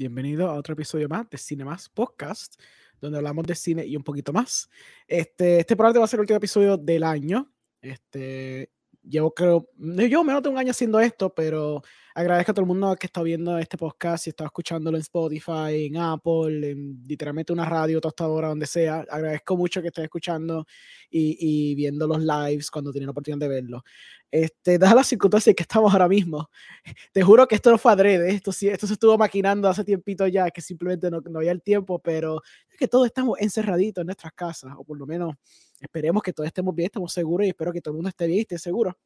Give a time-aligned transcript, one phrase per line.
[0.00, 2.58] Bienvenido a otro episodio más de Cine Más Podcast,
[3.02, 4.70] donde hablamos de cine y un poquito más.
[5.06, 7.52] Este, este probablemente va a ser el último episodio del año.
[7.82, 8.72] Este,
[9.02, 11.82] llevo creo, yo menos de un año haciendo esto, pero
[12.14, 15.86] agradezco a todo el mundo que está viendo este podcast, si está escuchándolo en Spotify,
[15.86, 19.04] en Apple, en literalmente una radio, tostadora, donde sea.
[19.10, 20.66] Agradezco mucho que estén escuchando
[21.10, 23.84] y, y viendo los lives cuando tienen la oportunidad de verlo.
[24.30, 26.50] Este, dadas las circunstancias que estamos ahora mismo,
[27.12, 30.50] te juro que esto no fue adrede, esto, esto se estuvo maquinando hace tiempito ya,
[30.50, 34.32] que simplemente no, no había el tiempo, pero es que todos estamos encerraditos en nuestras
[34.32, 35.34] casas, o por lo menos
[35.80, 38.38] esperemos que todos estemos bien, estamos seguros y espero que todo el mundo esté bien
[38.38, 38.96] y esté seguro.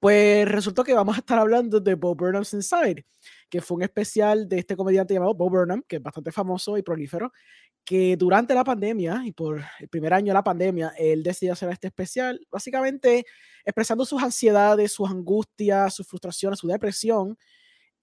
[0.00, 3.04] Pues resultó que vamos a estar hablando de Bo Burnham's Inside,
[3.50, 6.82] que fue un especial de este comediante llamado Bo Burnham, que es bastante famoso y
[6.82, 7.30] prolífero,
[7.84, 11.68] que durante la pandemia y por el primer año de la pandemia, él decidió hacer
[11.68, 13.26] este especial, básicamente
[13.62, 17.36] expresando sus ansiedades, sus angustias, sus frustraciones, su depresión,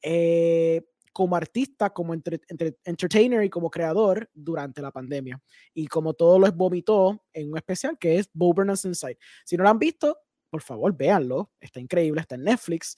[0.04, 5.42] eh, como artista, como entre, entre, entertainer y como creador durante la pandemia.
[5.74, 9.18] Y como todo lo vomitó en un especial que es Bo Burnham's Inside.
[9.44, 10.16] Si no lo han visto,
[10.50, 11.52] por favor, véanlo.
[11.60, 12.96] Está increíble, está en Netflix.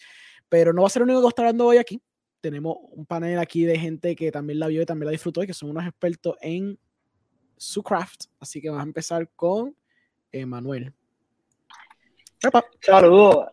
[0.47, 2.02] Pero no va a ser el único que está hablando hoy aquí.
[2.41, 5.47] Tenemos un panel aquí de gente que también la vio y también la disfrutó y
[5.47, 6.80] que son unos expertos en
[7.58, 8.25] su craft.
[8.39, 9.75] Así que vamos a empezar con
[10.31, 10.94] Emanuel.
[12.81, 13.47] Saludos.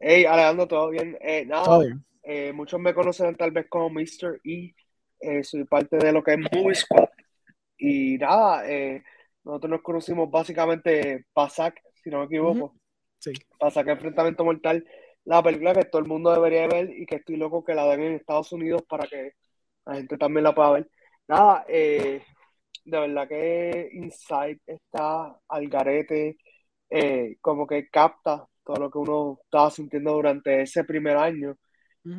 [0.00, 1.16] Hey, Alejandro, ¿todo bien?
[1.20, 2.04] Eh, nada, ¿Todo bien?
[2.22, 4.40] Eh, muchos me conocen tal vez como Mr.
[4.44, 4.74] E.
[5.20, 7.08] Eh, soy parte de lo que es Movie Squad.
[7.78, 9.02] Y nada, eh,
[9.44, 12.74] nosotros nos conocimos básicamente Pasac, si no me equivoco.
[13.22, 13.32] Sí.
[13.56, 14.84] Pasac Enfrentamiento Mortal,
[15.24, 18.02] la película que todo el mundo debería ver y que estoy loco que la den
[18.02, 19.34] en Estados Unidos para que
[19.86, 20.90] la gente también la pueda ver.
[21.28, 22.20] Nada, de
[22.84, 26.36] verdad que Inside está al garete,
[27.40, 31.56] como que capta todo lo que uno estaba sintiendo durante ese primer año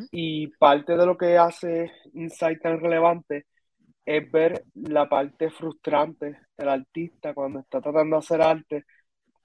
[0.09, 3.47] y parte de lo que hace Insight tan relevante
[4.05, 8.85] es ver la parte frustrante del artista cuando está tratando de hacer arte,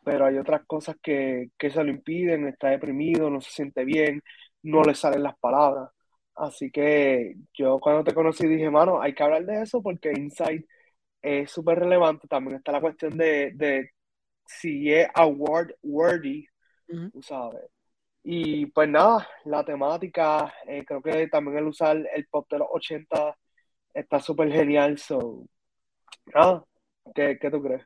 [0.08, 4.22] pero hay otras cosas que, que se lo impiden, está deprimido, no se siente bien,
[4.62, 5.90] no le salen las palabras.
[6.34, 10.64] Así que yo cuando te conocí dije, mano, hay que hablar de eso porque Insight
[11.20, 12.26] es súper relevante.
[12.26, 13.90] También está la cuestión de, de
[14.46, 16.46] si es award worthy,
[17.12, 17.62] tú sabes.
[18.22, 22.68] Y pues nada, la temática, eh, creo que también el usar el pop de los
[22.70, 23.36] 80
[23.92, 24.96] está súper genial.
[24.98, 25.46] So,
[26.34, 26.64] nada,
[27.14, 27.84] ¿qué, ¿qué, tú crees?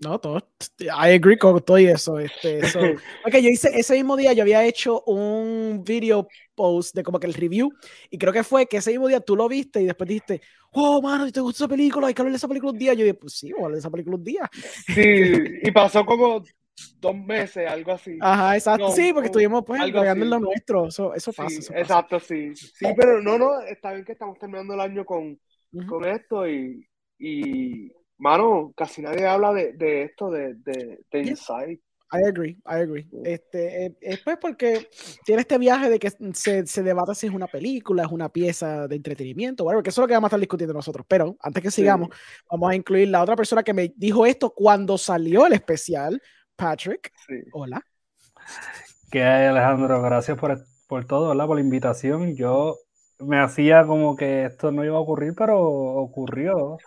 [0.00, 0.38] No, todo,
[0.80, 2.18] I agree con todo eso.
[2.18, 2.80] Este, so,
[3.26, 7.26] okay, yo hice ese mismo día, yo había hecho un video post de como que
[7.26, 7.72] el review,
[8.10, 10.40] y creo que fue que ese mismo día tú lo viste y después dijiste,
[10.72, 12.94] oh, mano, si te gusta esa película, hay que hablar de esa película un día.
[12.94, 14.50] Yo dije, pues sí, voy a hablar de esa película un día.
[14.94, 15.32] Sí,
[15.62, 16.42] y pasó como
[17.00, 18.18] dos meses, algo así.
[18.20, 18.90] Ajá, exacto.
[18.90, 20.88] sí, porque estuvimos pues en lo nuestro.
[20.88, 21.78] Eso, eso pasa.
[21.78, 22.54] exacto, sí.
[22.54, 25.38] Sí, pero no, no, está bien que estamos terminando el año con,
[25.88, 26.86] con esto y,
[27.18, 31.80] y, mano, casi nadie habla de, de esto, de, de, de Inside.
[32.10, 33.06] I agree, I agree.
[33.24, 34.88] Este, eh, es pues porque
[35.24, 38.88] tiene este viaje de que se, se debata si es una película, es una pieza
[38.88, 41.04] de entretenimiento, whatever, que eso es lo que vamos a estar discutiendo nosotros.
[41.06, 42.08] Pero antes que sigamos,
[42.50, 46.20] vamos a incluir la otra persona que me dijo esto cuando salió el especial,
[46.56, 47.12] Patrick.
[47.52, 47.84] Hola.
[49.10, 50.00] ¿Qué hay, Alejandro?
[50.00, 51.46] Gracias por, por todo, ¿verdad?
[51.46, 52.34] Por la invitación.
[52.36, 52.76] Yo
[53.20, 56.78] me hacía como que esto no iba a ocurrir, pero ocurrió.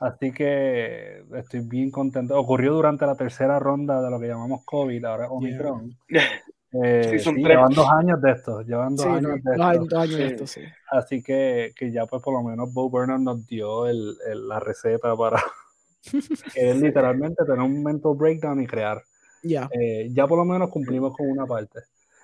[0.00, 2.38] Así que estoy bien contento.
[2.38, 5.96] Ocurrió durante la tercera ronda de lo que llamamos COVID, ahora Omicron.
[6.82, 9.96] Eh, sí, llevan dos años de esto, llevan dos años, de, esto.
[9.96, 10.44] años de esto.
[10.90, 14.58] Así que, que, ya pues por lo menos Bo Burnham nos dio el, el, la
[14.58, 15.40] receta para,
[16.74, 19.02] literalmente tener un mental breakdown y crear.
[19.44, 21.80] Eh, ya por lo menos cumplimos con una parte.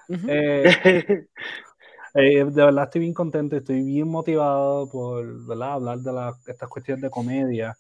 [0.09, 1.27] Eh,
[2.15, 5.25] eh, de verdad estoy bien contento, estoy bien motivado por
[5.63, 7.77] hablar de la, estas cuestiones de comedia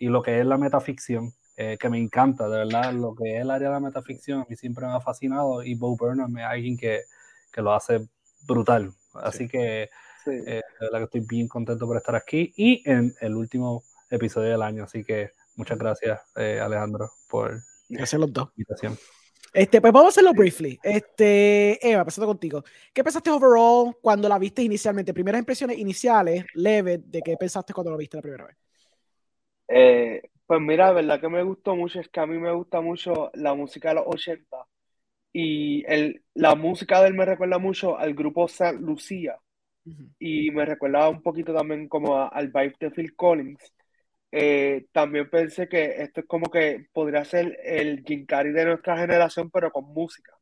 [0.00, 3.50] y lo que es la metaficción, que me encanta, de verdad, lo que es el
[3.50, 6.76] área de la metaficción, a mí siempre me ha fascinado y Bo Burnham es alguien
[6.76, 7.02] que,
[7.52, 8.08] que lo hace
[8.46, 8.92] brutal.
[9.14, 9.90] Así que
[10.24, 14.62] de verdad que estoy bien contento por estar aquí y en el último episodio del
[14.62, 14.84] año.
[14.84, 18.50] Así que muchas gracias, eh, Alejandro, por gracias los dos.
[18.56, 18.96] invitación.
[19.58, 20.78] Este, pues vamos a hacerlo briefly.
[20.80, 22.62] Este, Eva, pasando contigo.
[22.94, 25.12] ¿Qué pensaste overall cuando la viste inicialmente?
[25.12, 28.56] Primeras impresiones iniciales, leve, de qué pensaste cuando la viste la primera vez.
[29.66, 32.80] Eh, pues mira, la verdad que me gustó mucho, es que a mí me gusta
[32.80, 34.64] mucho la música de los 80
[35.32, 39.40] y el, la música de él me recuerda mucho al grupo San Lucía
[40.20, 43.74] y me recuerda un poquito también como al vibe de Phil Collins.
[44.30, 49.50] Eh, también pensé que esto es como que podría ser el Jim de nuestra generación,
[49.50, 50.32] pero con música.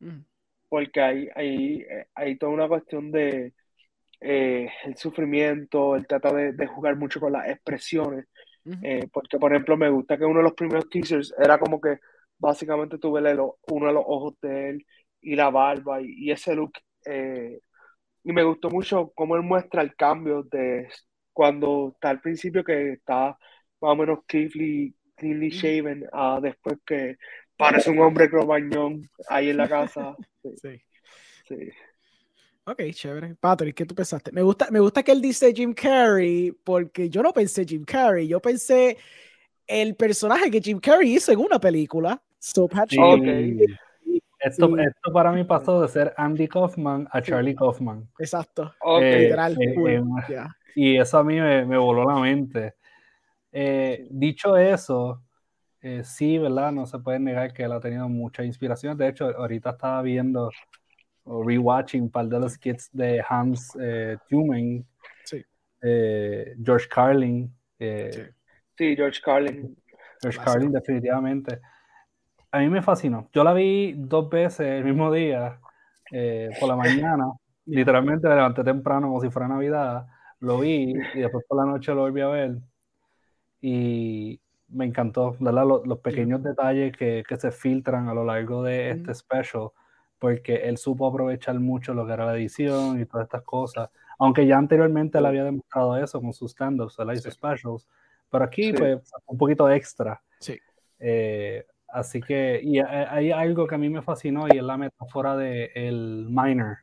[0.00, 0.20] Mm.
[0.68, 3.54] Porque hay, hay, hay toda una cuestión de,
[4.20, 8.26] eh, el sufrimiento, él trata de, jugar mucho con las expresiones,
[8.82, 11.98] eh, porque por ejemplo me gusta que uno de los primeros teasers era como que
[12.38, 14.86] básicamente tuve uno de los ojos de él
[15.20, 16.72] y la barba y, ese look,
[17.04, 17.60] eh,
[18.24, 20.88] y me gustó mucho cómo él muestra el cambio de
[21.36, 23.36] cuando está al principio que está
[23.82, 27.18] más o menos cleanly, cleanly shaven, a después que
[27.58, 30.16] parece un hombre cromañón ahí en la casa.
[30.62, 30.80] sí.
[31.46, 31.68] sí.
[32.64, 33.34] Ok, chévere.
[33.34, 34.32] Patrick, ¿qué tú pensaste?
[34.32, 38.26] Me gusta, me gusta que él dice Jim Carrey, porque yo no pensé Jim Carrey,
[38.26, 38.96] yo pensé
[39.66, 42.18] el personaje que Jim Carrey hizo en una película.
[42.38, 42.98] So Patrick.
[44.40, 48.08] Esto, esto, para mí pasó de ser Andy Kaufman a Charlie Kaufman.
[48.18, 48.72] Exacto.
[49.02, 49.52] Eh, literal.
[49.60, 50.02] Eh, eh,
[50.76, 52.74] y eso a mí me, me voló la mente.
[54.10, 55.22] dicho eso,
[56.04, 56.70] sí, ¿verdad?
[56.70, 58.96] No se puede negar que él ha tenido mucha inspiración.
[58.96, 60.50] De hecho, ahorita estaba viendo
[61.26, 64.86] o rewatching un par de los kits de Hans eh, Tumen,
[65.82, 67.52] eh, George Carlin.
[67.78, 68.32] Eh,
[68.76, 68.96] sí.
[68.96, 69.76] George Carlin.
[70.22, 71.60] George Carlin, definitivamente.
[72.50, 73.28] A mí me fascinó.
[73.32, 75.58] Yo la vi dos veces el mismo día,
[76.60, 77.24] por la mañana.
[77.66, 80.06] Literalmente me levanté temprano como si fuera Navidad.
[80.40, 82.56] Lo vi y después por la noche lo volví a ver.
[83.60, 85.64] Y me encantó, ¿verdad?
[85.84, 89.70] Los, pequeños detalles que, que, se filtran a lo largo de este special
[90.18, 94.46] porque él supo aprovechar mucho lo que era la edición y todas estas cosas, aunque
[94.46, 97.86] ya anteriormente él había demostrado eso con sus stand-ups, él hizo specials,
[98.30, 100.20] pero aquí pues un poquito extra.
[100.40, 100.58] Sí.
[100.98, 105.36] Eh, así que, y hay algo que a mí me fascinó y es la metáfora
[105.36, 106.78] de el miner,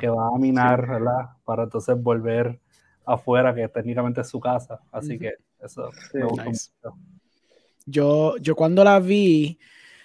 [0.00, 1.30] que va a minar, ¿verdad?
[1.44, 2.58] Para entonces volver
[3.04, 4.80] afuera, que técnicamente es su casa.
[4.90, 6.98] Así que eso me gustó mucho.
[7.86, 9.58] Yo, yo cuando la vi,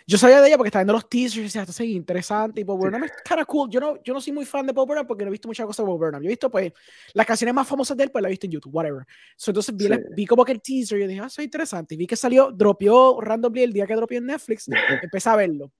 [0.09, 2.61] yo sabía de ella porque estaba viendo los teasers y decía, esto es interesante.
[2.61, 3.69] Y Bob Burnham es cara cool.
[3.69, 5.67] Yo no, yo no soy muy fan de Bob Burnham porque no he visto muchas
[5.67, 6.23] cosas de Bob Burnham.
[6.23, 6.73] Yo he visto, pues,
[7.13, 9.05] las canciones más famosas de él, pues las he visto en YouTube, whatever.
[9.45, 11.93] entonces vi, vi, como que el teaser y yo dije, ah, eso es interesante.
[11.93, 14.67] Y vi que salió, dropeó randomly el día que dropeó en Netflix.
[15.03, 15.71] empecé a verlo.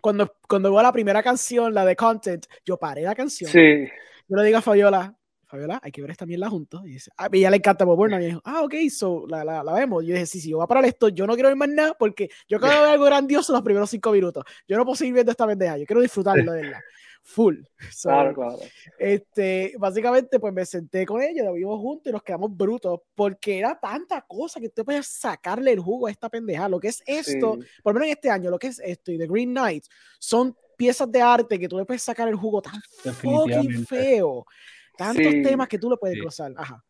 [0.00, 3.50] Cuando, cuando veo la primera canción, la de Content, yo paré la canción.
[3.50, 3.88] Sí.
[4.28, 5.17] Yo le digo a Fabiola,
[5.48, 6.82] Fabiola, hay que ver esta mierda juntos.
[6.84, 8.20] Y dice, ah, y ella le encanta Bob Burnham.
[8.20, 10.04] Y dijo, ah, ok, so, la, la, la, vemos.
[10.04, 11.08] Y yo dije, sí, sí, yo voy a parar esto.
[11.08, 14.12] Yo no quiero ver más nada porque yo quiero ver algo grandioso los primeros cinco
[14.12, 14.44] minutos.
[14.68, 15.78] Yo no puedo seguir viendo esta pendeja.
[15.78, 16.80] Yo quiero disfrutarlo de verdad.
[17.22, 17.56] Full.
[18.02, 18.58] claro, claro.
[18.98, 23.58] Este, básicamente, pues me senté con ella, lo vimos juntos y nos quedamos brutos porque
[23.58, 26.68] era tanta cosa que tú puedes sacarle el jugo a esta pendeja.
[26.68, 29.18] Lo que es esto, por lo menos en este año, lo que es esto y
[29.18, 29.84] The Green Knight
[30.18, 34.46] son piezas de arte que tú le puedes sacar el jugo tan fucking feo
[34.98, 36.42] Tantos temas que tú lo puedes sí.
[36.56, 36.84] Ajá.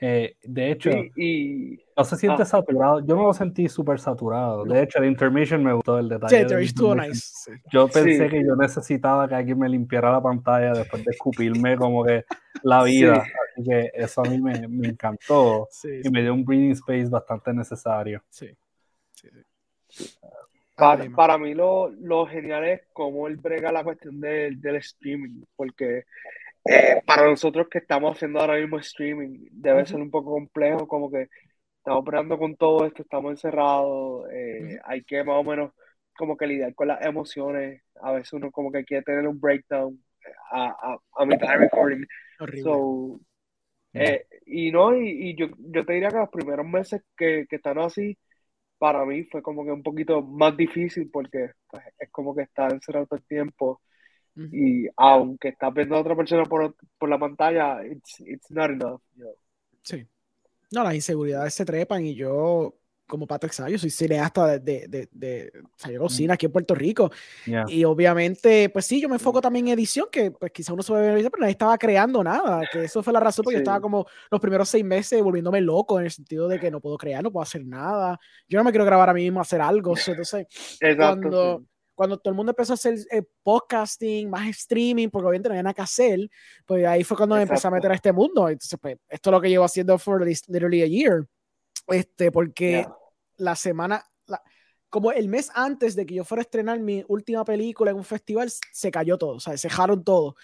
[0.00, 2.44] Eh, de hecho, y, no se siente ah.
[2.44, 3.00] saturado.
[3.06, 4.64] Yo me lo sentí súper saturado.
[4.64, 6.48] De hecho, el intermission me gustó el detalle.
[6.48, 7.52] Sí, estuvo nice.
[7.72, 12.04] Yo pensé que yo necesitaba que alguien me limpiara la pantalla después de escupirme como
[12.04, 12.24] que
[12.62, 13.24] la vida.
[13.56, 17.52] Así que eso a mí me, me encantó y me dio un breathing space bastante
[17.52, 18.22] necesario.
[18.28, 18.48] Sí.
[20.76, 26.04] Para, para, mí lo, lo, genial es cómo él brega la cuestión del streaming, porque
[26.68, 31.10] eh, para nosotros que estamos haciendo ahora mismo streaming, debe ser un poco complejo, como
[31.10, 31.28] que
[31.78, 35.72] estamos operando con todo esto, estamos encerrados, eh, hay que más o menos
[36.14, 39.98] como que lidiar con las emociones, a veces uno como que quiere tener un breakdown
[40.50, 42.04] a, a, a mitad de recording.
[42.62, 43.18] So,
[43.94, 47.78] eh, y no, y, yo, yo te diría que los primeros meses que, que están
[47.78, 48.18] así,
[48.76, 52.72] para mí fue como que un poquito más difícil porque pues, es como que estar
[52.72, 53.80] encerrado todo el tiempo
[54.52, 59.00] y aunque estás viendo a otra persona por, por la pantalla, it's, it's not enough.
[59.82, 60.06] Sí.
[60.70, 62.74] No, las inseguridades se trepan y yo,
[63.06, 65.50] como Patrick sabe, yo soy cineasta de, de, de,
[65.82, 67.10] de cocina aquí en Puerto Rico.
[67.66, 70.92] Y obviamente, pues sí, yo me enfoco también en edición, que pues quizá uno se
[70.92, 74.06] ve pero nadie estaba creando nada, que eso fue la razón porque yo estaba como
[74.30, 77.32] los primeros seis meses volviéndome loco en el sentido de que no puedo crear, no
[77.32, 78.20] puedo hacer nada.
[78.46, 79.94] Yo no me quiero grabar a mí mismo hacer algo.
[79.96, 80.46] Entonces,
[80.80, 81.64] Exacto, cuando
[81.98, 85.64] cuando todo el mundo empezó a hacer eh, podcasting, más streaming, porque obviamente no había
[85.64, 86.30] nada que hacer,
[86.64, 88.48] pues ahí fue cuando me empecé a meter a este mundo.
[88.48, 91.26] Entonces, pues, esto es lo que llevo haciendo for literally a year.
[91.88, 92.86] Este, porque
[93.38, 94.04] la semana,
[94.88, 98.04] como el mes antes de que yo fuera a estrenar mi última película en un
[98.04, 100.36] festival, se cayó todo, o sea, se dejaron todo.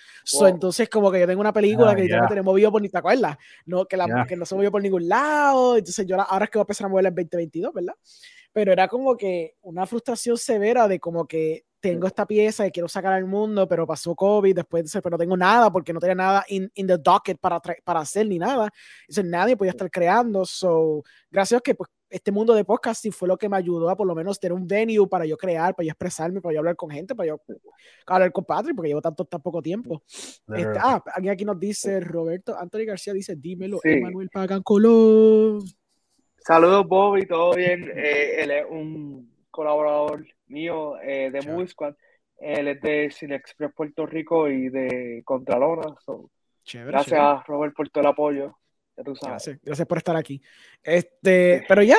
[0.48, 2.88] entonces, como que yo tengo una película ah, que literalmente no he movido por ni
[2.88, 5.76] te acuerdas, no, que, la, que no se movió por ningún lado.
[5.76, 7.94] Entonces, yo ahora, es que voy a empezar a moverla en 2022, ¿verdad?
[8.54, 12.88] Pero era como que una frustración severa de como que tengo esta pieza y quiero
[12.88, 16.44] sacar al mundo, pero pasó COVID, después pero no tengo nada porque no tenía nada
[16.48, 18.70] in, in the docket para, para hacer ni nada.
[19.02, 20.46] Entonces nadie podía estar creando.
[20.46, 24.06] So, gracias que pues, este mundo de podcasting fue lo que me ayudó a por
[24.06, 26.90] lo menos tener un venue para yo crear, para yo expresarme, para yo hablar con
[26.90, 27.40] gente, para yo
[28.06, 30.04] hablar con Patrick, porque llevo tanto tan poco tiempo.
[30.06, 35.64] Este, ah, alguien aquí nos dice, Roberto, Anthony García dice, dímelo, Emanuel Pagan Colón.
[36.46, 37.90] Saludos, Bobby, todo bien.
[37.96, 41.94] Eh, él es un colaborador mío eh, de Movie Squad.
[42.36, 45.94] Él es de Cine Express Puerto Rico y de Contralona.
[46.74, 48.58] gracias, Robert, por todo el apoyo.
[48.94, 50.40] Gracias, gracias por estar aquí.
[50.82, 51.96] Este, pero ya,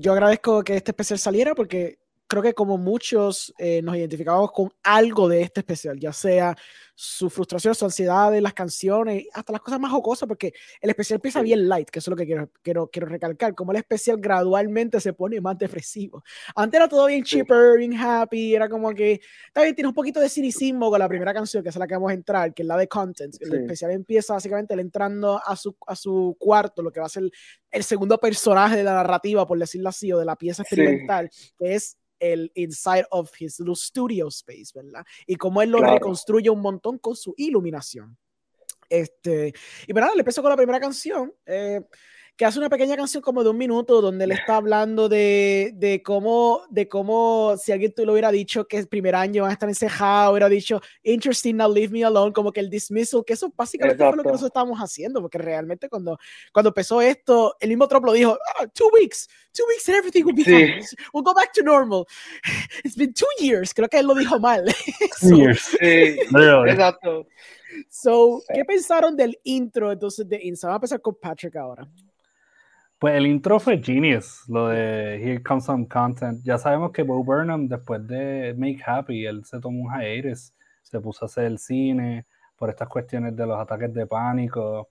[0.00, 1.99] yo agradezco que este especial saliera porque
[2.30, 6.56] creo que como muchos eh, nos identificamos con algo de este especial, ya sea
[6.94, 11.16] su frustración, su ansiedad de las canciones, hasta las cosas más jocosas, porque el especial
[11.16, 14.18] empieza bien light, que eso es lo que quiero, quiero, quiero recalcar, como el especial
[14.20, 16.22] gradualmente se pone más depresivo.
[16.54, 19.20] Antes era todo bien chipper, bien happy, era como que,
[19.52, 22.12] también tiene un poquito de cinicismo con la primera canción, que es la que vamos
[22.12, 23.34] a entrar, que es la de Content.
[23.40, 27.08] El especial empieza básicamente él entrando a su, a su cuarto, lo que va a
[27.08, 27.24] ser
[27.72, 31.74] el segundo personaje de la narrativa, por decirlo así, o de la pieza experimental, que
[31.74, 35.04] es el inside of his little studio space, ¿verdad?
[35.26, 38.16] Y cómo él lo reconstruye un montón con su iluminación.
[38.88, 39.52] Este,
[39.86, 41.32] y verdad, le empezó con la primera canción.
[41.46, 41.80] Eh,
[42.40, 46.02] que hace una pequeña canción como de un minuto donde él está hablando de, de
[46.02, 49.52] cómo, de cómo si alguien tú lo hubiera dicho que el primer año van a
[49.52, 53.52] estar encejados, hubiera dicho, interesting, now leave me alone, como que el dismissal, que eso
[53.54, 56.16] básicamente fue lo que nosotros estábamos haciendo, porque realmente cuando,
[56.50, 60.24] cuando empezó esto, el mismo Trump lo dijo, ah, two weeks, two weeks and everything
[60.24, 60.82] will be fine,
[61.12, 62.06] we'll go back to normal.
[62.84, 64.64] It's been two years, creo que él lo dijo mal.
[65.20, 65.76] Two years.
[65.78, 66.16] Sí,
[66.70, 67.26] exacto.
[67.90, 70.68] So, ¿qué pensaron del intro entonces de Insta?
[70.68, 71.86] Vamos a empezar con Patrick ahora.
[73.00, 76.42] Pues el intro fue genius, lo de Here Comes Some Content.
[76.44, 80.52] Ya sabemos que Bo Burnham, después de Make Happy, él se tomó un hiatus,
[80.82, 82.26] se puso a hacer el cine
[82.56, 84.90] por estas cuestiones de los ataques de pánico.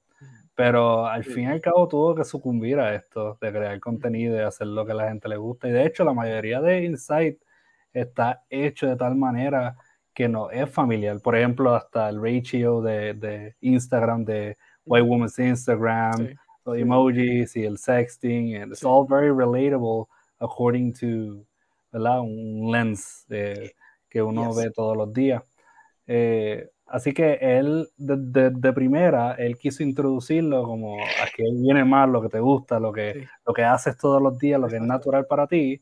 [0.55, 4.39] Pero al fin y al cabo tuvo que sucumbir a esto, de crear contenido y
[4.39, 5.67] hacer lo que la gente le gusta.
[5.67, 7.39] Y de hecho, la mayoría de Insight
[7.93, 9.75] está hecho de tal manera
[10.15, 11.19] que no es familiar.
[11.21, 16.29] Por ejemplo, hasta el ratio de, de Instagram, de White Woman's Instagram
[16.75, 20.07] emojis y el sexting, and it's all very relatable
[20.39, 21.45] according to
[21.91, 22.21] ¿verdad?
[22.21, 25.43] un lens que uno ve todos los días.
[26.07, 30.97] Eh, así que él, de, de, primera, él quiso introducirlo como
[31.35, 34.59] que viene más lo que te gusta, lo que, lo que haces todos los días,
[34.59, 35.81] lo que es natural para ti.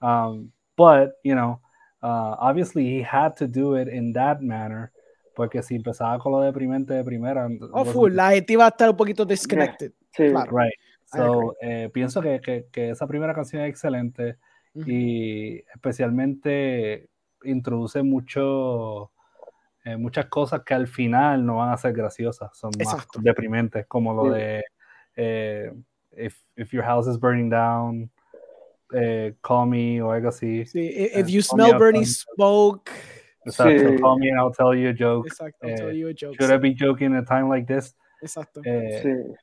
[0.00, 1.60] Um, but, you know,
[2.02, 4.90] uh, obviously he had to do it in that manner
[5.34, 7.48] porque si empezaba con lo deprimente de primera.
[7.70, 9.92] Oh, full, la gente iba a estar un poquito disconnected.
[10.18, 10.50] Sí, claro.
[10.56, 10.74] Right.
[11.04, 14.36] So, eh, pienso que, que, que, esa primera canción es excelente
[14.74, 17.08] y especialmente
[17.42, 19.10] introduce mucho,
[19.84, 24.12] eh, muchas cosas que al final no van a ser graciosas, son más deprimentes, como
[24.12, 24.62] lo de
[25.16, 25.72] eh,
[26.12, 28.10] if, if, your house is burning down,
[29.40, 30.64] call me o algo así.
[30.66, 32.90] Sí, if you smell burning smoke.
[33.44, 34.00] Exacto, sí.
[34.00, 35.26] call me and I'll tell you a joke.
[35.26, 36.36] Exacto, I'll tell you a joke.
[36.38, 37.94] Should I be joking at a time like this?
[38.22, 38.60] Exacto.
[38.62, 39.34] sí.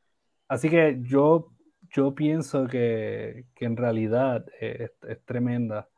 [0.47, 1.51] Así que yo,
[1.89, 5.89] yo pienso que, que en realidad es, es, tremenda,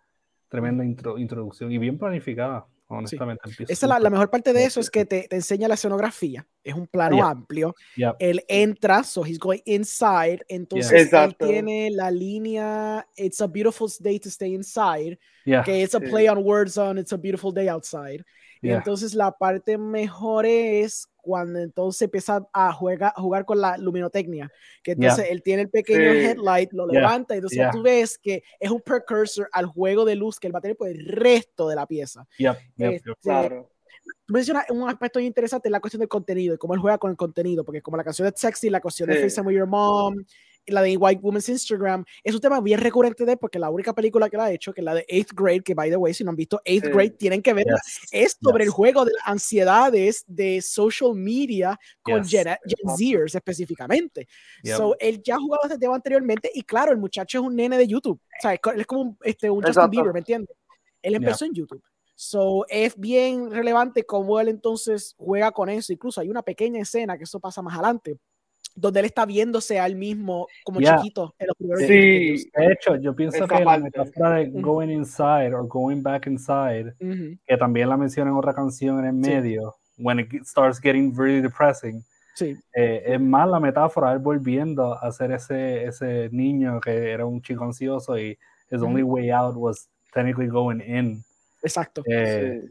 [0.47, 2.65] tremenda introducción y bien planificada.
[2.89, 6.47] Honestamente, Esa la, la, mejor parte de eso es que te, te enseña la escenografía.
[6.63, 7.75] Es un plano amplio.
[8.17, 10.39] Él entra, so he's going inside.
[10.47, 15.19] Entonces él tiene la línea It's a beautiful day to stay inside.
[15.65, 18.23] Que it's a play on words on It's a beautiful day outside.
[18.61, 23.77] Y entonces la parte mejor es cuando entonces empieza a jugar, a jugar con la
[23.77, 24.49] luminotecnia,
[24.81, 28.71] que entonces él tiene el pequeño headlight, lo levanta y entonces tú ves que es
[28.71, 31.75] un precursor al juego de luz que él va a tener por el resto de
[31.75, 32.25] la pieza.
[32.77, 33.69] Este, claro.
[34.25, 37.17] Tú mencionas un aspecto interesante, la cuestión del contenido y cómo él juega con el
[37.17, 40.15] contenido, porque como la canción de Sexy, la cuestión de Face with Your Mom,
[40.67, 44.29] la de White Woman's Instagram, es un tema bien recurrente de porque la única película
[44.29, 46.23] que la ha hecho, que es la de Eighth Grade, que by the way, si
[46.23, 47.79] no han visto Eighth Grade, tienen que verla,
[48.11, 52.47] es sobre el juego de ansiedades de social media con Gen,
[52.97, 54.27] Zers específicamente.
[54.63, 57.77] So, él ya ha jugado este tema anteriormente y claro, el muchacho es un nene
[57.77, 58.19] de YouTube.
[58.19, 60.55] O sea, él es como un, este, un Justin Bieber, ¿me entiendes?
[61.01, 61.83] Él empezó en YouTube.
[62.19, 65.93] So, es bien relevante cómo él entonces juega con eso.
[65.93, 68.17] Incluso hay una pequeña escena que eso pasa más adelante,
[68.77, 72.95] donde él está viéndose a él mismo como chiquito en los primeros Sí, de hecho,
[72.97, 77.97] yo pienso que la metáfora de going inside or going back inside, que también la
[77.97, 82.03] menciona en otra canción en el medio, when it starts getting really depressing,
[82.35, 82.55] sí.
[82.75, 87.41] Eh, es más la metáfora él volviendo a ser ese, ese niño que era un
[87.41, 88.37] chico ansioso y
[88.69, 91.23] his only way out was technically going in.
[91.63, 92.03] Exacto.
[92.05, 92.61] Eh,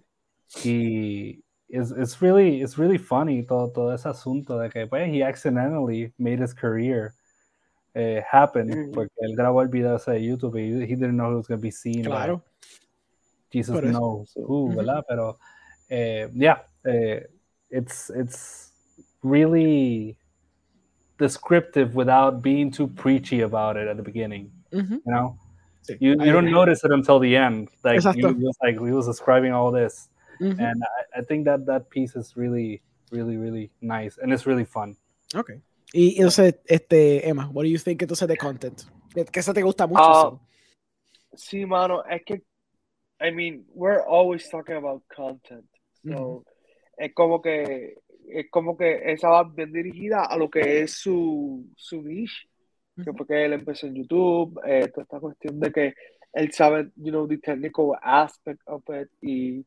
[0.63, 5.23] y it's, it's really it's really funny todo, todo ese asunto de que pues he
[5.23, 7.15] accidentally made his career
[7.95, 11.47] eh, happen, porque él grabó el video de YouTube y he didn't know he was
[11.47, 12.05] going to be seen.
[12.05, 12.43] Claro.
[13.51, 15.03] Jesus knows who, ¿verdad?
[15.09, 15.39] Pero,
[15.89, 17.21] eh, yeah, eh,
[17.71, 18.73] it's, it's
[19.23, 20.17] really
[21.19, 24.51] descriptive without being too preachy about it at the beginning.
[24.73, 25.39] You know,
[26.01, 27.69] you, you don't notice it until the end.
[27.83, 30.09] Like he was like he was describing all this,
[30.41, 34.65] and I, I, think that that piece is really, really, really nice, and it's really
[34.65, 34.97] fun.
[35.35, 35.61] Okay.
[35.93, 38.83] Y entonces, este, Emma, what do you think entonces de content?
[39.15, 40.03] ¿Qué se te gusta mucho?
[40.03, 40.39] Uh,
[41.35, 42.43] sí, mano, es que,
[43.21, 45.65] I mean, we're always talking about content.
[46.05, 46.45] So,
[46.99, 47.95] es como que,
[48.29, 52.49] es como que esa va bien dirigida a lo que es su, su niche,
[53.03, 55.95] que porque él empezó en YouTube, eh, toda esta cuestión de que
[56.33, 59.65] él sabe, you know, the technical aspect of it, y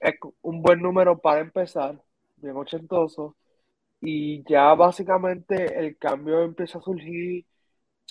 [0.00, 2.00] es un buen número para empezar,
[2.36, 3.36] bien ochentoso,
[4.00, 7.46] y ya básicamente el cambio empieza a surgir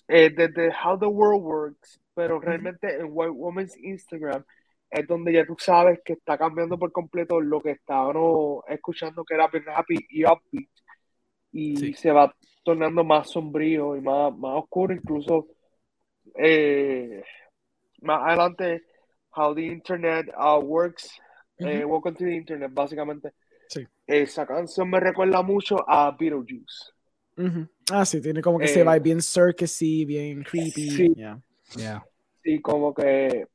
[0.07, 4.45] eh, desde How the World Works, pero realmente en White Woman's Instagram
[4.89, 9.35] es donde ya tú sabes que está cambiando por completo lo que estábamos escuchando que
[9.35, 10.69] era bien happy y upbeat
[11.51, 15.47] y se va tornando más sombrío y más, más oscuro incluso
[16.35, 17.23] eh,
[18.01, 18.83] más adelante
[19.35, 21.19] How the Internet uh, Works
[21.57, 23.33] eh, Welcome to the Internet básicamente
[24.07, 26.91] esa canción me recuerda mucho a Beetlejuice.
[27.91, 30.89] Ah, sí, tiene como que se va eh, bien circusy, bien creepy.
[30.89, 32.05] Sí, yeah.
[32.43, 33.47] sí como que.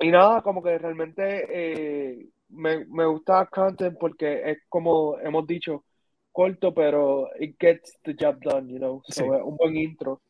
[0.00, 5.84] Y nada, como que realmente eh, me, me gusta Content porque es como hemos dicho,
[6.32, 9.02] corto, pero it gets the job done, you know.
[9.44, 10.22] un buen intro.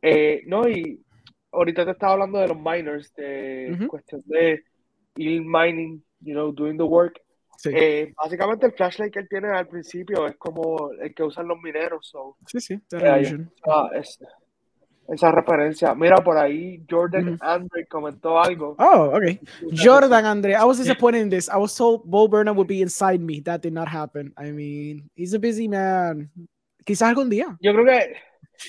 [0.00, 1.04] Eh, no, y
[1.52, 4.62] ahorita te estaba hablando de los miners, de cuestión de
[5.16, 7.20] ir mining, you know, doing the work.
[7.64, 11.58] Eh, básicamente el flashlight que él tiene al principio es como el que usan los
[11.60, 12.14] mineros.
[12.46, 12.80] sí, sí,
[15.08, 15.94] esa, referencia.
[15.94, 18.76] Mira, por ahí Jordan Andre comentó algo.
[18.78, 19.40] Oh, okay.
[19.72, 21.48] Jordan Andre, I was disappointed in this.
[21.48, 23.40] I was told Bo Burnham would be inside me.
[23.40, 24.34] That did not happen.
[24.36, 26.30] I mean, he's a busy man.
[26.84, 27.56] Quizás algún día.
[27.60, 28.16] Yo creo que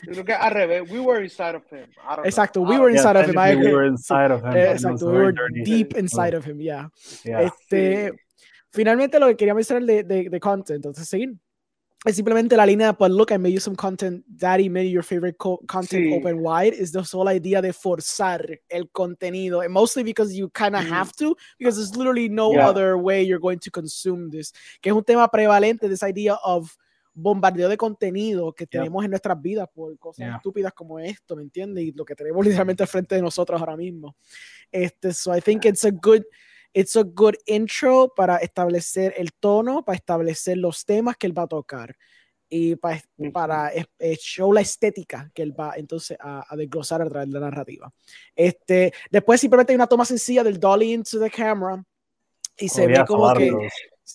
[0.06, 1.90] yo creo que al revés, we were inside of him.
[2.24, 3.36] Exacto, we were inside of him.
[3.60, 4.54] We were inside of him.
[4.54, 6.90] Exacto, we were deep inside of him, yeah.
[7.24, 8.14] Este,
[8.72, 11.36] Finalmente, lo que quería mencionar de, de, de content, entonces seguir.
[12.06, 15.38] Es simplemente la línea, but look, I made you some content, daddy made your favorite
[15.38, 20.50] content open wide, is the whole idea de forzar el contenido, and mostly because you
[20.52, 24.54] kind of have to, because there's literally no other way you're going to consume this,
[24.82, 26.74] que es un tema prevalente, this idea of
[27.22, 31.84] bombardeo de contenido que tenemos en nuestras vidas por cosas estúpidas como esto, ¿me entiendes?
[31.86, 34.16] Y lo que tenemos literalmente al frente de nosotros ahora mismo.
[34.72, 36.24] Este, so I think it's a good
[36.74, 41.44] it's a good intro para establecer el tono, para establecer los temas que él va
[41.44, 41.96] a tocar
[42.50, 43.02] y para,
[43.32, 43.72] para
[44.18, 47.94] show la estética que él va entonces a, a, desglosar a través de la narrativa.
[48.36, 51.84] Este, después simplemente hay una toma sencilla del dolly into the camera
[52.58, 53.52] y se oh, ve como que...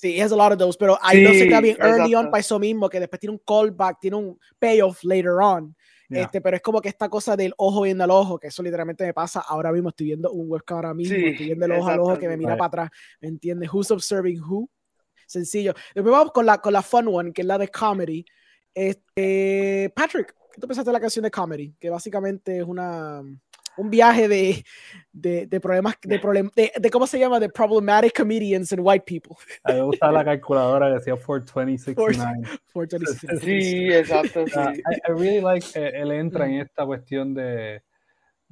[0.01, 2.41] Sí, has a lot of those, pero ahí no se queda bien early on para
[2.41, 5.75] eso mismo, que después tiene un callback, tiene un payoff later on.
[6.11, 9.05] Este, pero es como que esta cosa del ojo viendo al ojo, que eso literalmente
[9.05, 9.91] me pasa ahora mismo.
[9.91, 12.57] Estoy viendo un webcam ahora mismo, estoy viendo el ojo al ojo que me mira
[12.57, 12.91] para atrás.
[13.21, 13.73] ¿Me entiendes?
[13.73, 14.69] Who's observing who?
[15.27, 15.75] Sencillo.
[15.95, 18.25] Después vamos con la, con la fun one, que es la de comedy.
[18.75, 21.73] Este, Patrick, ¿qué tú pensaste de la canción de comedy?
[21.79, 23.23] Que básicamente es una
[23.77, 24.65] un viaje de,
[25.13, 27.41] de, de problemas, de, problem, de, de, ¿cómo se llama?
[27.41, 29.37] De problematic comedians and white people.
[29.65, 32.61] A mí me gusta la calculadora que decía 42069.
[32.73, 33.41] 42069.
[33.41, 34.47] Sí, exacto.
[34.47, 34.59] Sí.
[34.59, 37.83] I, I, really like, eh, él entra en esta cuestión de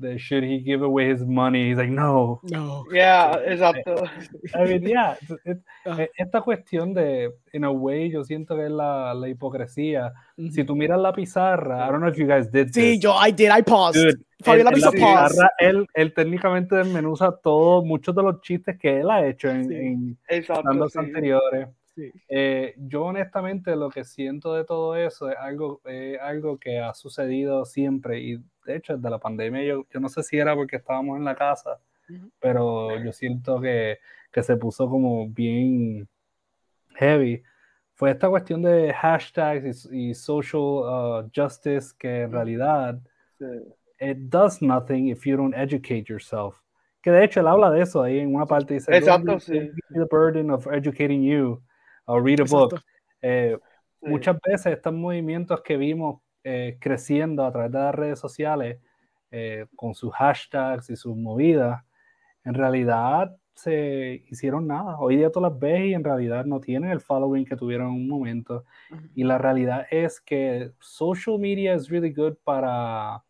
[0.02, 1.70] de should he give away his money?
[1.70, 2.40] He's like, no.
[2.50, 2.84] No.
[2.92, 4.04] Yeah, exacto.
[4.54, 5.16] I mean, yeah,
[5.86, 5.96] ah.
[5.98, 10.12] eh, esta cuestión de, in a way, yo siento que es la, la hipocresía.
[10.50, 13.30] Si tú miras la pizarra, I don't know if you guys did Sí, yo, I
[13.32, 14.02] did, I paused.
[14.02, 19.10] Dude, él, la, pizarra, él, él, técnicamente desmenuza todo, muchos de los chistes que él
[19.10, 21.68] ha hecho en, en los anteriores.
[22.28, 26.94] Eh, yo honestamente lo que siento de todo eso es algo, eh, algo que ha
[26.94, 30.76] sucedido siempre y de hecho desde la pandemia yo, yo no sé si era porque
[30.76, 31.80] estábamos en la casa,
[32.40, 33.98] pero yo siento que,
[34.30, 36.08] que, se puso como bien
[36.94, 37.42] heavy.
[37.94, 43.00] Fue esta cuestión de hashtags y, social uh, justice que en realidad
[44.00, 46.56] it does nothing if you don't educate yourself.
[47.02, 49.70] Que de hecho él habla de eso ahí en una parte dice Exacto, sí.
[49.90, 51.60] the burden of educating you
[52.06, 52.80] o read a book.
[53.20, 53.56] Eh,
[54.00, 58.78] muchas veces estos movimientos que vimos eh, creciendo a través de las redes sociales,
[59.30, 61.82] eh, con sus hashtags y sus movidas,
[62.44, 64.98] en realidad se hicieron nada.
[64.98, 67.94] Hoy día todas las ves y en realidad no tienen el following que tuvieron en
[67.94, 68.64] un momento.
[69.14, 73.22] Y la realidad es que social media es really good para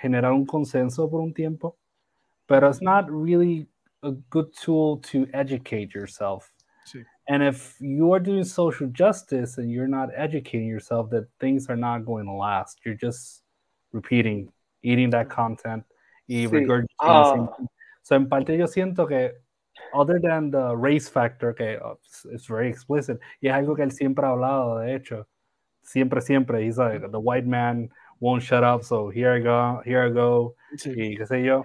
[0.00, 1.76] generar un consenso por un tiempo,
[2.46, 3.68] pero it's not really
[4.02, 6.53] a good tool to educate yourself.
[7.28, 11.76] And if you are doing social justice and you're not educating yourself that things are
[11.76, 13.42] not going to last, you're just
[13.92, 15.84] repeating, eating that content
[16.28, 16.86] y regurgitating.
[17.00, 17.46] Uh,
[18.02, 19.32] so en parte yo siento que
[19.94, 21.94] other than the race factor, que uh,
[22.30, 25.26] it's very explicit, y es algo que él siempre ha hablado, de hecho,
[25.82, 27.88] siempre, siempre, he's like, the white man
[28.20, 30.90] won't shut up, so here I go, here I go, sí.
[30.90, 31.64] y qué sé yo.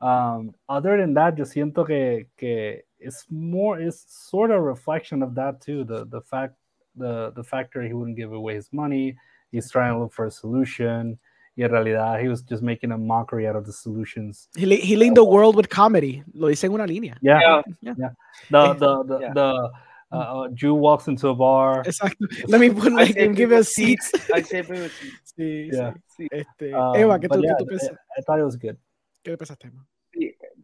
[0.00, 5.22] Um, other than that, yo siento que, que it's more it's sort of a reflection
[5.22, 6.54] of that too the the fact
[6.96, 9.16] the the factor he wouldn't give away his money
[9.52, 11.18] he's trying to look for a solution
[11.56, 14.96] y en realidad he was just making a mockery out of the solutions he, he
[14.96, 17.94] linked the world with comedy lo dice en una línea yeah yeah, yeah.
[17.98, 18.10] yeah.
[18.50, 19.32] the the the, yeah.
[19.34, 19.70] the
[20.12, 21.82] uh, uh, Jew walks into a bar.
[21.82, 22.26] Exacto.
[22.46, 24.12] Let me put like him give us seats.
[24.32, 25.02] I say seats.
[25.36, 25.94] Sí, yeah.
[26.16, 26.28] sí.
[26.30, 27.90] Este, um, Eva, ¿qué tú, yeah, ¿qué tú piensas?
[27.90, 28.76] I, I thought it was good.
[29.24, 29.84] ¿Qué pensaste, Emma?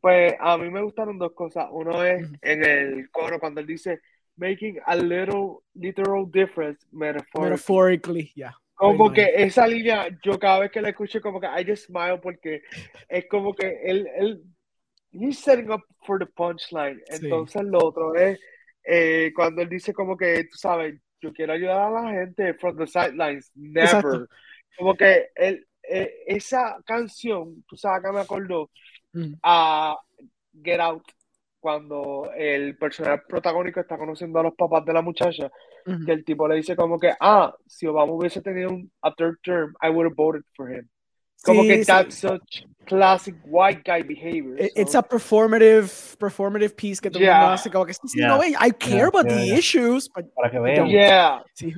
[0.03, 1.69] Pues a mí me gustaron dos cosas.
[1.71, 4.01] Uno es en el coro cuando él dice
[4.37, 7.51] making a little literal difference metaphorically.
[7.51, 8.53] Metaphorically, yeah.
[8.75, 12.19] Como que esa línea, yo cada vez que la escucho, como que I just smile
[12.19, 12.63] porque
[13.09, 14.43] es como que él, él
[15.13, 17.01] he's setting up for the punchline.
[17.09, 18.41] Entonces lo otro es
[18.85, 22.77] eh, cuando él dice como que, tú sabes, yo quiero ayudar a la gente from
[22.77, 24.27] the sidelines, never.
[24.77, 28.71] Como que él, eh, esa canción, tú sabes que me acordó,
[29.43, 29.97] a
[30.63, 31.05] Get Out
[31.61, 35.51] cuando el personaje protagónico está conociendo a los papás de la muchacha,
[36.05, 39.37] que el tipo le dice como que, ah, si Obama hubiese tenido un a third
[39.45, 40.89] term, I would have voted for him.
[41.45, 44.57] Como que that's such classic white guy behavior.
[44.59, 48.55] It's a performative, performative piece que todo el mundo hace como que sí, no, way,
[48.59, 50.09] I care about the issues.
[50.09, 50.89] Para que vean.
[50.89, 51.43] Yeah.
[51.55, 51.73] Sí,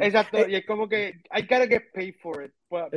[0.00, 2.90] Exacto, eh, y es como que I gotta get paid for it, but,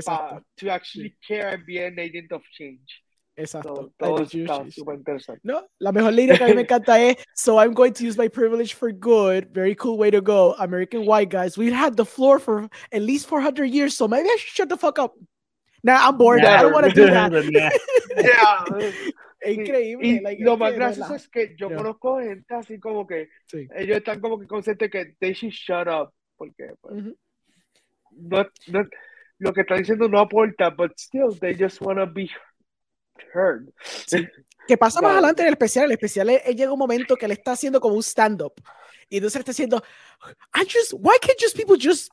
[0.58, 3.04] to actually care and be an agent of change.
[3.36, 3.92] Exacto.
[3.98, 5.42] Todo, súper interesante.
[5.44, 8.18] No, la mejor línea que a mí me encanta es So I'm going to use
[8.18, 9.50] my privilege for good.
[9.54, 10.54] Very cool way to go.
[10.60, 11.58] American white guys.
[11.58, 14.78] We've had the floor for at least 400 years, so maybe I should shut the
[14.78, 15.14] fuck up.
[15.84, 16.44] Nah, I'm bored.
[16.44, 17.32] I don't want to do that.
[18.18, 18.92] yeah.
[19.44, 20.08] Increíble.
[20.08, 24.20] Y like, lo más gracioso es que yo conozco gente así como que ellos están
[24.20, 26.14] como que conscientes que they should shut up.
[26.38, 26.96] Porque pues,
[28.12, 28.84] no, no,
[29.40, 32.30] lo que están diciendo no aporta, but still they just want to be
[33.34, 33.72] heard.
[34.68, 35.86] Que pasa más adelante en el especial.
[35.86, 38.54] El especial él, llega un momento que él está haciendo como un stand-up.
[39.10, 39.84] Y entonces está diciendo,
[40.54, 42.10] I just, why can't just people just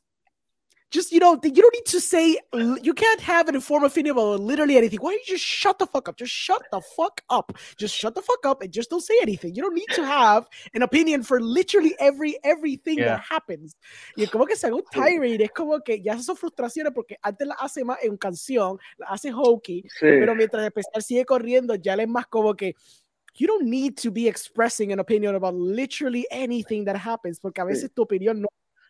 [0.91, 2.39] just you know you don't need to say
[2.83, 4.99] you can't have an informed opinion about literally anything.
[5.01, 6.17] Why don't you just shut the fuck up?
[6.17, 7.53] Just shut the fuck up.
[7.77, 9.55] Just shut the fuck up and just don't say anything.
[9.55, 13.77] You don't need to have an opinion for literally every everything that happens.
[14.17, 17.17] Y es como que se haga un tirade es como que ya son frustraciones porque
[17.23, 21.75] antes la hace más en canción la hace hokey pero mientras el especial sigue corriendo
[21.75, 22.75] ya le es más como que
[23.35, 27.65] you don't need to be expressing an opinion about literally anything that happens porque a
[27.65, 28.49] veces tu opinión no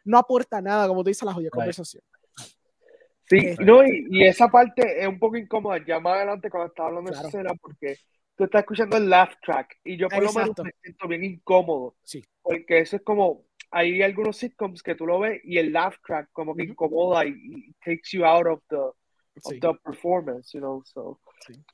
[0.09, 2.03] no aporta nada, como tú dices, a la joya conversación.
[3.27, 6.88] Sí, este, no, y, esa parte es un poco incómoda ya más adelante cuando estaba
[6.88, 7.97] hablando de esa escena, porque
[8.35, 11.94] tú estás escuchando el laugh track y yo por lo menos me siento bien incómodo.
[12.05, 12.25] Sí.
[12.40, 16.31] Porque eso es como, hay algunos sitcoms que tú lo ves y el laugh track
[16.33, 18.77] como que incomoda y, takes you out of the,
[19.44, 21.18] of the performance, you know, so.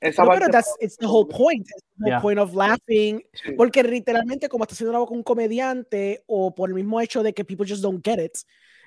[0.01, 1.67] Esa no, pero that's, it's the whole point.
[1.75, 3.23] It's the whole point of laughing.
[3.57, 7.33] Porque literalmente, como está haciendo algo con un comediante o por el mismo hecho de
[7.33, 8.37] que people just don't get it,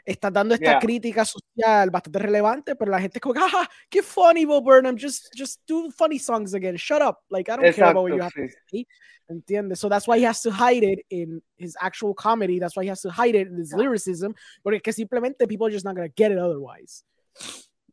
[0.06, 4.44] está dando esta crítica social bastante relevante, pero la gente es como, ah, qué funny,
[4.44, 8.04] Bo Burnham, just, just do funny songs again, shut up, like I don't care about
[8.04, 8.86] what you have to say.
[9.30, 9.76] ¿Entiendes?
[9.76, 12.88] So that's why he has to hide it in his actual comedy, that's why he
[12.88, 16.08] has to hide it in his lyricism, porque que simplemente people are just not going
[16.08, 17.04] to get it otherwise.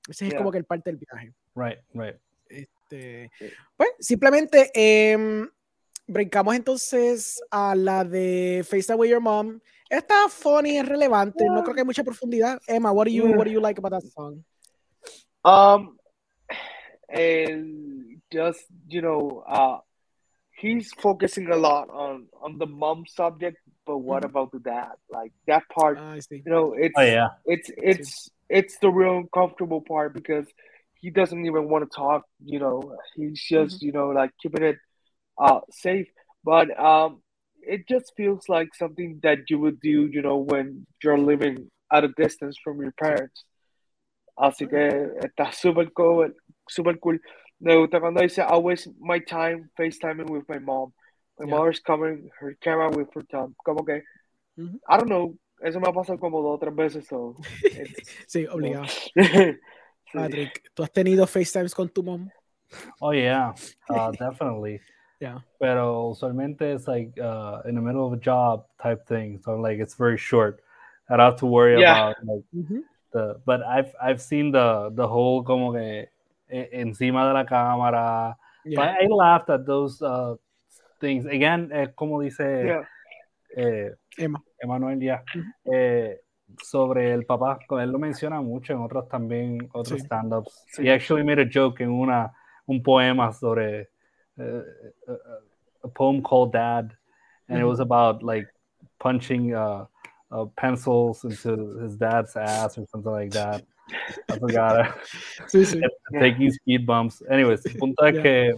[0.07, 1.33] Ese es como que el parte del viaje.
[1.55, 2.15] Right, right.
[2.47, 3.31] Este,
[3.75, 5.47] pues simplemente eh,
[6.07, 9.59] brincamos entonces a la de Face Away Your Mom.
[9.89, 12.59] Está funny, es relevante, no creo que hay mucha profundidad.
[12.67, 14.43] Emma, what do you what do you like about that song?
[15.43, 15.97] Um,
[17.07, 19.79] and just you know, uh,
[20.57, 24.29] he's focusing a lot on on the mom subject, but what mm -hmm.
[24.31, 24.95] about the dad?
[25.09, 27.29] Like that part, uh, you know, it's oh, yeah.
[27.45, 30.47] it's it's it's the real uncomfortable part because
[31.01, 32.21] he doesn't even want to talk.
[32.43, 32.77] You know,
[33.15, 33.85] he's just mm-hmm.
[33.85, 34.77] you know like keeping it
[35.37, 36.09] uh, safe.
[36.43, 37.21] But um,
[37.61, 39.97] it just feels like something that you would do.
[40.15, 41.55] You know, when you're living
[41.91, 43.45] at a distance from your parents.
[44.37, 46.29] Así que está super cool,
[46.67, 47.17] super cool.
[47.61, 50.93] Me gusta cuando dice I waste my time FaceTiming with my mom.
[51.39, 53.55] My mother's coming, her camera with her thumb.
[53.65, 54.03] Como que,
[54.87, 57.07] I don't know, eso me ha pasado como dos o tres veces.
[57.07, 57.35] So,
[58.27, 58.85] sí, obligado.
[60.13, 62.29] Patrick, ¿tú has tenido FaceTimes con tu mom?
[63.01, 63.53] Oh, yeah,
[63.89, 64.79] uh, definitely.
[65.19, 65.39] Yeah.
[65.59, 69.39] Pero usualmente it's like uh, in the middle of a job type thing.
[69.43, 70.61] So I'm like it's very short.
[71.09, 72.11] I don't have to worry yeah.
[72.11, 72.79] about like mm-hmm.
[73.11, 76.07] the but I've I've seen the the whole como que
[76.51, 78.35] encima de la cámara.
[78.65, 78.75] Yeah.
[78.75, 80.35] But I laughed at those uh,
[81.05, 81.25] things.
[81.25, 82.89] Again, eh, como dice yeah.
[83.55, 84.41] eh, Emma.
[84.59, 85.23] Emanuel ya.
[85.71, 86.19] Eh,
[86.63, 90.05] sobre el papá, él lo menciona mucho en otros también, otros sí.
[90.05, 90.65] stand-ups.
[90.67, 90.83] Sí.
[90.83, 92.31] He actually made a joke en una,
[92.67, 93.89] un poema sobre
[94.37, 94.61] uh,
[95.07, 95.13] a,
[95.83, 96.91] a, poem called Dad,
[97.47, 97.61] and mm-hmm.
[97.61, 98.47] it was about like
[98.99, 99.85] punching uh,
[100.31, 103.63] uh, pencils into his dad's ass or something like that.
[104.29, 104.95] I forgot.
[105.47, 105.81] sí, sí.
[106.19, 107.21] Taking speed bumps.
[107.29, 108.21] Anyways, punto yeah.
[108.21, 108.53] que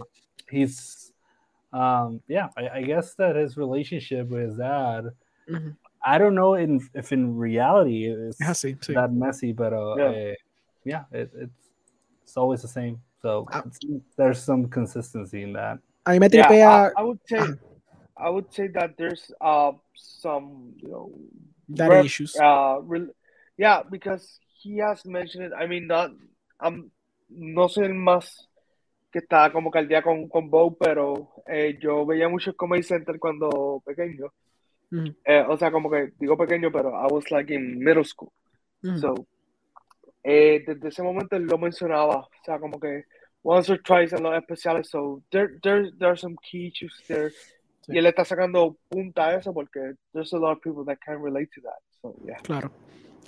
[0.50, 0.97] he's,
[1.72, 5.10] um, yeah, I, I, guess that his relationship with his dad.
[5.50, 5.70] Mm-hmm.
[6.04, 8.94] I don't know in, if in reality it's yeah, sí, sí.
[8.94, 10.34] that messy, but uh, yeah, uh,
[10.84, 11.68] yeah it, it's
[12.22, 13.00] it's always the same.
[13.20, 13.62] So uh,
[14.16, 15.78] there's some consistency in that.
[16.06, 16.56] A mí me tripea.
[16.56, 17.40] Yeah, I, I, would say,
[18.16, 21.12] I would say that there's uh some you know
[21.70, 22.36] that rep, issues.
[22.36, 23.12] Uh, re-
[23.56, 25.52] yeah, because he has mentioned it.
[25.52, 26.10] I mean, not
[26.60, 26.90] I'm
[27.30, 28.47] no soy el más
[29.10, 32.82] que está como que al día con, con Bo, pero eh, yo veía mucho Comedy
[32.82, 34.32] Center cuando pequeño.
[34.90, 35.16] Mm-hmm.
[35.24, 38.32] Eh, o sea, como que digo pequeño, pero I was like in middle school.
[38.82, 38.98] Mm-hmm.
[38.98, 39.26] So,
[40.22, 42.16] eh, desde ese momento él lo mencionaba.
[42.20, 43.04] O sea, como que
[43.42, 44.88] once or twice en los especiales.
[44.88, 47.30] So, there, there, there are some key issues there.
[47.30, 47.92] Sí.
[47.94, 51.22] Y él está sacando punta a eso porque there's a lot of people that can
[51.22, 51.80] relate to that.
[52.02, 52.36] So, yeah.
[52.42, 52.70] Claro.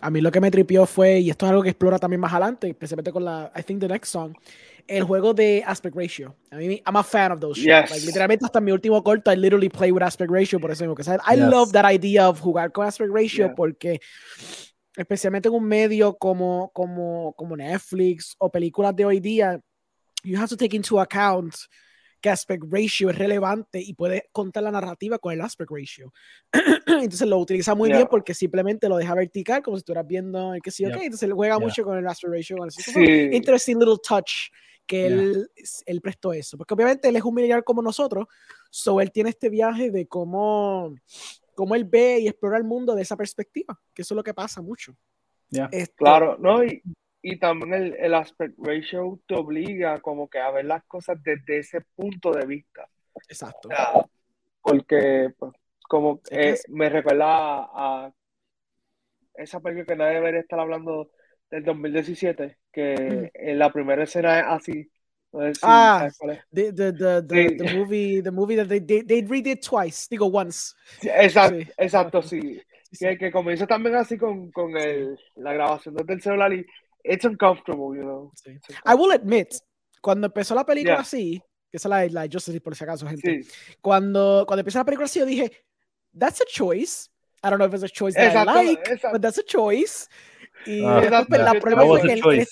[0.02, 2.32] A mí lo que me tripió fue, y esto es algo que explora también más
[2.32, 4.34] adelante, especialmente con la, I think the next song,
[4.90, 6.36] el juego de aspect ratio.
[6.50, 7.90] A mí, I'm a fan of those yes.
[7.90, 10.96] Like, literalmente hasta mi último corto, I literally play with aspect ratio por eso mismo.
[10.96, 11.48] Que, I yes.
[11.48, 13.54] love that idea of jugar con aspect ratio yeah.
[13.54, 14.00] porque
[14.96, 19.60] especialmente en un medio como, como, como Netflix o películas de hoy día,
[20.24, 21.54] you have to take into account
[22.20, 26.12] que aspect ratio es relevante y puede contar la narrativa con el aspect ratio.
[26.86, 27.98] entonces lo utiliza muy yeah.
[27.98, 30.96] bien porque simplemente lo deja vertical como si estuvieras viendo el que sí, yeah.
[30.96, 31.64] ok, entonces juega yeah.
[31.64, 32.56] mucho con el aspect ratio.
[32.56, 33.36] Con el sí.
[33.36, 34.50] Interesting little touch
[34.90, 35.48] que él,
[35.86, 38.26] él prestó eso, porque obviamente él es un militar como nosotros,
[38.70, 40.92] so él tiene este viaje de cómo,
[41.54, 44.34] cómo él ve y explora el mundo de esa perspectiva, que eso es lo que
[44.34, 44.96] pasa mucho.
[45.70, 46.64] Este, claro, ¿no?
[46.64, 46.82] Y,
[47.22, 51.58] y también el, el, aspect ratio te obliga como que a ver las cosas desde
[51.58, 52.88] ese punto de vista.
[53.28, 53.68] Exacto.
[53.68, 53.92] O sea,
[54.60, 55.52] porque pues,
[55.88, 58.14] como eh, me recuerda a, a,
[59.34, 61.12] esa película que nadie debería estar hablando
[61.48, 64.90] del 2017, que en la primera escena es así.
[65.32, 66.10] No si ah,
[66.50, 67.56] the, the, the, the, sí.
[67.56, 70.74] the, movie, the movie that they, they, they redid twice, digo once.
[71.00, 71.68] Sí, exacto, sí.
[71.78, 72.60] exacto, sí.
[72.98, 76.66] Que, que comienza también así con, con el, la grabación desde el celular y
[77.04, 78.32] it's uncomfortable, you know.
[78.84, 79.54] I will admit,
[80.00, 81.02] cuando empezó la película yeah.
[81.02, 83.42] así, que es la, la Justice por si acaso, gente.
[83.80, 85.52] Cuando, cuando empezó la película así, yo dije,
[86.18, 87.08] that's a choice.
[87.42, 89.12] I don't know if it's a choice that exacto, I like, exacto.
[89.12, 90.08] but that's a choice.
[90.66, 92.46] Y la prueba fue que el,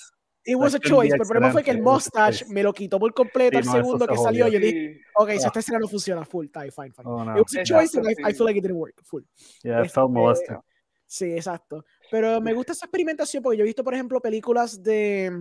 [0.45, 3.13] it was a choice, pero el problema fue que el mustache me lo quitó por
[3.13, 4.47] completo al sí, no, segundo que salió.
[4.47, 7.05] Y yo dije, ok, so esta escena no funciona full, fine, fine, fine.
[7.05, 7.35] Oh, no.
[7.35, 9.21] It was a choice and I, I, feel like it didn't work full.
[9.63, 10.57] Yeah, it felt molested.
[11.05, 11.85] Sí, exacto.
[12.11, 15.31] Pero me gusta esa experimentación porque yo he visto, por ejemplo, películas de.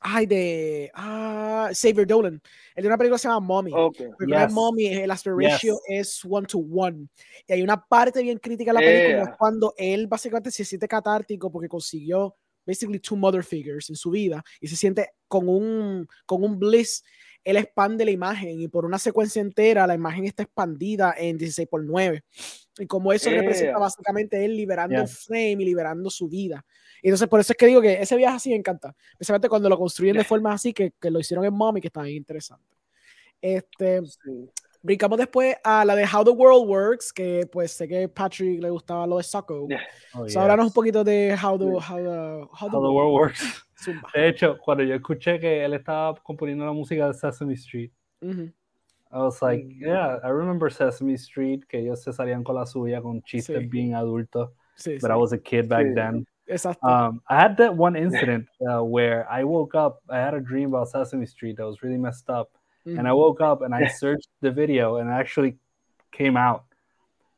[0.00, 0.90] Ay, de.
[0.94, 2.40] Ah, Xavier Dolan.
[2.74, 3.70] El de una película que se llama Mommy.
[3.74, 4.08] Okay.
[4.26, 4.50] Yes.
[4.50, 6.00] Mommy, el aspect ratio yes.
[6.00, 7.06] es one to one.
[7.46, 9.36] Y hay una parte bien crítica de la película yeah.
[9.36, 12.34] cuando él básicamente se siente catártico porque consiguió
[12.66, 17.02] basically two mother figures en su vida y se siente con un, con un bliss
[17.44, 21.68] él expande la imagen y por una secuencia entera la imagen está expandida en 16
[21.68, 22.22] por 9
[22.78, 23.40] y como eso yeah.
[23.40, 25.02] representa básicamente él liberando yeah.
[25.02, 26.64] el frame y liberando su vida.
[27.02, 28.94] Y entonces por eso es que digo que ese viaje así me encanta.
[29.12, 30.22] Especialmente cuando lo construyen yeah.
[30.22, 32.76] de forma así que, que, lo hicieron en Mommy que está bien interesante.
[33.40, 34.50] Este sí.
[34.82, 38.62] brincamos después a la de How the World Works que pues sé que a Patrick
[38.62, 39.66] le gustaba lo de Socko.
[40.14, 42.94] Oh, so, háblanos un poquito de How the, how the, how the, how the world,
[42.94, 44.08] world works Zumba.
[44.14, 47.90] De hecho, cuando yo escuché que él estaba componiendo la música de Sesame Street,
[48.20, 48.52] uh -huh.
[49.12, 49.80] I was like, mm.
[49.80, 53.66] yeah, I remember Sesame Street, que ellos se salían con la suya con chistes sí.
[53.66, 54.50] bien adultos.
[54.76, 55.12] Sí, but sí.
[55.12, 56.24] I was a kid back then.
[56.46, 56.86] Exacto.
[56.88, 60.74] Um, I had that one incident uh, where I woke up, I had a dream
[60.74, 62.50] about Sesame Street that was really messed up.
[62.84, 62.98] Mm -hmm.
[62.98, 65.58] And I woke up and I searched the video and it actually
[66.10, 66.62] came out.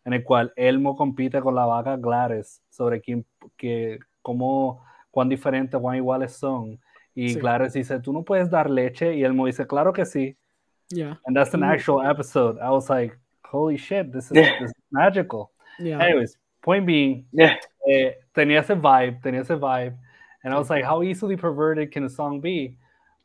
[0.04, 3.24] En el cual Elmo compite con la vaca Gladys sobre quién,
[3.56, 4.80] que, cómo
[5.12, 6.80] cuán diferentes, cuán iguales son.
[7.14, 7.38] Y sí.
[7.38, 9.14] Gladys dice, tú no puedes dar leche.
[9.14, 10.36] Y Elmo dice, claro que sí.
[10.88, 11.18] Yeah.
[11.26, 12.58] And that's an actual episode.
[12.58, 15.52] I was like, holy shit, this is, this is magical.
[15.78, 16.02] Yeah.
[16.02, 17.56] Anyways, point being, yeah.
[17.86, 19.96] Eh, tenía ese vibe, tenía ese vibe.
[20.44, 22.76] And I was like, how easily perverted can a song be?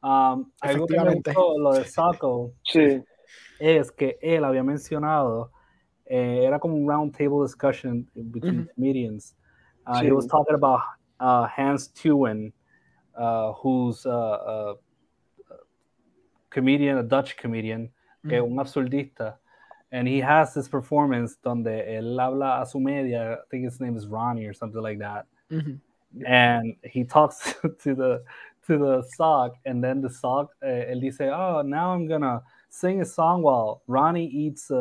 [0.04, 3.04] Um, algo que me gustó, lo de Sako, sí.
[3.60, 5.52] es que él había mencionado,
[6.06, 8.76] eh, era como un round table discussion between mm -hmm.
[8.76, 9.36] comedians.
[9.88, 10.06] Uh, sí.
[10.06, 10.82] He was talking about
[11.20, 12.52] uh, Hans Tuwen,
[13.16, 14.76] uh, who's a, a,
[16.50, 17.90] comedian, a Dutch comedian, mm
[18.24, 18.30] -hmm.
[18.30, 19.38] que un absurdista.
[19.92, 23.98] And he has this performance donde él habla a su media, I think his name
[23.98, 25.26] is Ronnie or something like that.
[25.50, 25.80] Mm -hmm.
[26.26, 27.38] And he talks
[27.84, 28.24] to the
[28.68, 33.02] to the sock, and then the sock, uh, él say, oh, now I'm gonna sing
[33.02, 34.76] a song while Ronnie eats a,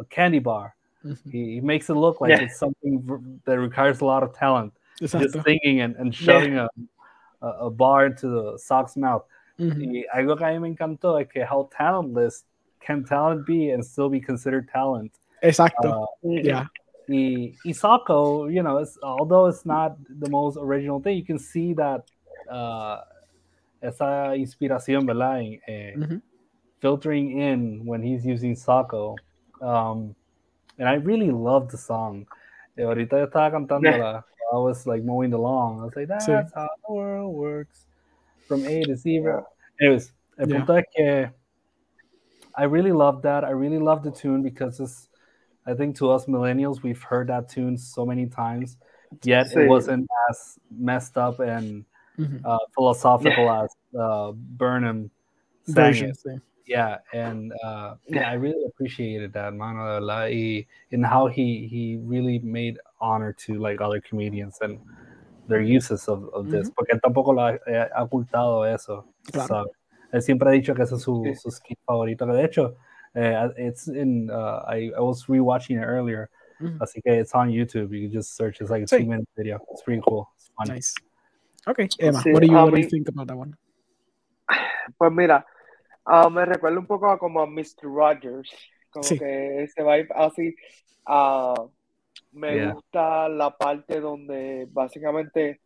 [0.00, 0.74] a candy bar.
[1.04, 1.30] Mm-hmm.
[1.30, 2.42] He, he, makes it look like yeah.
[2.42, 4.72] it's something that requires a lot of talent.
[5.00, 5.32] Exacto.
[5.32, 6.66] Just singing and, and shoving yeah.
[7.42, 9.24] a, a, bar into the sock's mouth.
[9.60, 9.80] Mm-hmm.
[9.82, 12.44] Y algo que a mí me encantó es que how talentless
[12.80, 15.12] can talent be and still be considered talent.
[15.42, 16.06] Exacto.
[16.24, 16.66] Uh, yeah.
[17.08, 21.38] Y, y Sako, you know, it's, although it's not the most original thing, you can
[21.38, 22.04] see that
[22.50, 23.00] uh,
[23.82, 25.58] esa inspiración, ¿verdad?
[25.66, 26.16] Eh, mm-hmm.
[26.80, 29.16] Filtering in when he's using Sako.
[29.60, 30.14] Um,
[30.78, 32.26] and I really love the song.
[32.76, 34.24] Eh, ahorita yo estaba cantándola.
[34.52, 35.80] I was like mowing the lawn.
[35.80, 36.50] I was like, that's sí.
[36.54, 37.86] how the world works.
[38.46, 39.22] From A to Z.
[39.80, 40.64] Anyways, el yeah.
[40.64, 41.30] punto que
[42.54, 43.44] I really love that.
[43.44, 45.08] I really love the tune because it's,
[45.66, 48.78] I think to us millennials, we've heard that tune so many times,
[49.22, 49.64] yet sí.
[49.64, 51.84] it wasn't as messed up and
[52.18, 52.38] mm-hmm.
[52.44, 53.64] uh, philosophical yeah.
[53.64, 55.10] as uh, Burnham
[55.66, 56.14] version.
[56.66, 59.76] Yeah, and uh, yeah, I really appreciated that, man.
[59.76, 64.78] Y, and how he he really made honor to like other comedians and
[65.48, 66.74] their uses of, of this, mm-hmm.
[66.74, 69.04] porque él tampoco lo ha, eh, ha ocultado eso.
[69.32, 69.46] Claro.
[69.46, 69.66] So,
[70.12, 72.26] él siempre ha dicho que ese es su, su skit favorito.
[72.26, 72.76] De hecho,
[73.14, 74.30] uh, it's in.
[74.30, 76.30] Uh, I, I was rewatching it earlier.
[76.60, 76.82] Mm-hmm.
[76.82, 77.92] Así que it's on YouTube.
[77.92, 78.60] You can just search.
[78.60, 78.98] It's like a sí.
[78.98, 79.58] two minute video.
[79.70, 80.28] It's pretty cool.
[80.36, 80.68] It's fun.
[80.68, 80.94] Nice.
[81.66, 83.54] Okay, Emma, sí, what, do you, what do you think about that one?
[84.98, 85.44] Pues mira,
[86.06, 87.84] uh, me recuerda un poco a como a Mr.
[87.84, 88.50] Rogers,
[88.90, 89.18] como sí.
[89.18, 90.54] que ese vibe así.
[91.06, 91.68] Uh,
[92.32, 92.72] me yeah.
[92.72, 95.60] gusta la parte donde básicamente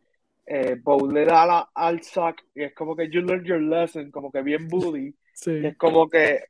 [0.45, 0.77] eh,
[1.11, 4.41] le da la, al sack y es como que you learned your lesson, como que
[4.41, 5.15] bien bully.
[5.35, 5.65] Sí.
[5.65, 6.43] Es como que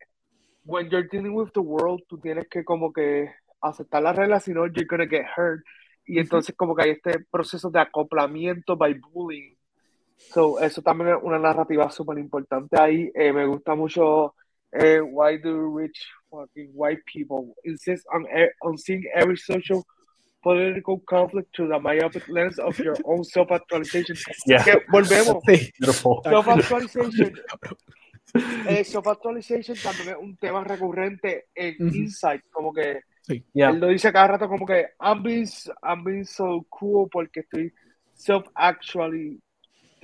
[0.65, 4.52] when you're dealing with the world, tú tienes que como que aceptar las reglas, si
[4.52, 5.63] no, you're gonna get hurt.
[6.06, 9.56] Y entonces como que hay este proceso de acoplamiento by bullying.
[10.17, 13.10] So, eso también es una narrativa súper importante ahí.
[13.15, 14.36] Eh, me gusta mucho
[14.73, 18.26] eh, Why do rich fucking white people insist on,
[18.62, 19.86] on seeing every social
[20.43, 24.15] political conflict through the myopic lens of your own self-actualization.
[24.45, 24.63] Yeah.
[24.63, 25.41] Que volvemos.
[25.47, 25.71] Sí.
[25.82, 27.34] Self-actualization.
[28.67, 31.95] eh, self-actualization también es un tema recurrente en mm -hmm.
[31.95, 33.45] Insight, como que Sí.
[33.53, 33.69] Yeah.
[33.69, 35.47] Él lo dice cada rato como que I'm being,
[35.82, 37.73] I'm being so cool porque estoy
[38.13, 39.41] self-actually,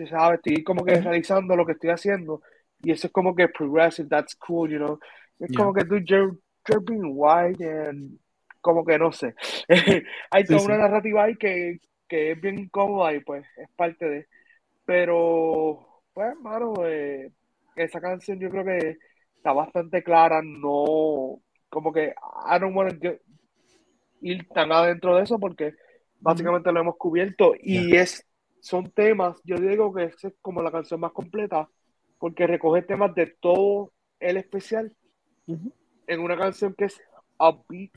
[0.09, 0.39] ¿sabes?
[0.39, 2.41] Estoy como que realizando lo que estoy haciendo
[2.81, 4.99] y eso es como que progressive, that's cool, you know.
[5.37, 5.57] Es yeah.
[5.57, 8.17] como que tú, you're, you're being white and
[8.61, 9.35] como que no sé.
[10.31, 10.81] Hay toda sí, una sí.
[10.81, 14.27] narrativa ahí que, que es bien incómoda y pues es parte de.
[14.85, 17.31] Pero, pues, hermano, eh,
[17.75, 18.97] esa canción yo creo que
[19.35, 23.17] está bastante clara, no como que I don't want to
[24.21, 25.75] ir tan adentro de eso porque
[26.19, 28.25] básicamente lo hemos cubierto y es
[28.59, 31.69] son temas, yo digo que es como la canción más completa
[32.17, 34.93] porque recoge temas de todo el especial
[35.47, 37.01] en una canción que es
[37.39, 37.91] upbeat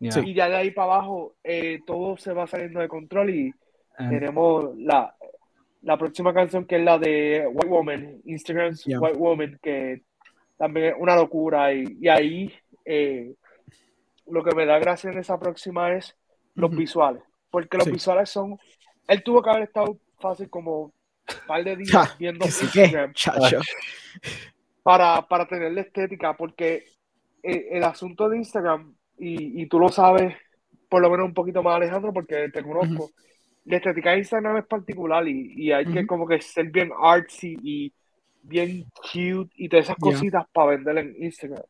[0.00, 3.54] y ya de ahí para abajo eh, todo se va saliendo de control y
[3.96, 5.14] tenemos la,
[5.82, 10.02] la próxima canción que es la de White Woman, Instagram's White Woman, que
[10.56, 11.72] también es una locura.
[11.72, 12.52] Y, y ahí
[12.84, 13.34] eh,
[14.26, 16.16] lo que me da gracia en esa próxima es
[16.54, 17.92] los visuales, porque los sí.
[17.92, 18.58] visuales son,
[19.06, 20.92] él tuvo que haber estado fácil como un
[21.46, 23.12] par de días viendo Instagram
[24.82, 26.84] para, para tener la estética, porque
[27.42, 30.34] el, el asunto de Instagram, y, y, tú lo sabes
[30.88, 33.12] por lo menos un poquito más Alejandro, porque te conozco, uh -huh.
[33.66, 35.94] la estética de Instagram es particular y, y hay uh -huh.
[35.94, 37.92] que como que ser bien artsy y
[38.42, 40.48] bien cute y todas esas cositas yeah.
[40.52, 41.62] para vender en Instagram.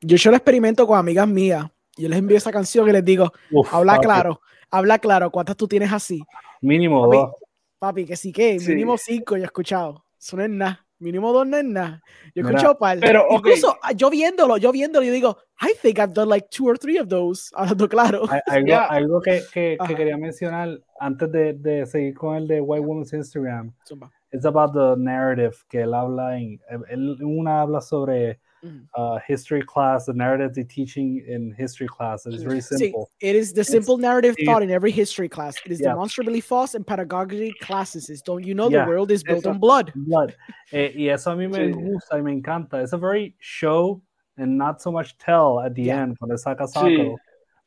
[0.00, 1.66] Yo hecho el experimento con amigas mías.
[1.96, 4.06] Yo les envío esa canción y les digo, Uf, habla papi.
[4.06, 4.40] claro,
[4.70, 6.22] habla claro, ¿cuántas tú tienes así?
[6.60, 7.30] Mínimo papi, dos.
[7.78, 8.70] Papi, que sí que, sí.
[8.70, 10.04] mínimo cinco yo he escuchado.
[10.18, 10.85] Eso no es nada.
[10.98, 12.02] Mínimo dos nada.
[12.34, 12.98] Yo he escuchado par.
[13.00, 13.36] Pero, okay.
[13.36, 16.78] Incluso ah, yo viéndolo, yo viéndolo, yo digo, I think I've done like two or
[16.78, 17.50] three of those.
[17.56, 18.26] Hablando claro.
[18.46, 18.86] Algo, yeah.
[18.86, 23.12] algo que, que, que, quería mencionar antes de, de, seguir con el de White Woman's
[23.12, 23.74] Instagram.
[23.86, 24.10] Zumba.
[24.32, 28.86] It's about the narrative que él habla en, él, una habla sobre mm.
[28.96, 32.26] uh, history class, the narrative they're teaching in history class.
[32.26, 33.10] It is very simple.
[33.20, 35.54] See, it is the simple narrative thought in every history class.
[35.64, 35.90] It is yeah.
[35.90, 38.22] demonstrably false and pedagogy classes.
[38.22, 38.84] Don't you know yeah.
[38.84, 39.92] the world is built on blood?
[39.94, 40.34] Blood.
[40.72, 42.82] eh, y eso a mí me gusta y me encanta.
[42.82, 44.02] It's a very show
[44.36, 46.02] and not so much tell at the yeah.
[46.02, 46.86] end cuando saca saco.
[46.86, 47.14] Sí.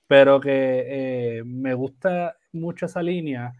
[0.07, 3.53] Pero que eh, me gusta mucho esa línea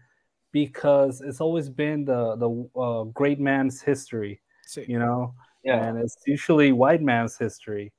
[0.52, 4.88] because it's always been the the uh, great man's history, sí.
[4.88, 5.84] you know, yeah.
[5.84, 7.92] and it's usually white man's history.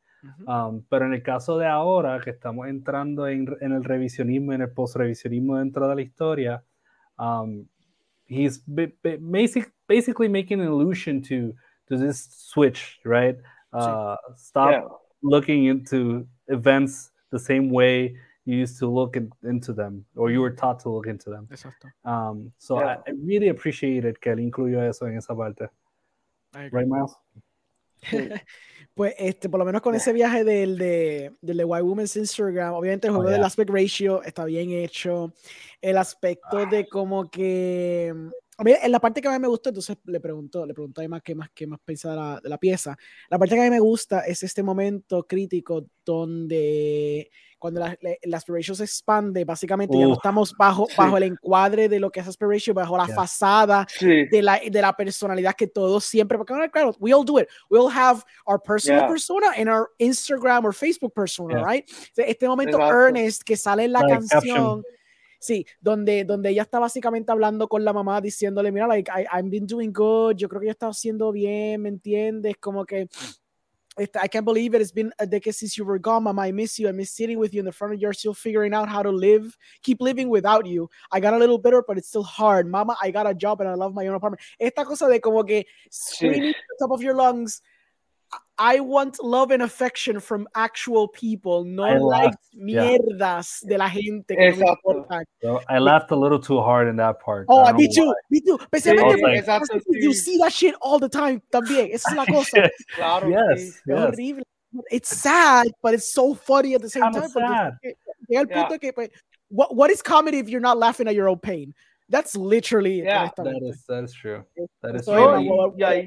[0.47, 4.62] um, pero en el caso de ahora, que estamos entrando en, en el revisionismo, en
[4.62, 6.64] el post-revisionismo dentro de la historia,
[7.18, 7.66] um,
[8.28, 8.59] he's
[9.20, 11.53] basic, basically making an allusion to,
[11.88, 13.38] to this switch, right?
[13.74, 14.16] Uh.
[14.36, 14.82] Stop yeah.
[15.24, 20.41] looking into events the same way you used to look in, into them or you
[20.41, 21.47] were taught to look into them.
[21.51, 21.91] Exacto.
[22.05, 22.97] Um, so yeah.
[23.07, 25.70] I, I, really appreciated que él incluyó eso en esa parte.
[26.53, 27.16] Right, Miles?
[28.93, 32.73] pues este, por lo menos con ese viaje del de, del de White Woman's Instagram,
[32.73, 33.37] obviamente el juego oh, yeah.
[33.37, 35.33] del aspect ratio está bien hecho.
[35.81, 38.13] El aspecto de como que
[38.61, 41.01] a mí, en la parte que a mí me gusta, entonces le pregunto, le pregunto
[41.01, 42.95] a Emma qué más, qué más piensa de la, de la pieza.
[43.27, 47.31] La parte que a mí me gusta es este momento crítico donde
[47.62, 51.99] cuando la, la, Aspiration se expande, básicamente ya no estamos bajo, bajo el encuadre de
[51.99, 56.39] lo que es Aspiration, bajo la fasada de, la, de la personalidad que todos siempre,
[56.39, 57.47] porque claro, we all do it.
[57.70, 61.88] We all have our personal persona and our Instagram or Facebook persona, right?
[62.18, 64.84] Este momento Ernest que sale en la canción.
[65.38, 69.49] Sí, donde, donde ella está básicamente hablando con la mamá diciéndole, mira, like, I, I've
[69.49, 72.57] been doing good, yo creo que yo he estado haciendo bien, ¿me entiendes?
[72.59, 73.07] Como que
[73.97, 74.81] I can't believe it.
[74.81, 76.43] It's been uh, a decade since you were gone, Mama.
[76.43, 76.87] I miss you.
[76.87, 79.11] I miss sitting with you in the front of your still figuring out how to
[79.11, 80.89] live, keep living without you.
[81.11, 82.67] I got a little bitter, but it's still hard.
[82.67, 84.41] Mama, I got a job and I love my own apartment.
[84.59, 86.49] Esta cosa de como que screaming sí.
[86.49, 87.61] at the top of your lungs,
[88.64, 93.70] I want love and affection from actual people, no I like mierdas yeah.
[93.70, 94.36] de la gente.
[94.36, 97.47] Que no so I laughed a little too hard in that part.
[97.49, 98.14] Oh, me too, why.
[98.30, 98.59] me too.
[98.59, 101.91] Especialmente like, you see that shit all the time también.
[101.91, 102.70] Esa es la cosa.
[102.93, 103.30] claro.
[103.30, 103.97] Yes, yes.
[103.97, 104.43] horrible.
[104.91, 107.30] It's sad, but it's so funny at the same time.
[107.30, 107.78] Sad.
[108.30, 109.09] Llega el punto que, pues,
[109.49, 111.74] what, what is comedy if you're not laughing at your own pain?
[112.09, 113.01] That's literally.
[113.01, 114.45] Yeah, that is, that is true.
[114.84, 115.74] That is true.
[115.78, 116.03] Yeah,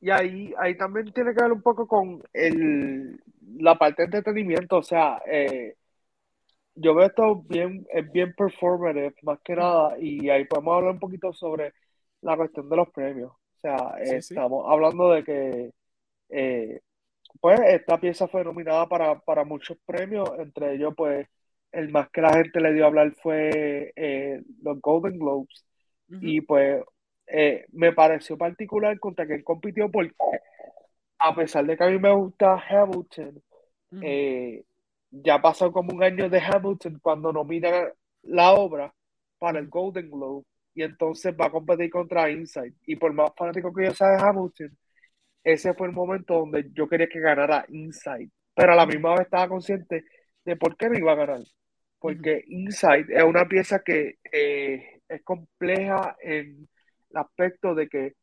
[0.00, 3.20] y ahí, ahí también tiene que ver un poco con el,
[3.58, 5.74] la parte de entretenimiento, o sea, eh,
[6.74, 11.00] yo veo esto bien, es bien performative, más que nada, y ahí podemos hablar un
[11.00, 11.74] poquito sobre
[12.22, 13.32] la cuestión de los premios.
[13.32, 15.70] O sea, estamos hablando de que,
[16.30, 16.80] eh,
[17.40, 21.28] pues, esta pieza fue nominada para, para, muchos premios, entre ellos, pues,
[21.72, 25.64] el más que la gente le dio a hablar fue eh, los Golden Globes,
[26.08, 26.82] y pues
[27.32, 30.14] eh, me pareció particular contra quien compitió porque
[31.18, 33.42] a pesar de que a mí me gusta Hamilton,
[34.02, 34.64] eh,
[35.10, 38.94] ya pasó como un año de Hamilton cuando nominan la obra
[39.38, 42.74] para el Golden Globe y entonces va a competir contra Inside.
[42.86, 44.78] Y por más fanático que yo sea de Hamilton,
[45.44, 48.30] ese fue el momento donde yo quería que ganara Inside.
[48.54, 50.04] Pero a la misma vez estaba consciente
[50.44, 51.40] de por qué no iba a ganar.
[51.98, 56.68] Porque Inside es una pieza que eh, es compleja en
[57.14, 58.14] aspecto de que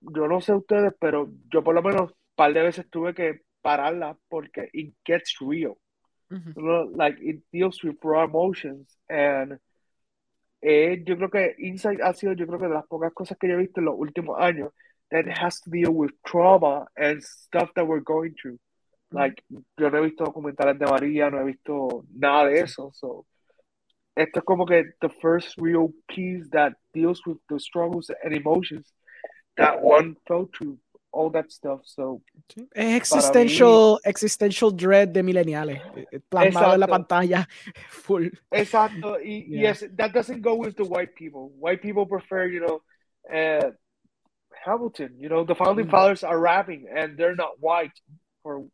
[0.00, 3.40] yo no sé ustedes, pero yo por lo menos un par de veces tuve que
[3.62, 5.76] pararla porque it gets real.
[6.96, 9.58] like it deals with raw emotions and
[10.60, 13.46] eh, yo creo que Insight ha sido yo creo que de las pocas cosas que
[13.46, 14.72] yo he visto en los últimos años
[15.10, 18.58] that has to deal with trauma and stuff that we're going through.
[19.12, 19.42] Like,
[19.78, 22.90] yo no he visto documentales de María, no he visto nada de eso.
[22.92, 23.26] So,
[24.16, 28.92] esto es como que the first real piece that deals with the struggles and emotions
[29.56, 30.78] that one felt through
[31.14, 31.80] all that stuff.
[31.84, 32.22] So
[32.74, 37.48] existential, mí, existential dread de millennials, eh, plasmado en la pantalla
[37.88, 38.30] full.
[38.50, 39.18] Exacto.
[39.22, 39.62] Y yeah.
[39.62, 41.52] yes, that doesn't go with the white people.
[41.58, 42.82] White people prefer, you know,
[43.32, 43.70] uh,
[44.64, 45.14] Hamilton.
[45.18, 45.90] You know, the founding mm.
[45.90, 47.92] fathers are rapping and they're not white.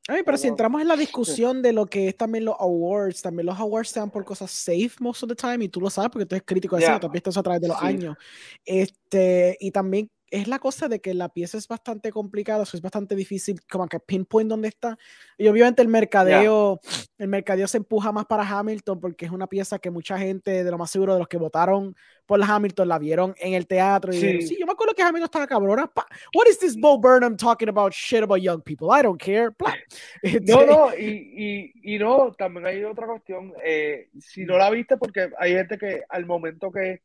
[0.08, 3.46] Ay, pero si entramos en la discusión de lo que es también los awards, también
[3.46, 6.10] los awards se dan por cosas safe most of the time, y tú lo sabes
[6.10, 7.86] porque tú eres crítico de eso, tú has visto eso a través de los sí.
[7.86, 8.16] años.
[8.64, 13.16] Este, y también es la cosa de que la pieza es bastante complicada, es bastante
[13.16, 14.96] difícil como que pinpoint dónde está.
[15.36, 16.80] Y obviamente el mercadeo,
[17.18, 20.70] el mercadeo se empuja más para Hamilton porque es una pieza que mucha gente, de
[20.70, 24.12] lo más seguro de los que votaron por la Hamilton, la vieron en el teatro.
[24.12, 25.90] Y sí, dijeron, sí yo me acuerdo que Hamilton estaba cabrona.
[26.34, 28.88] What is this Bo Burnham talking about shit about young people?
[28.92, 29.50] I don't care.
[30.46, 33.52] No, no, y, y, y, no, también hay otra cuestión.
[33.64, 37.02] Eh, si no la viste, porque hay gente que al momento que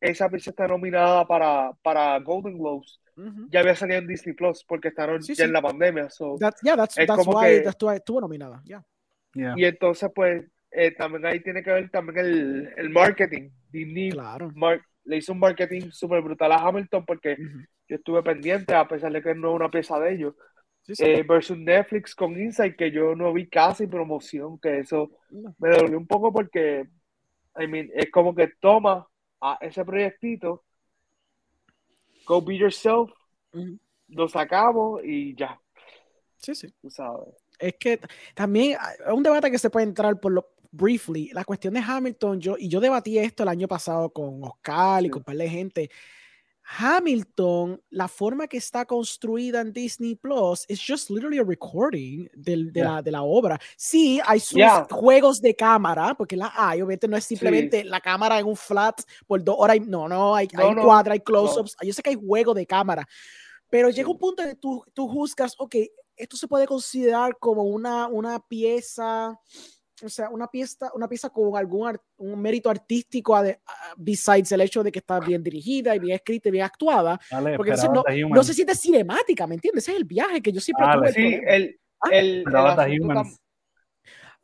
[0.00, 3.00] esa pieza está nominada para, para Golden Globes,
[3.50, 6.08] ya había salido en Disney Plus porque estaban ya en la pandemia.
[6.08, 7.64] So, yeah, that's, that's why,
[7.96, 8.62] estuvo nominada.
[9.34, 13.50] Y entonces, pues, eh, también ahí tiene que ver también el, el marketing.
[13.70, 14.52] Disney claro.
[15.04, 17.36] le hizo un marketing súper brutal a Hamilton porque
[17.88, 20.34] yo estuve pendiente, a pesar de que no es una pieza de ellos.
[21.00, 25.10] Eh, versus Netflix con Insight, que yo no vi casi promoción, que eso
[25.58, 26.88] me dolió un poco porque
[27.58, 29.06] I mean, es como que toma
[29.40, 30.64] a ese proyectito,
[32.26, 33.10] go be yourself,
[34.08, 35.60] lo sacamos y ya.
[36.36, 36.68] Sí, sí.
[36.80, 37.28] Tú sabes.
[37.58, 38.00] Es que
[38.34, 41.30] también es un debate que se puede entrar por lo briefly.
[41.32, 45.10] La cuestión de Hamilton, yo, y yo debatí esto el año pasado con Oscar y
[45.10, 45.90] con un par de gente.
[46.76, 52.70] Hamilton, la forma que está construida en Disney Plus es just literally a recording de,
[52.74, 53.58] la, de la obra.
[53.76, 54.60] Sí, hay sus
[54.90, 59.00] juegos de cámara, porque la hay, obviamente no es simplemente la cámara en un flat
[59.26, 59.78] por dos horas.
[59.86, 61.76] No, no, hay, hay cuadra, hay close-ups.
[61.82, 63.08] Yo sé que hay juego de cámara,
[63.70, 65.74] pero llega un punto en que tú, tú juzgas, ok,
[66.16, 69.38] esto se puede considerar como una, una pieza
[70.02, 73.40] o sea, una pieza, una pieza con algún un mérito artístico
[73.96, 77.18] besides el hecho de que está bien dirigida y bien escrita y bien actuada,
[77.56, 79.84] porque no, no, se siente cinemática, ¿me entiendes?
[79.84, 81.12] Ese es el viaje que yo siempre tuve.
[81.12, 82.08] Sí, el, ¿Ah?
[82.12, 82.44] el.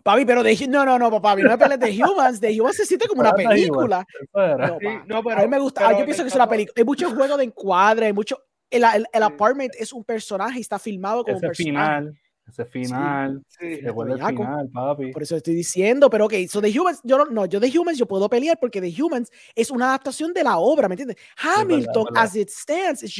[0.02, 2.84] Papi, pero de, no, no, no, papi, no me pelees de Humans, de Humans se
[2.84, 4.04] siente como una película.
[4.34, 6.84] No, sí, no, pero, a mí me gusta, yo pienso que es una película, hay
[6.84, 8.38] mucho juego de encuadre, hay mucho,
[8.68, 11.96] el, el, el apartment es un personaje y está filmado como un personaje.
[11.96, 13.80] Final ese final, sí, sí.
[13.80, 15.12] final, papi.
[15.12, 17.98] Por eso estoy diciendo, pero ok, so The Humans, yo no, no, yo The Humans
[17.98, 21.16] yo puedo pelear porque The Humans es una adaptación de la obra, ¿me entiendes?
[21.36, 23.16] Hamilton, as it stands, is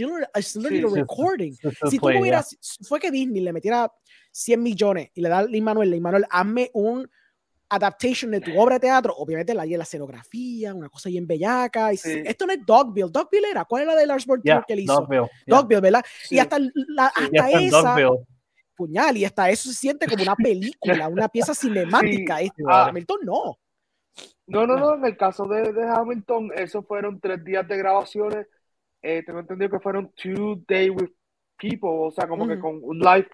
[0.57, 1.57] literally a recording.
[1.91, 2.57] si tú hubieras,
[2.87, 3.91] fue que Disney le metiera
[4.31, 7.09] 100 millones y le da a Lin Manuel, Lin Manuel, hazme un
[7.71, 11.93] adaptation de tu obra de teatro, obviamente la, la escenografía, una cosa bien bellaca.
[11.93, 13.11] Y Esto no es Dogville.
[13.11, 15.01] Dogville era, ¿cuál era de Lars von yeah, que él hizo?
[15.01, 16.05] Dogville, Dogville ¿verdad?
[16.31, 17.97] Y hasta, la, hasta esa
[18.75, 22.41] puñal y hasta eso se siente como una película, una pieza cinemática.
[22.41, 22.87] Este, ah.
[22.89, 23.59] Hamilton no.
[24.47, 28.47] No, no, no, en el caso de, de Hamilton, esos fueron tres días de grabaciones.
[29.03, 31.11] Eh, tengo entendido que fueron two days with
[31.57, 33.29] people, o sea, como que con un live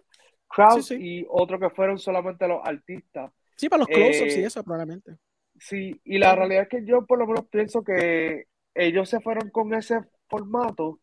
[0.49, 3.30] crowd y otro que fueron solamente los artistas.
[3.57, 5.16] Sí, para los close-ups y eh, eso, probablemente.
[5.59, 9.51] Sí, y la realidad es que yo por lo menos pienso que ellos se fueron
[9.51, 11.01] con ese formato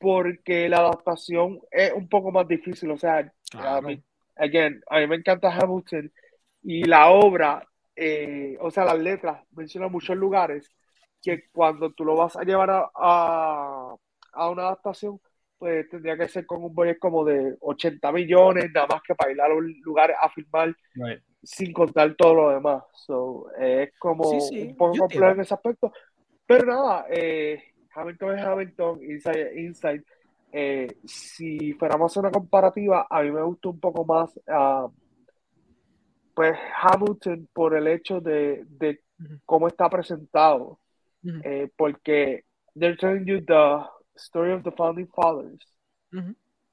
[0.00, 2.90] porque la adaptación es un poco más difícil.
[2.90, 4.02] O sea, a, mí,
[4.34, 6.10] again, a mí me encanta Hamilton
[6.62, 7.62] y la obra,
[7.94, 10.74] eh, o sea, las letras mencionan muchos lugares
[11.22, 15.20] que cuando tú lo vas a llevar a, a, una adaptación,
[15.58, 19.30] pues tendría que ser con un budget como de 80 millones, nada más que para
[19.30, 20.74] ir a los lugares a filmar,
[21.42, 22.84] sin contar todo lo demás.
[22.94, 25.92] So, es como un poco complejo en ese aspecto.
[26.46, 30.04] Pero nada, eh, Hamilton es Hamilton, Inside, Inside.
[30.52, 34.88] Eh, si fuéramos a una comparativa, a mí me gusta un poco más ah,
[36.34, 39.00] pues Hamilton por el hecho de, de
[39.44, 40.78] cómo está presentado.
[41.22, 43.84] Eh, porque they're telling you the
[44.16, 45.60] story of the founding fathers,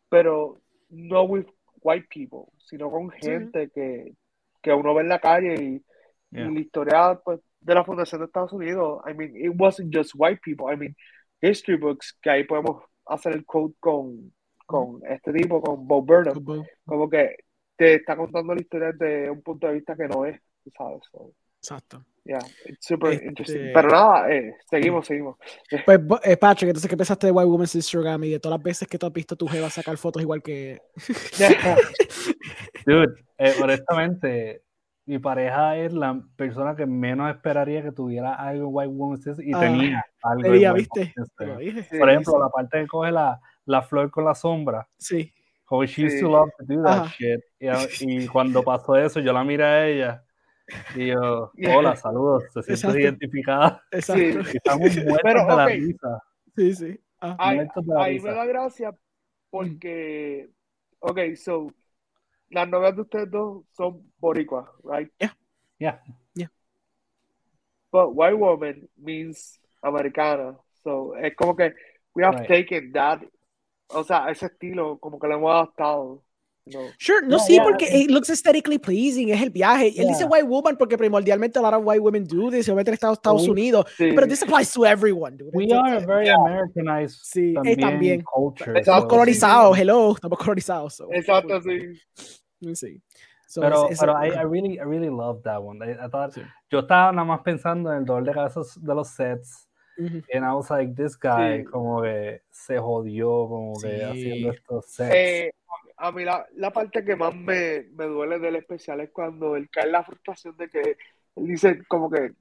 [0.09, 1.47] pero no with
[1.81, 4.13] white people, sino con gente que,
[4.61, 5.83] que uno ve en la calle y,
[6.31, 10.13] y la historia pues, de la fundación de Estados Unidos, I mean, it wasn't just
[10.15, 10.95] white people, I mean,
[11.41, 14.33] history books, que ahí podemos hacer el code con,
[14.65, 17.35] con este tipo, con Bob Burnham, como que
[17.75, 20.39] te está contando la historia desde un punto de vista que no es,
[20.77, 21.01] ¿sabes?
[21.57, 22.05] Exacto.
[22.23, 23.71] Yeah, it's super este interesting.
[23.73, 25.37] Pero nada, eh, seguimos, seguimos.
[25.85, 28.87] Pues, eh, Patrick, entonces, ¿qué pensaste de White Woman's Instagram y de todas las veces
[28.87, 30.81] que tú has visto tu jeva sacar fotos igual que.
[32.85, 34.63] Dude, eh, honestamente,
[35.07, 39.53] mi pareja es la persona que menos esperaría que tuviera algo en White Woman y
[39.53, 40.43] ah, tenía algo.
[40.43, 41.13] Tenía, ¿viste?
[41.97, 44.85] Por ejemplo, la parte que coge la, la, flor con la sombra.
[44.97, 45.33] Sí.
[45.69, 47.39] How she used to love to do that shit.
[48.01, 50.23] Y, cuando pasó eso, yo la miré a ella
[50.93, 53.81] y yo, hola, saludos, se siente identificada.
[53.91, 54.43] Exacto.
[54.43, 54.57] Sí.
[54.57, 56.23] Estamos muertos Pero, de la risa.
[56.53, 56.99] Sí, sí.
[57.21, 57.35] Ah.
[57.39, 57.59] Ahí,
[57.97, 58.93] ahí me da gracia
[59.49, 60.49] porque,
[60.99, 61.73] ok, so
[62.49, 65.11] las novelas de ustedes dos son boricuas, right?
[65.19, 65.35] Yeah.
[65.79, 65.99] Yeah.
[66.35, 66.49] Yeah.
[67.91, 70.57] But white woman means americana.
[70.83, 71.73] So es como que
[72.15, 73.21] we have taken that,
[73.89, 76.23] o sea, ese estilo, como que lo hemos adaptado.
[76.73, 76.79] No.
[76.97, 79.93] Sure, no, sí, porque it looks aesthetically pleasing, es el viaje.
[79.97, 82.93] Él dice white woman porque primordialmente a lot of white women do this, obviamente en
[82.95, 85.37] Estados, Estados Unidos, pero this applies to everyone.
[85.37, 85.51] Dude.
[85.53, 88.21] We are very Americanized sí, también, también.
[88.23, 88.79] culture.
[88.79, 90.95] Estamos colonizados, hello, estamos colonizados.
[90.95, 91.07] So.
[91.11, 92.75] Exacto, sí.
[92.75, 93.01] Sí.
[93.55, 95.81] pero pero I, I, really, I really love that one.
[95.81, 96.35] I, thought,
[96.69, 100.53] Yo estaba nada más pensando en el dolor de cabeza de los sets, And I
[100.53, 105.15] was like, this guy como que se jodió como que haciendo estos sets.
[105.15, 105.51] Eh,
[105.97, 109.69] a mí la, la, parte que más me, me, duele del especial es cuando él
[109.69, 110.97] cae en la frustración de que
[111.35, 112.31] él dice como que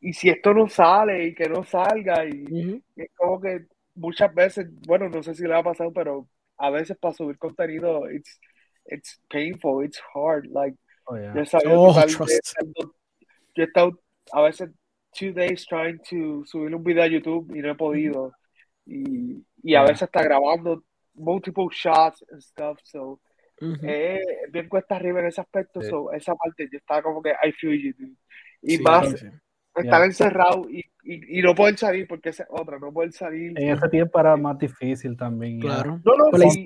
[0.00, 4.66] y si esto no sale y que no salga y, es como que muchas veces,
[4.86, 8.38] bueno, no sé si le ha pasado, pero a veces para subir contenido it's,
[8.86, 11.34] it's painful, it's hard, like oh, yeah.
[11.34, 12.00] yo, oh,
[13.54, 13.98] he estado
[14.32, 14.70] a veces
[15.12, 18.32] two days trying to subir un video a YouTube y no he podido.
[18.86, 20.84] Y, y a veces está grabando
[21.18, 23.20] multiple shots and stuff, so
[23.82, 27.52] eh, bien cuesta arriba en ese aspecto, so esa parte yo estaba como que I
[27.52, 28.16] feel you, dude.
[28.62, 29.14] Y más
[29.74, 33.52] estar encerrado y, y, y, no poder salir porque es otra, no poder salir.
[33.58, 35.60] En ese tiempo era más difícil también.
[35.60, 36.00] Claro.
[36.04, 36.64] No, no, sí,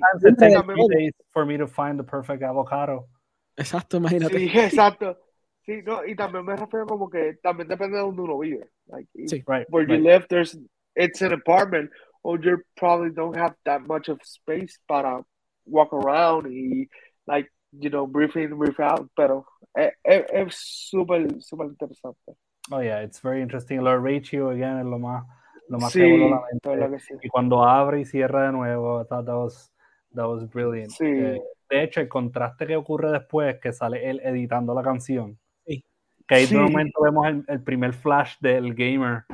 [1.31, 3.07] for me to find the perfect avocado.
[3.55, 4.37] Exacto, imagínate.
[4.37, 5.19] Sí, exacto.
[5.65, 8.69] Sí, no, y también me refiero como que también depende de donde uno vive.
[8.87, 9.97] Like, sí, right, where right.
[9.97, 10.59] you live, there's,
[10.95, 11.89] it's an apartment,
[12.23, 15.23] or you probably don't have that much of space para
[15.65, 16.87] walk around y,
[17.27, 19.45] like, you know, breathe in, breathe out, pero
[19.75, 22.35] es súper, súper interesante.
[22.71, 23.81] Oh, yeah, it's very interesting.
[23.81, 25.25] Lo ratio, again, es lo más,
[25.67, 26.99] lo más sí, que la mente.
[26.99, 27.13] Sí.
[27.21, 29.71] Y cuando abre y cierra de nuevo, that, that, was,
[30.13, 30.91] that was brilliant.
[30.91, 31.05] Sí.
[31.05, 35.83] Eh, de hecho, el contraste que ocurre después, que sale él editando la canción, sí.
[36.27, 39.25] que ahí de momento vemos el, el, primer flash del gamer,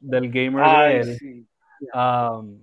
[0.00, 1.48] del gamer Ay, de él.
[1.94, 2.60] Um,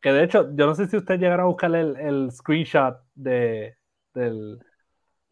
[0.00, 3.76] que de hecho, yo no sé si usted llegará a buscar el, el screenshot de,
[4.14, 4.58] del...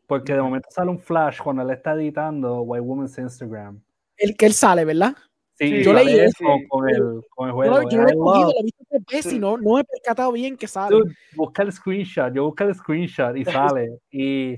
[0.07, 3.83] Porque de momento sale un flash cuando él está editando White Woman's Instagram.
[4.17, 5.17] El que él sale, ¿verdad?
[5.59, 7.83] Sí, yo leí eso con, el, con el juego.
[7.83, 9.85] Yo, yo lo he cogido, lo he visto tres veces y no, no me he
[9.85, 10.95] percatado bien que sale.
[10.95, 13.99] Dude, busca el screenshot, yo busqué el screenshot y sale.
[14.11, 14.55] y,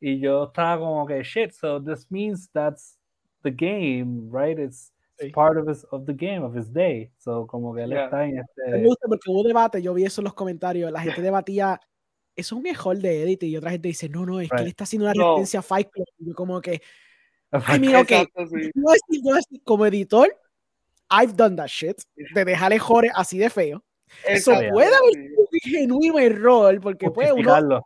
[0.00, 2.98] y yo estaba como que, shit, so this means that's
[3.42, 4.58] the game, right?
[4.58, 5.30] It's, sí.
[5.30, 7.10] part of, his, of the game, of his day.
[7.18, 8.04] So, como que él yeah.
[8.04, 8.78] está en este...
[8.78, 11.80] Me gusta porque hubo debate, yo vi eso en los comentarios, la gente debatía,
[12.34, 14.56] eso es un mejor de edit, y otra gente dice, no, no, es right.
[14.56, 15.60] que él está haciendo una referencia no.
[15.60, 16.06] a Fight Club.
[16.18, 16.80] Y yo como que,
[17.52, 18.70] I mean, okay, Exacto, sí.
[18.74, 20.28] no es, no es, como editor,
[21.10, 21.96] I've done that shit,
[22.34, 23.82] de dejarle jores así de feo.
[24.26, 25.28] Eso puede haber sí.
[25.28, 27.82] sido un genuino error, porque puede uno...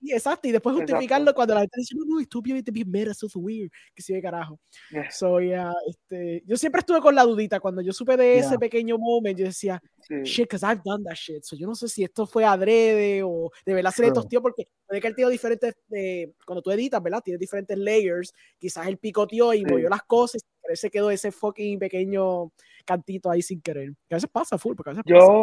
[0.00, 3.26] Exacto, y después justificarlo cuando la gente dice, no, no, esto obviamente bien mera, eso
[3.26, 4.60] es weird, que sí de carajo.
[4.90, 5.10] Yeah.
[5.10, 8.58] So, yeah, este, yo siempre estuve con la dudita, cuando yo supe de ese Yeah.
[8.58, 10.14] pequeño moment, yo decía, Sí.
[10.24, 11.42] shit, because I've done that shit.
[11.44, 14.14] So, yo no sé si esto fue adrede o de verdad se le True.
[14.14, 17.20] tosteó, porque puede que él tiene diferentes, eh, cuando tú editas, ¿verdad?
[17.24, 19.64] Tienes diferentes layers, quizás él picoteó y Sí.
[19.66, 20.42] movió las cosas,
[20.72, 22.52] y se quedó ese fucking pequeño
[22.86, 23.90] cantito ahí sin querer.
[24.08, 25.38] Que a veces pasa, full, porque a veces pasa.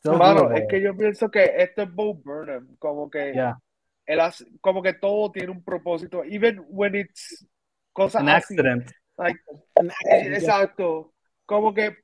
[0.00, 0.58] Still mano, doable.
[0.58, 3.58] es que yo pienso que esto es Bo Burnham, como que Yeah.
[4.06, 7.46] él hace, como que todo tiene un propósito, even when it's
[7.92, 8.54] cosas An así.
[8.54, 8.90] accident.
[9.18, 9.38] Like,
[9.76, 11.12] An eh, accident, exacto,
[11.46, 11.94] como que,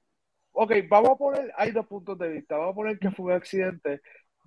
[0.52, 3.32] ok, vamos a poner, hay dos puntos de vista, vamos a poner que fue un
[3.32, 4.00] accidente,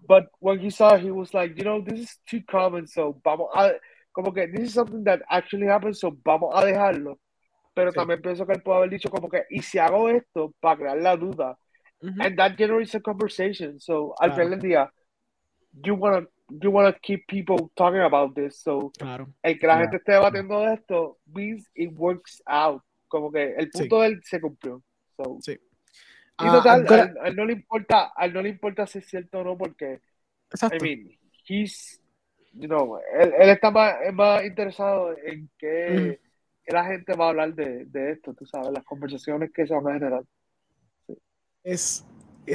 [0.08, 3.50] but when he saw, he was like, you know, this is too common, so vamos
[3.56, 3.72] a,
[4.12, 7.20] como que this is something that actually happened, so vamos a dejarlo.
[7.74, 7.96] Pero Sí.
[8.00, 10.98] también pienso que él puede haber dicho como que, y si hago esto para crear
[10.98, 11.58] la duda,
[12.02, 12.22] Ujú.
[12.22, 13.80] and that generates a conversation.
[13.80, 14.36] So al Claro.
[14.36, 14.94] final del día,
[15.84, 18.58] you wanna you wanna keep people talking about this.
[18.62, 19.28] So Claro.
[19.44, 22.82] el que la gente esté debatiendo de esto means it works out.
[23.08, 23.80] Como que el Sí.
[23.82, 24.82] punto de él se cumplió.
[25.16, 25.52] So, Sí.
[25.54, 25.58] y
[26.38, 28.50] Ah, total, I'm gonna- a, él- a él no le importa, a él no le
[28.50, 30.00] importa si es cierto o no, porque
[30.52, 30.78] Exacto.
[30.78, 32.02] I mean, he's
[32.54, 36.20] you know, él, él está más, es más interesado en que,
[36.64, 39.74] que la gente va a hablar de, de esto, tú sabes, las conversaciones que se
[39.76, 40.24] van a generar.
[41.64, 42.06] Es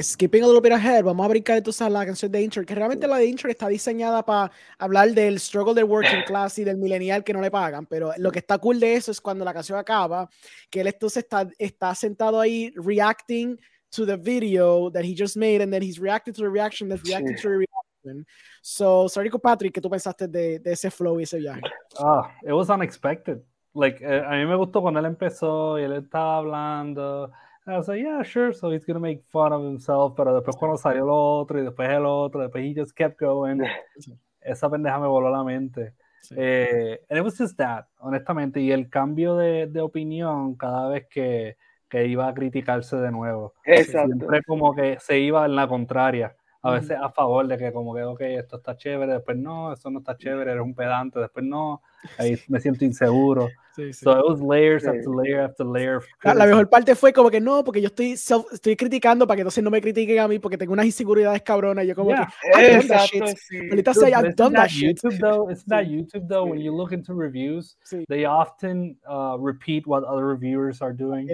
[0.01, 2.75] skipping a little bit ahead, vamos a brincar entonces a la canción de intro, que
[2.75, 6.77] realmente la de intro está diseñada para hablar del struggle del working class y del
[6.77, 9.53] millennial que no le pagan, pero lo que está cool de eso es cuando la
[9.53, 10.29] canción acaba,
[10.69, 13.57] que él entonces está, está sentado ahí reacting
[13.89, 17.03] to the video that he just made and then he's reacting to the reaction that's
[17.07, 17.43] reacting Sí.
[17.43, 18.27] to the reaction.
[18.61, 21.61] So, sorry Patrick, ¿qué tú pensaste de, de ese flow y ese viaje?
[21.99, 23.41] Ah, it was unexpected.
[23.73, 27.31] Like, eh, a mí me gustó cuando él empezó y él estaba hablando.
[27.67, 30.13] I was like, yeah, sure, so he's gonna make fun of himself.
[30.15, 33.59] Pero después cuando salió lo otro y después el otro, después he just kept going.
[34.41, 35.93] Esa pendeja me voló la mente.
[36.21, 36.35] Sí.
[36.37, 38.59] Eh, and it was just that, honestamente.
[38.61, 41.57] Y el cambio de, de opinión cada vez que,
[41.89, 43.53] que iba a criticarse de nuevo.
[43.65, 44.15] Exacto.
[44.15, 46.35] Siempre como que se iba en la contraria.
[46.61, 49.91] A veces a favor de que como que, ok, esto está chévere, después no, eso
[49.91, 51.83] no está chévere, eres un pedante, después no,
[52.17, 53.49] ahí me siento inseguro.
[53.75, 54.03] Sí, sí.
[54.05, 54.89] So it was layers Sí.
[54.89, 55.99] after layer after layer.
[56.23, 59.35] La, la mejor parte fue como que no, porque yo estoy, self- estoy criticando para
[59.35, 61.85] que entonces no me critiquen a mí porque tengo unas inseguridades cabronas.
[61.85, 62.31] Yo como Yeah.
[62.53, 63.37] que, I've done that shit.
[63.37, 63.57] sí.
[63.69, 64.97] Ahorita say I've done that shit.
[65.01, 65.49] YouTube though?
[65.51, 65.83] It's not.
[65.85, 66.45] YouTube though.
[66.45, 68.05] When you look into reviews, Sí.
[68.07, 71.27] they often uh, repeat what other reviewers are doing.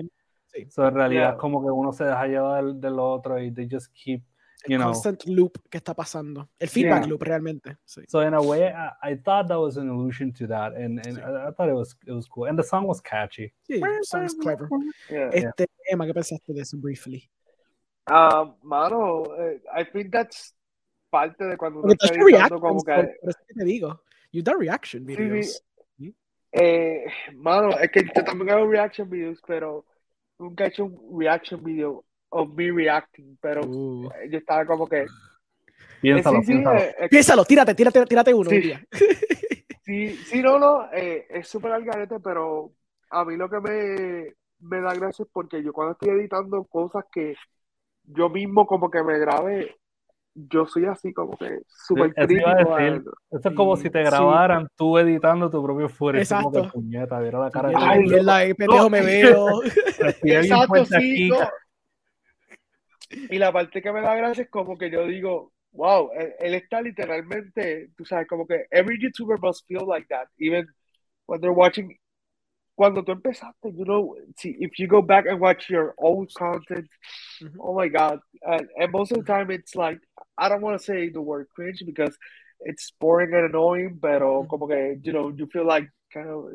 [0.53, 0.65] Sí.
[0.69, 3.67] So, en realidad es como que uno se deja llevar del, del otro y they
[3.71, 4.21] just keep
[4.67, 6.49] you know, constant loop que está pasando.
[6.59, 7.09] El feedback yeah.
[7.09, 7.77] loop realmente.
[7.85, 8.03] Sí.
[8.07, 11.17] So in a way, I, I, thought that was an allusion to that, and, and
[11.17, 11.23] sí.
[11.23, 13.53] I, I, thought it was it was cool, and the song was catchy.
[13.69, 14.69] Sí, the song's clever.
[15.09, 15.29] Yeah.
[15.33, 17.29] Este, Emma, ¿qué pensaste de eso briefly?
[18.07, 20.53] Uh, mano, uh, I think that's
[21.11, 22.93] parte de cuando uno está editando como que...
[22.93, 24.01] Pero es que te digo,
[24.31, 25.61] you done reaction videos.
[25.97, 26.15] Sí,
[26.53, 27.05] eh,
[27.35, 29.85] mano, es que yo también hago reaction videos, pero
[30.39, 34.09] nunca he hecho un reaction video of me reacting, pero uh.
[34.29, 35.05] yo estaba como que.
[36.01, 36.79] Piénsalo, sí, piénsalo.
[36.79, 38.49] Sí, eh, piénsalo, tírate, tírate, tírate uno.
[38.49, 38.73] Sí,
[39.85, 42.71] sí, sí, no, no, eh, es súper algarete, pero
[43.09, 47.05] a mí lo que me, me da gracia es porque yo cuando estoy editando cosas
[47.11, 47.35] que
[48.03, 49.75] yo mismo como que me grabé,
[50.33, 52.49] yo soy así como que súper crítico.
[53.31, 56.19] Esto es como si te grabaran tú editando tu propio fuera.
[56.19, 56.51] Exacto.
[56.51, 57.71] Como que puñeta, la cara.
[57.75, 58.55] Ay, de...
[58.55, 59.61] pendejo me veo.
[60.23, 61.29] Exacto, sí.
[61.29, 61.37] No.
[63.29, 66.53] Y la parte que me da gracia es como que yo digo, wow, él, él,
[66.55, 70.67] está literalmente, tú sabes, como que every YouTuber must feel like that, even
[71.25, 71.97] when they're watching.
[72.75, 76.87] Cuando tú empezaste, you know, see, if you go back and watch your old content,
[77.41, 77.57] mm -hmm.
[77.59, 79.99] oh my God, and, and most of the time it's like,
[80.37, 82.17] I don't want to say the word cringe because
[82.61, 84.47] it's boring and annoying, pero -hmm.
[84.47, 86.51] como que, you know, you feel like kind of,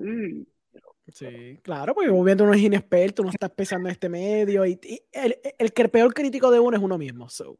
[1.12, 5.00] Sí, claro, porque obviamente uno es inexperto, uno está empezando en este medio y, y
[5.12, 7.28] el, el, el, peor crítico de uno es uno mismo.
[7.28, 7.58] So.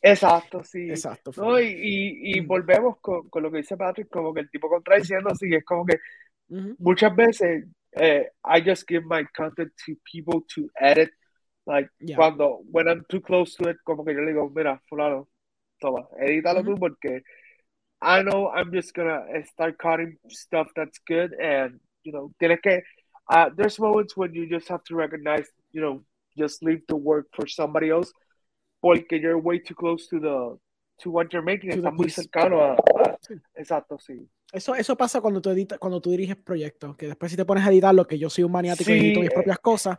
[0.00, 0.90] Exacto, sí.
[0.90, 1.30] Exacto.
[1.36, 4.68] No, y, y, y, volvemos con, con, lo que dice Patrick, como que el tipo
[4.68, 5.96] contradiciendo así, es como que
[6.48, 6.76] uh -huh.
[6.78, 11.10] muchas veces eh, I just give my content to people to edit.
[11.64, 12.16] Like, yeah.
[12.16, 15.28] cuando, when I'm too close to it, como que yo le digo, mira, fulano,
[15.78, 16.74] toma, edítalo uh -huh.
[16.74, 17.22] tú porque
[18.02, 22.82] I know I'm just gonna start cutting stuff that's good and you know, tienes que,
[23.28, 26.02] uh, there's moments when you just have to recognize, you know,
[26.36, 28.12] just leave the work for somebody else
[28.82, 30.58] porque you're way too close to the
[30.98, 31.70] to what you're making.
[31.70, 33.18] Está muy cercano a, a
[33.54, 34.28] exacto, sí.
[34.52, 37.64] Eso, eso pasa cuando tú editas, cuando tú diriges proyectos, que después si te pones
[37.64, 39.96] a editar lo que yo soy un maniático sí, y edito mis propias cosas,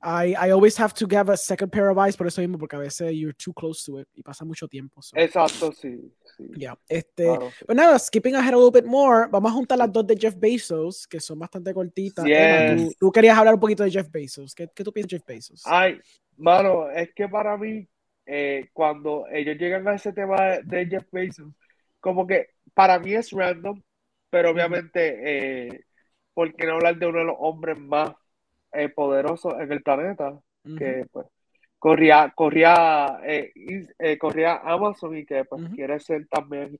[0.00, 2.76] I, I always have to give a second pair of eyes por eso mismo, porque
[2.76, 5.02] a veces you're too close to it y pasa mucho tiempo.
[5.02, 5.16] So.
[5.16, 6.12] Exacto, sí.
[6.36, 6.50] sí.
[6.56, 6.78] Yeah.
[6.88, 7.64] Este, claro, sí.
[7.66, 10.36] Pues nada, skipping ahead a little bit more, vamos a juntar las dos de Jeff
[10.38, 12.24] Bezos, que son bastante cortitas.
[12.24, 12.36] Yes.
[12.38, 14.54] Emma, tú, tú, querías hablar un poquito de Jeff Bezos.
[14.54, 15.62] ¿Qué, qué tú piensas de Jeff Bezos?
[15.64, 16.00] Ay,
[16.36, 17.88] mano, es que para mí,
[18.24, 21.52] eh, cuando ellos llegan a ese tema de Jeff Bezos,
[21.98, 23.82] como que para mí es random,
[24.30, 25.84] pero obviamente, eh,
[26.34, 28.12] ¿por qué no hablar de uno de los hombres más
[28.72, 30.78] eh, poderoso en el planeta, uh -huh.
[30.78, 31.26] que pues
[31.78, 33.52] corría, corría, eh,
[33.98, 35.74] eh, corría Amazon y que pues uh -huh.
[35.74, 36.78] quiere ser también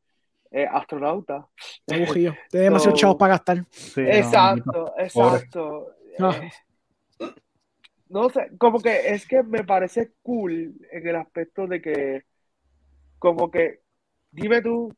[0.50, 1.46] eh, astronauta.
[1.84, 3.64] Te bujillo, te demasiado so, chavos para gastar.
[3.70, 5.94] Sí, exacto, no, exacto.
[6.18, 6.30] No.
[8.08, 12.24] no sé, como que es que me parece cool en el aspecto de que,
[13.18, 13.80] como que,
[14.30, 14.92] dime tú,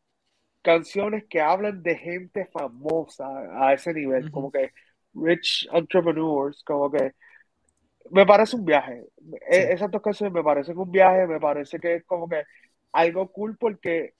[0.62, 4.30] canciones que hablan de gente famosa a ese nivel, uh -huh.
[4.30, 4.72] como que
[5.15, 7.13] rich entrepreneurs, como que
[8.11, 9.05] me parece un viaje.
[9.49, 9.73] E, sí.
[9.73, 12.43] Esas dos canciones me parecen un viaje, me parece que es como que
[12.93, 14.15] algo cool porque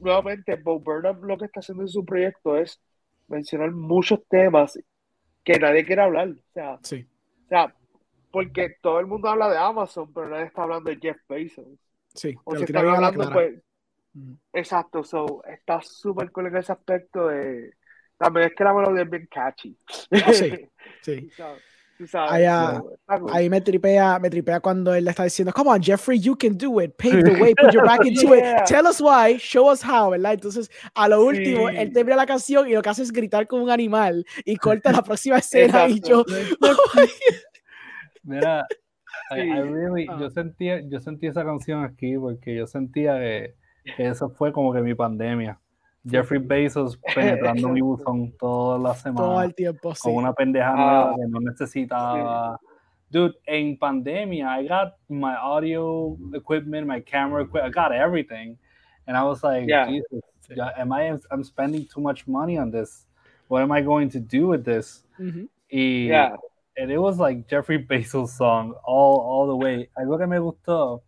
[0.00, 2.80] nuevamente Bo Burnham lo que está haciendo en su proyecto es
[3.28, 4.78] mencionar muchos temas
[5.42, 6.28] que nadie quiere hablar.
[6.28, 7.06] O sea, sí.
[7.44, 7.74] o sea
[8.34, 11.68] porque todo el mundo habla de Amazon, pero nadie está hablando de Jeff Bezos.
[12.12, 13.62] Sí, o se está hablando, pues,
[14.12, 14.32] mm.
[14.52, 17.74] exacto, so, está súper cool en ese aspecto de
[18.18, 19.76] también es que la melodía es bien catchy.
[20.10, 20.68] Oh, sí,
[21.02, 21.30] sí.
[21.96, 25.70] Tú sabes, ahí, uh, ahí, me tripea, me tripea cuando él le está diciendo, come
[25.70, 28.62] on, Jeffrey, you can do it, pave the way, put your back into yeah.
[28.62, 30.32] it, tell us why, show us how, ¿verdad?
[30.32, 31.76] Entonces, a lo último, sí.
[31.76, 34.90] él termina la canción y lo que hace es gritar como un animal y corta
[34.90, 36.24] la próxima escena y yo,
[36.62, 37.00] oh
[38.24, 38.66] Mira,
[39.30, 43.54] I, I really, yo, sentía, yo sentí esa canción aquí porque yo sentía que,
[43.96, 45.60] que eso fue como que mi pandemia.
[46.06, 49.28] Jeffrey Bezos penetrando mi buzón toda la semana.
[49.28, 50.02] Todo el tiempo, sí.
[50.02, 52.58] Con una pendeja ah, que no necesitaba.
[52.60, 52.66] Sí.
[53.10, 58.58] Dude, en pandemia, I got my audio equipment, my camera equipment, I got everything.
[59.06, 59.86] And I was like, yeah.
[59.86, 60.20] Jesus,
[60.76, 63.06] am I, I'm spending too much money on this.
[63.48, 65.04] What am I going to do with this?
[65.18, 65.48] Mm -hmm.
[65.70, 66.36] Y, yeah.
[66.76, 69.88] And it was like Jeffrey Bezos song all, all the way.
[69.94, 71.02] Algo que me gustó,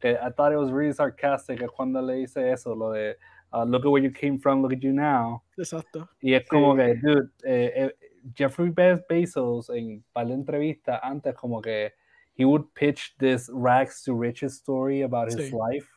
[0.00, 3.16] que I thought it was really sarcastic, es cuando le hice eso, lo de
[3.52, 5.42] uh, look at where you came from, look at you now.
[5.56, 6.08] Exacto.
[6.22, 6.78] Y es como sí.
[6.78, 7.92] que, dude, eh, eh,
[8.34, 11.92] Jeffrey Bezos en par de entrevistas antes como que
[12.34, 15.52] he would pitch this rags to riches story about his sí.
[15.52, 15.88] life.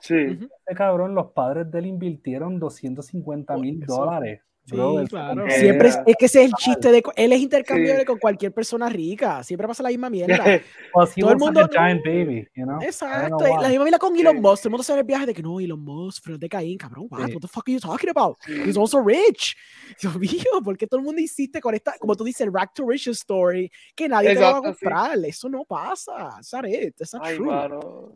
[0.00, 0.14] Sí.
[0.16, 4.76] Este cabrón, los padres de él invirtieron 250 mil dólares Sí,
[5.08, 5.44] claro.
[5.50, 9.42] Siempre es, que ese es el chiste de él es intercambiable con cualquier persona rica.
[9.42, 10.62] Siempre pasa la misma mierda.
[10.92, 11.68] Todo el mundo.
[11.70, 12.80] Giant baby, you know?
[12.80, 13.44] Exacto.
[13.60, 14.62] La misma mierda con Elon Musk.
[14.62, 17.08] Todo el mundo sabe el viaje de que no, Elon Musk, pero de Caín, cabrón.
[17.10, 18.38] What, what the fuck are you talking about?
[18.46, 19.56] He's also rich.
[20.00, 22.74] Dios mío, ¿por qué todo el mundo insiste con esta, como tú dices, el Rack
[22.74, 25.18] to Rich story, que nadie te va a comprar?
[25.24, 26.36] Eso no pasa.
[26.36, 26.94] That's it.
[26.96, 28.12] That's not true.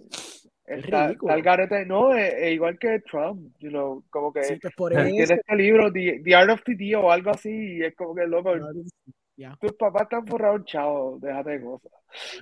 [0.66, 4.74] Está, el garete, no, es, es, igual que Trump, you know, como que sí, pues
[4.74, 7.94] por tiene este libro, The, The, Art of the Deal o algo así, y es
[7.94, 8.52] como que loco,
[9.36, 9.56] yeah.
[9.60, 11.92] tus papás están forrados, chao, déjate de cosas.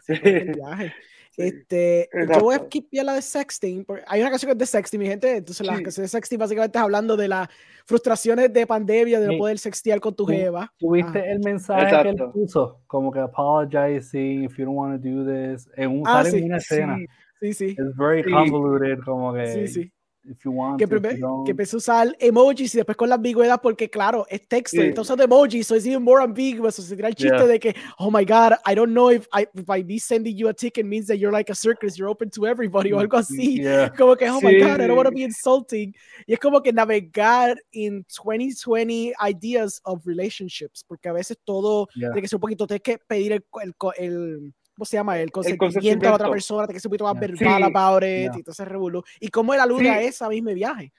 [0.06, 0.14] Sí,
[1.36, 4.58] este, yo voy a skip ya la de sexting, porque hay una canción que es
[4.58, 7.48] de sexting, mi gente, entonces la canción de sexting básicamente es hablando de las
[7.84, 10.72] frustraciones de pandemia, de no poder sextear con tu jeva.
[10.78, 11.30] ¿Tuviste ah.
[11.30, 12.02] el mensaje Exacto.
[12.16, 12.80] que él puso?
[12.86, 16.44] Como que apologizing if you don't want to do this, en un, ah, sí, en
[16.44, 16.96] una escena.
[17.40, 17.76] Sí Sí, sí.
[17.78, 19.46] Es very convoluted, como que.
[19.46, 19.92] Sí, sí.
[20.26, 23.60] If you want, que, primer, que empezó a usar emojis y después con la ambigüedad
[23.60, 24.88] porque claro, es texto, sí.
[24.88, 27.46] está usando emojis, so it's even more ambiguous, o se tira el chiste yeah.
[27.46, 30.48] de que, oh my god, I don't know if, I, if I be sending you
[30.48, 33.58] a ticket means that you're like a circus, you're open to everybody o algo así,
[33.62, 33.90] yeah.
[33.90, 34.44] como que, oh sí.
[34.44, 35.92] my god, I don't want to be insulting,
[36.26, 42.12] y es como que navegar in 2020 ideas of relationships, porque a veces todo yeah.
[42.12, 45.18] tiene que ser un poquito, tienes que pedir el, el, el ¿cómo se llama?
[45.18, 48.08] El consentimiento, de la otra persona, que se un poquito más verbal sí, about it,
[48.08, 48.32] yeah.
[48.38, 49.02] y todo ese revolú.
[49.20, 49.88] Y cómo él alude sí.
[49.88, 50.92] a ese mismo viaje.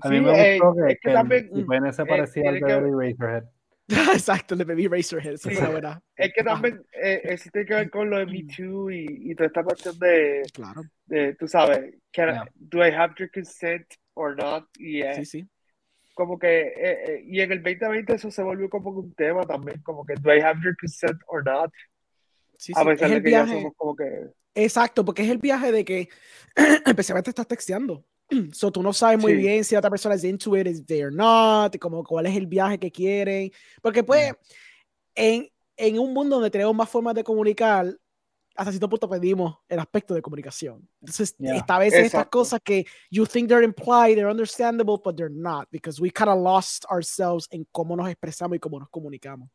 [0.00, 2.50] A mí sí, me gustó eh, que, es que, que también, el, el se parecía
[2.50, 3.44] al Baby Razorhead.
[3.88, 5.56] Exacto, el de Baby Razorhead, eso sí.
[5.56, 6.02] buena.
[6.16, 9.34] Es que también eh, eso tiene que ver con lo de Me Too y, y
[9.34, 10.82] toda esta cuestión de, claro.
[11.06, 12.44] de tú sabes, can yeah.
[12.54, 14.64] do I have your consent or not?
[14.78, 15.48] Y, eh, sí, sí.
[16.14, 19.80] Como que, eh, eh, y en el 2020 eso se volvió como un tema también,
[19.82, 21.70] como que do I have your consent or not?
[22.58, 22.80] Sí, sí.
[22.88, 23.66] es el viaje.
[23.98, 24.30] Que...
[24.54, 26.08] Exacto, porque es el viaje de que
[26.86, 28.04] especialmente estás texteando.
[28.52, 29.38] So, tú no sabes muy sí.
[29.38, 32.36] bien si la otra persona es into it, is they or not, como cuál es
[32.36, 33.52] el viaje que quieren.
[33.80, 34.36] Porque, pues, mm.
[35.14, 37.96] en, en un mundo donde tenemos más formas de comunicar,
[38.56, 40.88] hasta cierto punto pedimos el aspecto de comunicación.
[41.00, 41.56] Entonces, yeah.
[41.56, 46.00] esta vez estas cosas que you think they're implied, they're understandable, but they're not, because
[46.00, 49.50] we kind of lost ourselves en cómo nos expresamos y cómo nos comunicamos.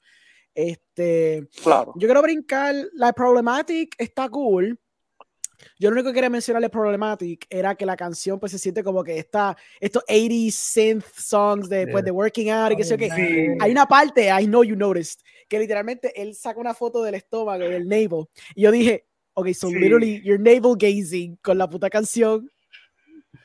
[0.54, 1.94] Este, claro.
[1.96, 2.76] Yo quiero brincar.
[2.94, 4.80] La Problematic está cool.
[5.80, 8.84] Yo lo único que quería mencionar de Problematic era que la canción pues se siente
[8.84, 12.98] como que está estos 80s synth songs de, pues, de Working Out y que sé
[12.98, 13.48] que sí.
[13.60, 17.64] hay una parte, I know you noticed, que literalmente él saca una foto del estómago,
[17.64, 18.26] del navel,
[18.56, 19.76] y yo dije, ok, so sí.
[19.76, 22.50] literally you're navel gazing con la puta canción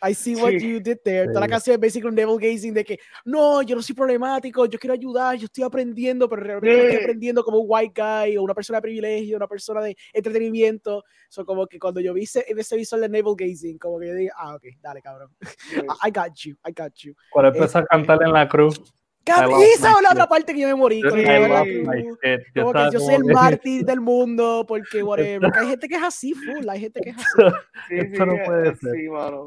[0.02, 0.60] I see what sí.
[0.60, 1.26] you did there.
[1.26, 1.28] Sí.
[1.28, 4.66] Toda la canción es basically un devil gazing de que no, yo no soy problemático,
[4.66, 6.86] yo quiero ayudar, yo estoy aprendiendo, pero realmente sí.
[6.86, 11.04] estoy aprendiendo como un white guy o una persona de privilegio, una persona de entretenimiento.
[11.28, 14.14] So, como que cuando yo vi ese, ese visual de navel gazing, como que yo
[14.14, 15.30] dije, ah, ok, dale, cabrón.
[16.04, 17.14] I got you, I got you.
[17.30, 18.80] Cuando empezó eh, a cantar en la cruz.
[19.26, 21.02] Esa es la otra parte que yo me morí.
[21.02, 25.40] Con que yo soy el mártir del mundo, porque whatever.
[25.40, 26.68] Porque hay gente que es así, full.
[26.68, 27.26] Hay gente que es así.
[27.88, 28.92] Sí, Esto no puede ser.
[28.92, 29.46] Sí, mano.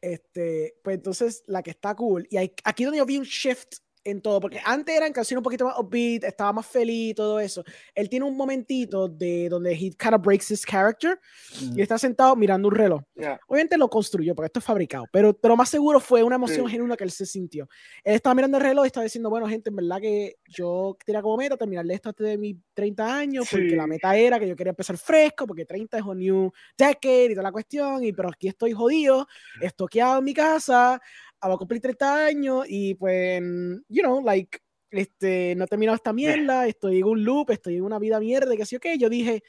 [0.00, 2.26] Este, pues entonces la que está cool.
[2.30, 5.44] Y hay, aquí donde yo vi un shift en todo, porque antes eran canciones un
[5.44, 7.64] poquito más upbeat, estaba más feliz y todo eso.
[7.94, 11.18] Él tiene un momentito de donde he kind of breaks his character
[11.60, 11.78] mm.
[11.78, 13.02] y está sentado mirando un reloj.
[13.14, 13.38] Yeah.
[13.46, 16.72] Obviamente lo construyó porque esto es fabricado, pero, pero más seguro fue una emoción sí.
[16.72, 17.68] genuina que él se sintió.
[18.04, 21.22] Él estaba mirando el reloj y estaba diciendo, bueno, gente, en verdad que yo tenía
[21.22, 23.56] como meta terminarle esto antes de mis 30 años, sí.
[23.56, 27.26] porque la meta era que yo quería empezar fresco, porque 30 es un new decade
[27.26, 29.26] y toda la cuestión, y pero aquí estoy jodido,
[29.60, 31.00] estoqueado en mi casa,
[31.46, 33.40] va a cumplir 30 años y pues,
[33.88, 34.58] you know, like,
[34.90, 38.56] este, no he terminado esta mierda, estoy en un loop, estoy en una vida mierda,
[38.56, 39.42] que así, ok, yo dije,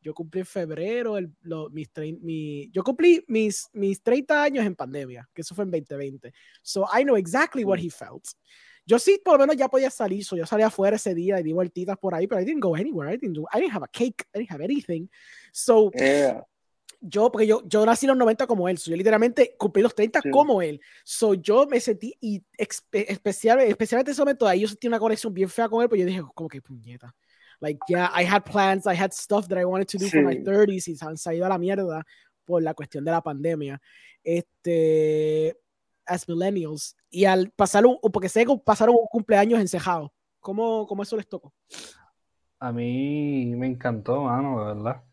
[0.00, 1.88] yo cumplí en febrero, el, lo, mis,
[2.20, 6.32] mi, yo cumplí mis, mis 30 años en pandemia, que eso fue en 2020.
[6.62, 8.24] So I know exactly what he felt.
[8.86, 11.42] Yo sí, por lo menos ya podía salir, so yo salí afuera ese día y
[11.42, 13.84] di vueltitas por ahí, pero I didn't go anywhere, I didn't do, I didn't have
[13.84, 15.10] a cake, I didn't have anything.
[15.52, 16.42] So, yeah
[17.00, 19.94] yo, porque yo, yo nací en los 90 como él, so yo literalmente cumplí los
[19.94, 20.30] 30 sí.
[20.30, 20.80] como él.
[21.04, 25.32] So yo me sentí, y especial, especialmente en ese momento, ahí yo sentí una conexión
[25.32, 27.14] bien fea con él, pues yo dije, como que puñeta.
[27.60, 30.10] Like, yeah, I had plans, I had stuff that I wanted to do sí.
[30.10, 32.04] for my 30s y se han salido a la mierda
[32.44, 33.80] por la cuestión de la pandemia.
[34.22, 35.56] Este,
[36.06, 36.96] as millennials.
[37.10, 40.12] Y al pasar un, porque sé que pasaron un cumpleaños encejado.
[40.40, 41.52] ¿Cómo, ¿Cómo eso les tocó?
[42.60, 45.04] A mí me encantó, mano, de verdad.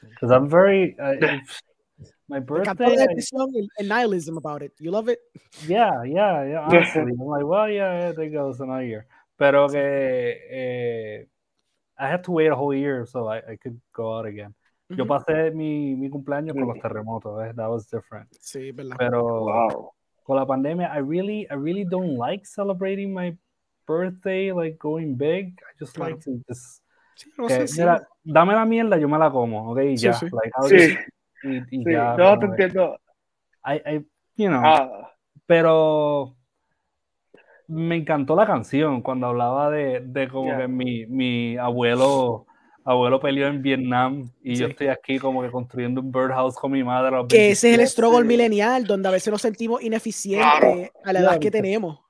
[0.00, 0.96] Because I'm very.
[0.98, 1.38] Uh,
[2.28, 2.96] my birthday.
[2.96, 3.06] I,
[3.78, 4.72] and nihilism about it.
[4.78, 5.20] You love it?
[5.66, 6.60] Yeah, yeah, yeah.
[6.68, 9.06] Honestly, I'm like, well, yeah, there goes another year.
[9.38, 11.24] Pero que eh,
[11.98, 14.54] I had to wait a whole year so I, I could go out again.
[14.88, 14.98] Mm -hmm.
[14.98, 17.52] Yo pasé mi, mi cumpleaños con los terremotos, eh?
[17.54, 18.28] that was different.
[18.40, 18.96] Sí, verdad.
[18.98, 19.92] Pero, wow.
[20.24, 23.36] con la pandemia, I really, I really don't like celebrating my
[23.86, 25.58] birthday, like going big.
[25.62, 26.81] I just like to just.
[27.76, 30.18] Mira, dame la mierda, yo me la como, ok, y ya.
[30.20, 30.98] Like, sí.
[31.70, 32.98] y, y ya, no, te entiendo.
[33.64, 34.06] I, I,
[34.36, 35.12] you know, ah.
[35.46, 36.36] pero
[37.68, 42.46] me encantó la canción cuando hablaba de, de como que mi, mi abuelo
[42.84, 46.82] abuelo peleó en Vietnam y yo estoy aquí como que construyendo un birdhouse con mi
[46.82, 47.16] madre.
[47.28, 51.38] Que ese es el struggle milenial, donde a veces nos sentimos ineficientes a la edad
[51.38, 52.00] que tenemos.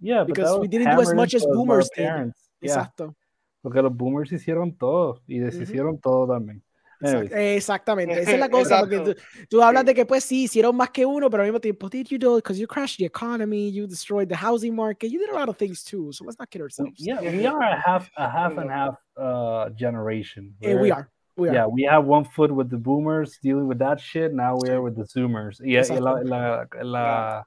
[0.00, 2.32] Yeah, because we didn't do as much as boomers did.
[2.60, 3.14] Exacto.
[3.62, 6.62] Porque los boomers hicieron todo y deshicieron todo también.
[7.02, 9.16] Exactamente, esa es la cosa, porque
[9.48, 12.06] tú, hablas de que pues sí, hicieron más que uno, pero al mismo tiempo, did
[12.06, 15.34] you do because you crashed the economy, you destroyed the housing market, you did a
[15.34, 16.94] lot of things too, so let's not kid ourselves.
[16.98, 20.54] Yeah, we are a half, a half and half uh, generation.
[20.60, 21.08] Yeah, we are.
[21.36, 21.54] We are.
[21.54, 24.82] Yeah, we have one foot with the boomers dealing with that shit, now we are
[24.82, 25.60] with the zoomers.
[25.60, 27.42] Y, y la, la, la,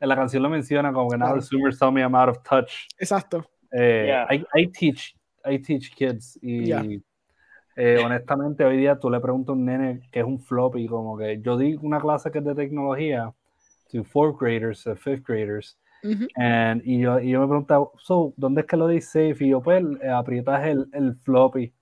[0.00, 2.86] la, canción lo menciona como que now the zoomers tell me I'm out of touch.
[3.00, 3.44] Exacto.
[3.76, 4.26] Eh, yeah.
[4.30, 6.82] I, I teach I teach kids y yeah.
[7.76, 11.18] Eh, honestamente, hoy día tú le preguntas a un nene que es un floppy, como
[11.18, 13.34] que yo di una clase que es de tecnología
[13.90, 15.76] to fourth graders, uh, fifth graders,
[16.36, 19.44] and, y, yo, y yo me preguntaba, so, ¿dónde es que lo dice safe?
[19.44, 21.72] Y yo, pues, eh, aprietas el, el floppy.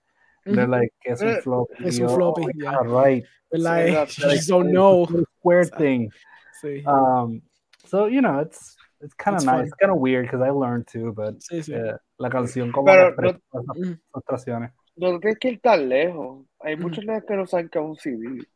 [0.44, 1.74] They're like, ¿qué es un eh, floppy?
[1.84, 2.78] Es un floppy, oh, yeah.
[2.82, 3.24] right.
[3.50, 5.06] Like, so, like, don't know.
[5.38, 6.10] Square thing.
[6.62, 6.84] Sí.
[6.86, 7.42] Um,
[7.86, 9.66] so, you know, it's, it's kind of nice.
[9.66, 11.74] It's kind of weird because I learned too, but sí, sí.
[11.74, 16.46] Uh, la canción como Pero, no, frustraciones no tienes que ir tan lejos.
[16.60, 17.26] Hay muchos mm.
[17.26, 18.46] que no saben que es un CD.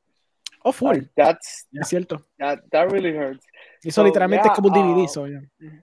[0.62, 0.98] Oh, full.
[1.14, 2.22] that's, es cierto.
[2.38, 3.46] That, that really hurts.
[3.82, 5.16] Eso literalmente es como un DVD.
[5.18, 5.82] Um,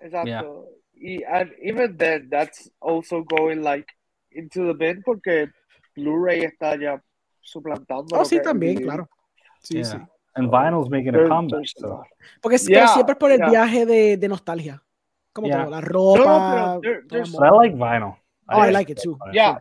[0.00, 0.68] Exacto.
[0.96, 3.86] Y and even then, that's also going like
[4.30, 5.50] into the bin porque
[5.96, 7.02] Blu-ray está ya
[7.42, 8.16] suplantando.
[8.16, 9.08] Oh, sí, también, claro.
[9.60, 9.96] Sí, sí.
[10.36, 11.66] And vinyl's making a comeback.
[11.76, 12.02] So.
[12.40, 14.82] Porque pero siempre es por el viaje de, de nostalgia.
[15.32, 16.74] Como todo, la ropa.
[16.74, 18.16] No, pero I like vinyl.
[18.48, 19.18] Oh, I, like it too.
[19.32, 19.58] Yeah.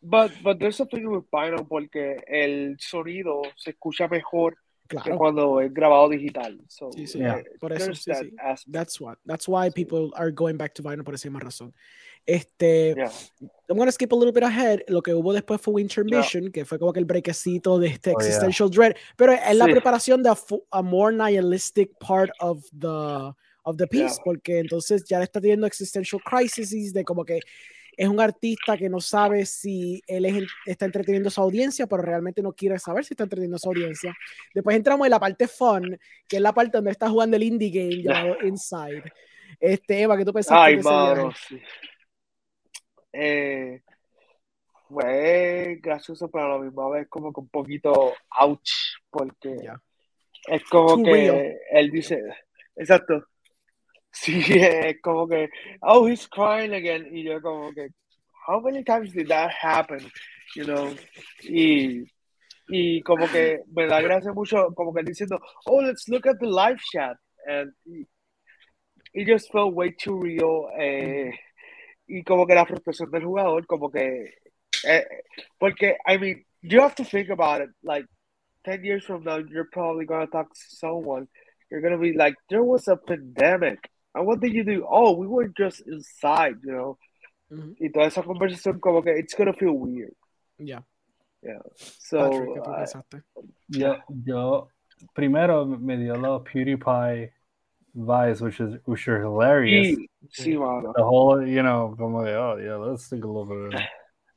[0.00, 4.56] But, but there's something with vinyl porque el sonido se escucha mejor
[4.88, 5.04] claro.
[5.04, 6.58] que cuando es grabado digital.
[6.68, 7.18] So, sí, sí.
[7.18, 7.42] Yeah.
[7.60, 8.64] Por eso, sí, that sí.
[8.70, 9.18] That's what.
[9.26, 11.74] That's why people are going back to vinyl por esa misma razón.
[12.24, 13.10] Este, yeah.
[13.68, 14.80] I'm gonna skip a little bit ahead.
[14.88, 16.52] Lo que hubo después fue Winter Mission, yeah.
[16.52, 18.76] que fue como que el brequecito de este oh, existential yeah.
[18.76, 20.36] dread, pero es la preparación de a,
[20.70, 26.20] a, more nihilistic part of the of the piece, porque entonces ya está teniendo existential
[26.22, 27.40] crises de como que
[27.96, 32.02] es un artista que no sabe si él es, está entreteniendo a su audiencia, pero
[32.02, 34.14] realmente no quiere saber si está entreteniendo a su audiencia.
[34.54, 37.70] Después entramos en la parte fun, que es la parte donde está jugando el indie
[37.70, 39.04] game llamado Inside.
[39.60, 41.60] Este, Eva, ¿qué tú pensaste Ay, mano, sí.
[43.12, 43.82] Eh,
[44.88, 48.70] fue gracioso, pero a la misma vez como que un poquito ouch,
[49.10, 49.56] porque
[50.48, 52.20] es como que él dice,
[52.76, 53.24] exacto,
[54.14, 55.48] Sí, es como que,
[55.80, 57.08] oh, he's crying again.
[57.10, 57.88] Y yo como que,
[58.46, 60.00] how many times did that happen?
[60.54, 60.94] You know,
[61.42, 62.04] y,
[62.68, 66.46] y como que me da gracia mucho, como que diciendo, oh, let's look at the
[66.46, 67.16] live chat.
[67.46, 67.72] And
[69.14, 70.68] it just felt way too real.
[70.78, 71.32] Eh,
[72.18, 74.34] y como que la frustración del jugador, como que,
[74.86, 75.06] eh,
[75.58, 78.06] porque, I mean, you have to think about it, like,
[78.64, 81.28] 10 years from now, you're probably going to talk to someone.
[81.70, 84.86] You're going to be like, there was a pandemic And what did you do?
[84.88, 86.98] Oh, we were just inside, you know.
[87.52, 87.72] Mm-hmm.
[87.80, 90.14] Y toda esa conversación como que it's gonna feel weird.
[90.58, 90.80] Yeah.
[91.42, 91.58] Yeah.
[91.76, 93.22] So, Patrick, ¿qué?
[93.36, 94.68] Uh, yo, yo
[95.14, 97.32] primero me dio los PewDiePie
[97.96, 99.86] vibes, which is which are hilarious.
[99.86, 100.92] Sí, sí, mano.
[100.94, 103.80] The whole, you know, como de, oh, yeah, let's think a little bit.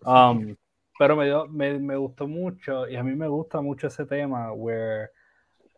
[0.05, 0.57] Um,
[0.99, 4.53] pero me, dio, me, me gustó mucho, y a mí me gusta mucho ese tema,
[4.53, 5.09] where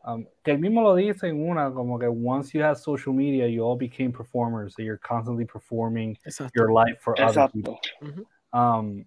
[0.07, 3.45] Um, que él mismo lo dice en una, como que once you have social media,
[3.45, 6.51] you all became performers, so you're constantly performing Exacto.
[6.55, 7.41] your life for Exacto.
[7.41, 7.79] other people.
[8.53, 9.03] um,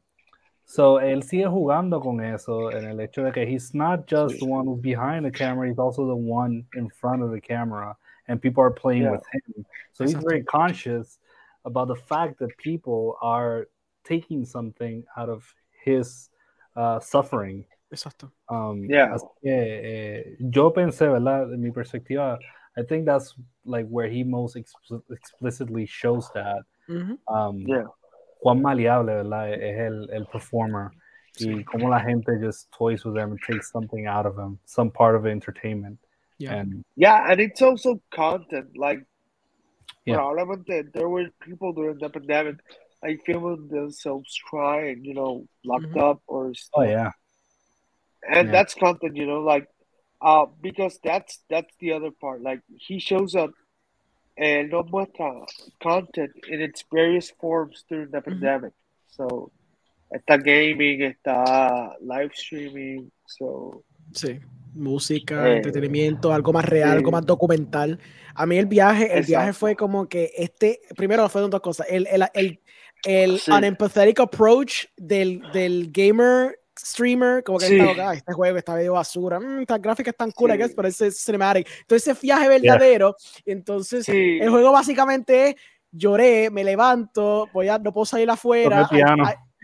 [0.66, 4.44] so él sigue jugando con eso, en el hecho de que he's not just the
[4.44, 7.96] one who's behind the camera, he's also the one in front of the camera,
[8.31, 9.11] and people are playing yeah.
[9.11, 9.66] with him.
[9.93, 11.18] So he's very conscious
[11.66, 13.68] about the fact that people are
[14.05, 15.45] taking something out of
[15.85, 16.31] his
[16.76, 18.31] uh, suffering Exacto.
[18.49, 19.16] Um, yeah.
[19.43, 21.53] que, eh, yo pensé, ¿verdad?
[21.53, 22.39] En mi perspectiva,
[22.76, 26.62] I think that's like where he most explicitly shows that.
[26.89, 27.35] Mm-hmm.
[27.35, 27.85] Um, yeah.
[28.45, 29.53] Cuán maleable, ¿verdad?
[29.55, 30.93] Es el, el performer.
[31.41, 34.91] Y cómo la gente just toys with them and takes something out of them, some
[34.91, 35.99] part of entertainment.
[36.41, 36.55] Yeah.
[36.55, 38.76] And, yeah, and it's also content.
[38.76, 39.05] Like,
[40.05, 40.16] yeah.
[40.16, 42.57] probablemente there were people during the pandemic
[43.03, 46.01] like filming themselves crying, you know, locked mm-hmm.
[46.01, 46.74] up or stuff.
[46.74, 47.12] Oh, yeah
[48.28, 48.53] and yeah.
[48.53, 49.66] that's content you know like
[50.22, 52.43] uh, because that's that's the other part.
[52.43, 53.53] Like he shows up
[54.36, 55.47] and no muestra
[55.82, 58.72] content in its various forms during the pandemic.
[59.09, 59.51] So
[60.14, 63.82] está gaming, está live streaming, so
[64.12, 64.41] sí.
[64.72, 67.98] Música, eh, entretenimiento, algo más real, algo más documental.
[68.34, 71.86] A mí el viaje, el viaje fue como que este, primero fueron dos cosas.
[71.90, 72.60] El, el, el,
[73.04, 79.60] el unempathetic approach del, del gamer streamer, como que este juego está medio basura, mm,
[79.60, 80.72] estas gráficas están cool, sí.
[80.74, 81.68] pero ese es cinematic.
[81.82, 85.54] Entonces ese viaje verdadero, entonces el juego básicamente es,
[85.90, 88.88] lloré, me levanto, voy a, no puedo salir afuera,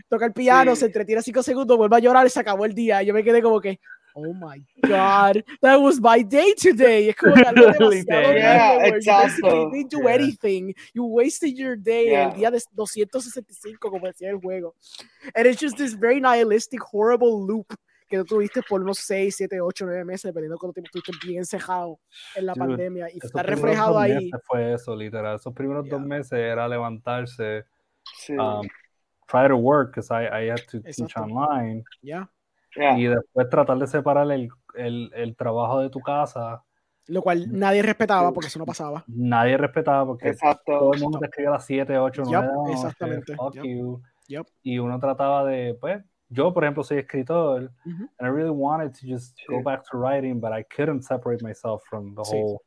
[0.08, 3.02] toca el piano, se entretiene cinco segundos, vuelve a llorar y se acabó el día.
[3.02, 3.80] Yo me quedé como que,
[4.16, 7.08] oh my god, that was my day today.
[7.10, 9.64] Es como que algo demasiado yeah, exacto.
[9.64, 10.74] You didn't do anything.
[10.94, 12.14] You wasted your day.
[12.14, 14.74] El día de 265, como decía el juego.
[15.34, 17.74] And it's just this very nihilistic, horrible loop
[18.08, 21.26] que tú tuviste por unos 6, 7, 8, 9 meses, dependiendo de cuánto tiempo estuviste
[21.26, 21.98] bien encejado
[22.36, 23.08] en la pandemia.
[23.12, 24.30] Y está reflejado ahí.
[24.44, 25.36] Fue eso, literal.
[25.36, 27.64] Esos primeros dos meses era levantarse.
[28.30, 28.66] Um,
[29.28, 31.84] try to work because I, I had to teach online.
[32.00, 32.28] Yeah.
[32.96, 36.62] Y después tratar de separar el, el, el, trabajo de tu casa.
[37.06, 39.04] Lo cual nadie respetaba porque eso no pasaba.
[39.06, 40.78] Nadie respetaba porque Exacto.
[40.78, 43.36] todo el mundo te escribía a las 7, 8, 9 yep, Exactamente.
[43.36, 43.64] Fuck yep.
[43.64, 44.02] you.
[44.28, 44.46] Yep.
[44.62, 48.08] Y uno trataba de, pues, yo por ejemplo soy escritor, mm -hmm.
[48.18, 51.84] and I really wanted to just go back to writing, but I couldn't separate myself
[51.88, 52.36] from the sí.
[52.36, 52.58] whole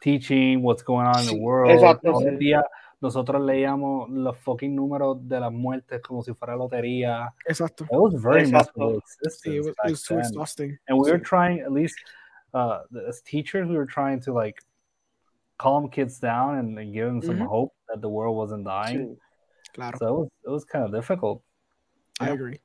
[0.00, 1.70] teaching, what's going on in the world.
[1.70, 2.12] Exacto.
[2.12, 2.64] Todo el día
[3.00, 7.34] nosotros leíamos los fucking números de las muertes como si fuera lotería.
[7.46, 7.84] Exacto.
[7.84, 9.00] It was very Exacto.
[9.28, 10.78] Sí, it was, it was too exhausting.
[10.88, 11.96] And we were trying, at least
[12.54, 14.60] uh, as teachers, we were trying to like
[15.58, 17.48] calm kids down and, and give them some mm -hmm.
[17.48, 19.14] hope that the world wasn't dying.
[19.14, 19.18] Sí.
[19.74, 19.98] Claro.
[19.98, 21.42] So it was, it was kind of difficult.
[22.20, 22.60] I agree.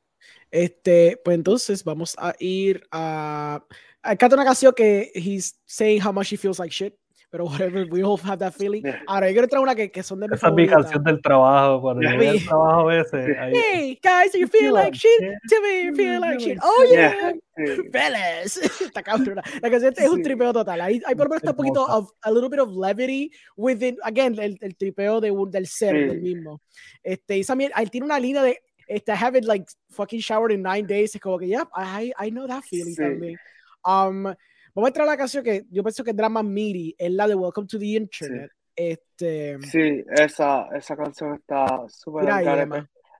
[0.51, 3.63] Este, pues entonces vamos a ir a.
[4.01, 6.97] Acá una canción que he's saying how much he feels like shit
[7.31, 8.83] pero whatever, we all have that feeling.
[9.07, 11.21] Ahora, yo quiero traer una que, que son de mis Esa es mi canción del
[11.21, 12.11] trabajo, cuando yeah.
[12.11, 13.37] llegué al trabajo ese.
[13.37, 13.53] Ahí.
[13.55, 15.19] Hey, guys, you feel like shit?
[15.47, 16.57] Tell me you feel like shit.
[16.61, 17.33] Oh, yeah.
[17.91, 18.57] Fellas.
[18.81, 19.43] Está cabrona.
[19.61, 20.81] La canción es un tripeo total.
[20.81, 23.97] Ahí, ahí por lo menos está un poquito of, a little bit of levity within,
[24.03, 26.07] again, el, el tripeo de, del ser, sí.
[26.07, 26.61] del mismo.
[27.03, 30.63] Este, y también, él tiene una línea de, este, I haven't like fucking showered in
[30.63, 31.13] nine days.
[31.13, 33.03] Es como que, yeah, I, I know that feeling sí.
[33.03, 33.37] también.
[33.85, 34.33] Um,
[34.73, 37.27] Vamos a entrar a la canción que yo pienso que es drama MIDI, es la
[37.27, 38.51] de Welcome to the Internet.
[38.51, 38.57] Sí.
[38.75, 42.29] Este, sí, esa, esa canción está súper.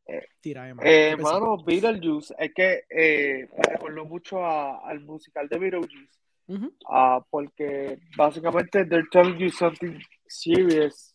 [0.08, 0.82] Eh, Tira, Emma.
[0.86, 6.18] Eh, mano, Beetlejuice, es que eh, me recordó mucho a, al musical de Beetlejuice.
[6.48, 7.20] Uh -huh.
[7.20, 11.14] uh, porque básicamente they're telling you something serious,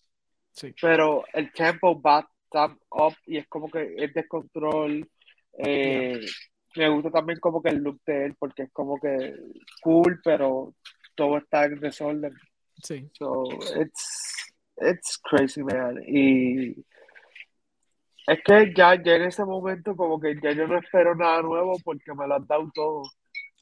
[0.52, 0.72] sí.
[0.80, 5.08] pero el tempo va tan up y es como que es descontrol.
[5.58, 6.28] Eh, yeah
[6.76, 9.34] me gusta también como que el look de él, porque es como que
[9.82, 10.74] cool, pero
[11.14, 12.34] todo está en desorden.
[12.82, 13.08] Sí.
[13.12, 13.44] So,
[13.80, 16.02] it's, it's crazy, man.
[16.06, 16.70] Y
[18.26, 21.76] es que ya, ya en ese momento como que ya yo no espero nada nuevo
[21.84, 23.02] porque me lo han dado todo.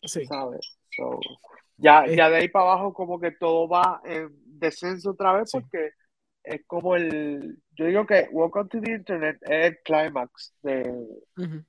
[0.04, 0.24] Sí.
[0.24, 0.78] ¿Sabes?
[0.96, 1.20] So,
[1.76, 5.58] ya, ya de ahí para abajo como que todo va en descenso otra vez sí.
[5.58, 5.90] porque
[6.44, 7.58] es como el...
[7.72, 10.90] Yo digo que Welcome to the Internet es el climax de...
[11.36, 11.64] Uh -huh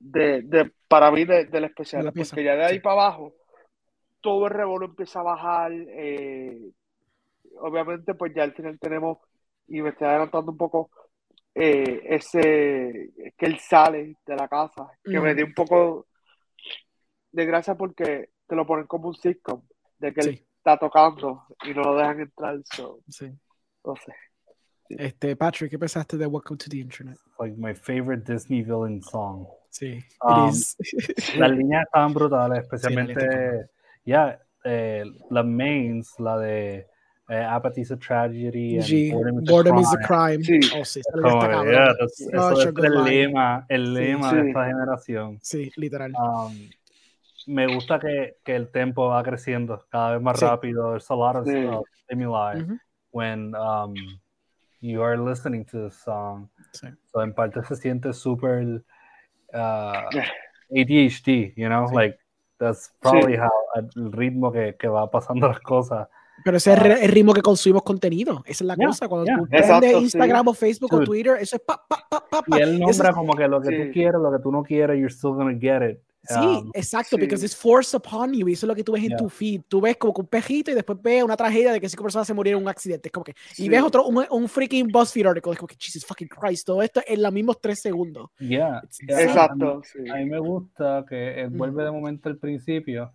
[0.00, 2.80] de, de, para mí de, del especial, la pieza, porque ya de ahí sí.
[2.80, 3.34] para abajo
[4.20, 5.72] todo el revuelo empieza a bajar.
[5.72, 6.70] Eh,
[7.60, 9.18] obviamente, pues ya al final tenemos,
[9.68, 10.90] y me estoy adelantando un poco,
[11.54, 15.22] eh, ese que él sale de la casa, que mm.
[15.22, 16.06] me dio un poco
[17.32, 19.62] de gracia porque te lo ponen como un sitcom,
[19.98, 20.28] de que sí.
[20.30, 22.58] él está tocando y no lo dejan entrar.
[22.64, 23.30] So, sí.
[23.84, 24.12] No sé.
[24.90, 27.16] Este, Patrick, ¿qué pensaste de Welcome to the Internet?
[27.38, 29.46] Like my favorite Disney villain song.
[29.70, 30.50] Sí, um,
[31.38, 33.68] las líneas estaban brutales, especialmente,
[34.04, 36.86] ya, yeah, eh, las mains, la de
[37.30, 40.42] eh, Apathy is a Tragedy and G, Boredom, Boredom is a Crime.
[40.42, 40.58] Sí.
[40.74, 45.38] Oh, sí, Como, yeah, that's, eso es el lema, el lema sí, de esta generación.
[45.40, 46.12] Sí, literal.
[46.16, 46.68] Um,
[47.46, 50.44] me gusta que, que, el tempo va creciendo cada vez más sí.
[50.44, 50.90] rápido.
[50.90, 51.54] There's a lot of sí.
[51.54, 52.78] uh, stimuli uh -huh.
[53.12, 53.94] when um,
[54.80, 56.48] you are listening to the song.
[56.72, 56.88] Sí.
[57.12, 58.82] So en parte se siente súper
[59.54, 60.08] uh,
[60.70, 61.94] ADHD, you know, sí.
[61.94, 62.18] like
[62.58, 66.08] that's probably how el ritmo que, que va pasando las cosas.
[66.44, 68.42] Pero ese es el ritmo que consumimos contenido.
[68.46, 69.08] Esa es la yeah, cosa.
[69.08, 69.36] Cuando yeah.
[69.38, 70.48] tú prendes Instagram sí.
[70.48, 71.02] o Facebook Dude.
[71.02, 72.58] o Twitter, eso es pa, pa, pa, pa, pa.
[72.58, 73.14] Y él nombra es...
[73.14, 73.76] como que lo que sí.
[73.76, 76.00] tú quieres, lo que tú no quieres, you're still gonna get it.
[76.22, 77.20] Sí, um, exacto, sí.
[77.22, 78.48] because it's forced upon you.
[78.48, 79.16] Y eso es lo que tú ves en yeah.
[79.16, 79.62] tu feed.
[79.68, 82.34] Tú ves como un pejito y después ves una tragedia de que cinco personas se
[82.34, 83.08] murieron en un accidente.
[83.08, 83.64] Es como que, sí.
[83.64, 85.52] Y ves otro, un, un freaking BuzzFeed article.
[85.52, 88.28] Es como que, Jesus fucking Christ, todo esto en los mismos tres segundos.
[88.38, 88.82] Yeah.
[89.06, 89.22] yeah.
[89.22, 89.82] Exacto.
[89.82, 93.12] A mí, a mí, me gusta que él vuelve de momento al principio.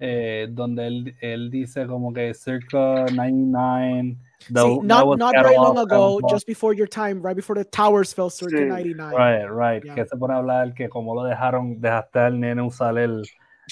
[0.00, 4.16] Eh, donde él, él dice como que circa 99.
[4.48, 8.30] The, not, not very long ago, just before your time, right before the towers fell,
[8.30, 8.68] circa sí.
[8.68, 9.14] 99.
[9.14, 9.94] Right, right.
[9.94, 13.22] Que se pone a hablar que como lo dejaron, dejaste al nene usar el,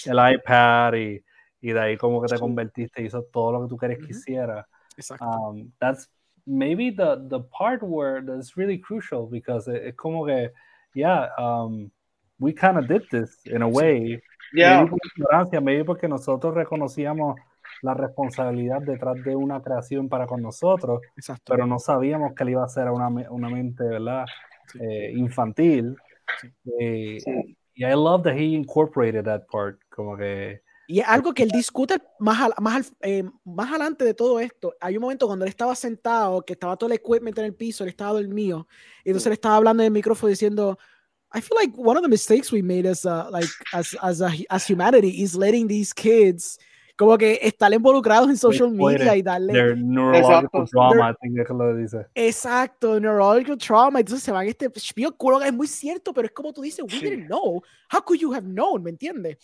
[0.05, 1.23] el iPad y,
[1.61, 4.13] y de ahí como que te convertiste y hizo todo lo que tú querías que
[4.13, 4.67] hiciera.
[4.97, 5.25] Exacto.
[5.25, 6.09] Um, that's
[6.47, 10.51] maybe the, the part where that's really crucial because es como que,
[10.95, 11.91] yeah, um,
[12.41, 14.21] we kind of did this in a way.
[14.53, 14.77] Yeah.
[14.83, 17.39] Maybe por ignorancia, maybe porque nosotros reconocíamos
[17.83, 21.53] la responsabilidad detrás de una creación para con nosotros, Exacto.
[21.53, 24.25] pero no sabíamos que le iba a ser a una, una mente, ¿verdad?
[24.73, 24.79] Sí.
[24.83, 25.97] Eh, infantil.
[26.41, 26.49] Sí.
[26.81, 27.57] Eh, Sí.
[27.75, 31.51] y I love that he incorporated that part, como que Y es algo que él
[31.51, 34.75] discute más, al- más, al- eh, más adelante de todo esto.
[34.81, 37.85] Hay un momento cuando él estaba sentado, que estaba todo el equipment en el piso,
[37.85, 38.67] él estaba dormido,
[39.05, 40.79] y entonces él estaba hablando en el micrófono diciendo,
[41.33, 44.31] I feel like one of the mistakes we made as a, like as as a,
[44.49, 46.59] as humanity is letting these kids
[46.97, 51.17] como que estar involucrados en social exploited media y darle their neurological Exacto.
[51.23, 52.07] think es que lo dice.
[52.15, 56.33] exacto neurological trauma entonces se van a este spiel culo es muy cierto pero es
[56.33, 57.05] como tú dices we Sí.
[57.05, 59.37] didn't know how could you have known me entiendes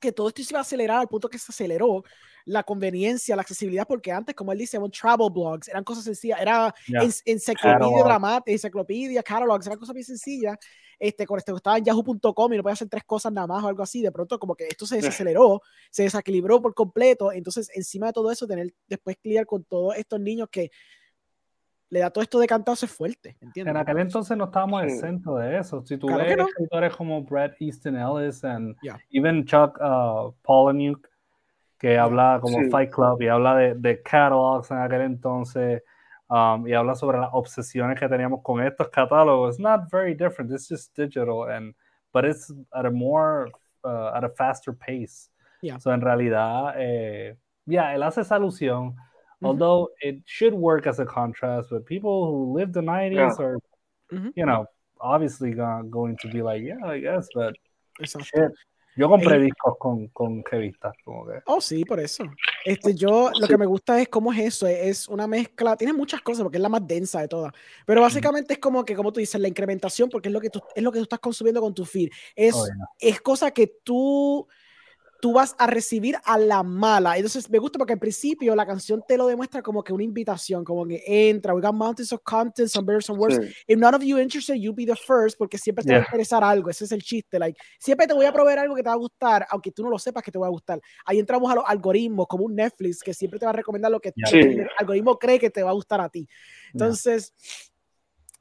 [0.00, 2.02] que todo esto se iba a acelerar al punto que se aceleró
[2.44, 6.40] la conveniencia, la accesibilidad, porque antes, como él dice, eran travel blogs, eran cosas sencillas,
[6.40, 7.04] era Yeah.
[7.04, 10.58] en- enciclopedia dramática, enciclopedia, catalogs, eran cosas bien sencillas.
[11.04, 13.66] Este, con este, estaba en yahoo.com y no podía hacer tres cosas nada más o
[13.68, 14.00] algo así.
[14.02, 15.60] De pronto, como que esto se desaceleró,
[15.90, 17.32] se desequilibró por completo.
[17.32, 20.70] Entonces, encima de todo eso, tener después lidiar con todos estos niños que
[21.90, 23.74] le da todo esto de cantazo es fuerte, ¿entiendes?
[23.74, 24.92] En aquel entonces no estábamos Sí.
[24.94, 25.84] exentos de eso.
[25.84, 26.46] Si tú Claro ves no.
[26.46, 28.98] escritores como Bret Easton Ellis and Yeah.
[29.10, 31.06] even Chuck uh, Palahniuk,
[31.78, 32.70] que habla como Sí.
[32.70, 35.82] Fight Club y habla de, de catalogs en aquel entonces
[36.32, 39.50] um, y habla sobre las obsesiones que teníamos con estos catálogos.
[39.56, 40.50] It's not very different.
[40.50, 41.74] It's just digital, and
[42.12, 43.48] but it's at a more
[43.84, 45.28] uh, at a faster pace.
[45.60, 45.78] Yeah.
[45.78, 47.34] So en realidad, eh,
[47.66, 48.94] yeah, él hace esa alusión.
[49.42, 49.46] Ujú.
[49.48, 53.44] Although it should work as a contrast, but people who lived the 90s Yeah.
[53.44, 53.58] are,
[54.12, 54.32] Ujú.
[54.34, 54.66] you know,
[55.00, 57.54] obviously go- going to be like, yeah, I guess, but
[58.00, 58.24] Exacto.
[58.24, 58.52] shit.
[58.96, 61.40] Yo compré discos con, con revistas, como que.
[61.46, 62.24] Oh, sí, por eso.
[62.64, 66.20] Este, yo lo que me gusta es cómo es eso, es una mezcla, tiene muchas
[66.22, 67.52] cosas porque es la más densa de todas,
[67.86, 70.60] pero básicamente es como que, como tú dices, la incrementación porque es lo que tú,
[70.74, 72.10] es lo que tú estás consumiendo con tu feed.
[72.36, 73.10] Es, Oh, yeah.
[73.12, 74.46] es cosa que tú,
[75.22, 77.16] tú vas a recibir a la mala.
[77.16, 80.64] Entonces me gusta porque al principio la canción te lo demuestra como que una invitación,
[80.64, 83.40] como que entra, we got mountains of content, some better, some worse.
[83.40, 83.54] Sí.
[83.68, 86.06] If none of you interested, you be the first, porque siempre te va a Yeah.
[86.08, 88.88] interesar algo, ese es el chiste, like, siempre te voy a proveer algo que te
[88.88, 90.80] va a gustar, aunque tú no lo sepas que te va a gustar.
[91.04, 94.00] Ahí entramos a los algoritmos, como un Netflix, que siempre te va a recomendar lo
[94.00, 94.28] que Yeah.
[94.28, 94.38] Sí.
[94.38, 96.26] el algoritmo cree que te va a gustar a ti.
[96.72, 97.32] Entonces,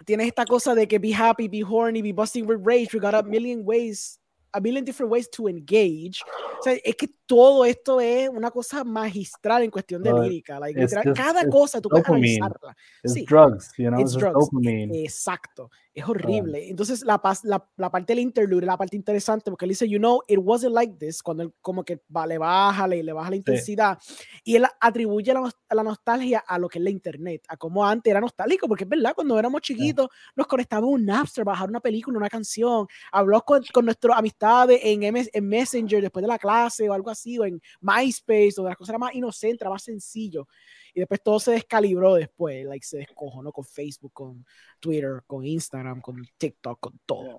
[0.04, 3.14] tienes esta cosa de que be happy, be horny, be busting with rage, we got
[3.14, 4.20] a million ways,
[4.54, 6.22] a million different ways to engage.
[6.60, 10.60] O sea, es que todo esto es una cosa magistral en cuestión de lírica.
[10.60, 12.76] Like, literal, cada cosa tú puedes analizarla.
[13.04, 13.26] It's Sí.
[13.26, 14.50] drugs, you know, It's it's, drugs.
[14.94, 16.70] Exacto, es horrible.
[16.70, 20.22] Entonces, la, la, la parte del interlude, la parte interesante, porque él dice, you know,
[20.28, 23.36] it wasn't like this, cuando él como que va, le baja, le, le baja la
[23.38, 23.98] intensidad,
[24.44, 28.12] y él atribuye la, la nostalgia a lo que es la internet, a cómo antes
[28.12, 31.80] era nostálgico, porque es verdad, cuando éramos chiquitos, nos conectábamos a un Napster, bajar una
[31.80, 36.40] película, una canción, hablamos con, con nuestras amistades en, MS en Messenger después de la
[36.40, 40.48] clase o algo así, o en MySpace, donde las cosas más inocentes, era más sencillo.
[40.94, 44.46] Y después todo se descalibró después, like se descojonó con Facebook, con
[44.80, 47.38] Twitter, con Instagram, con TikTok, con todo.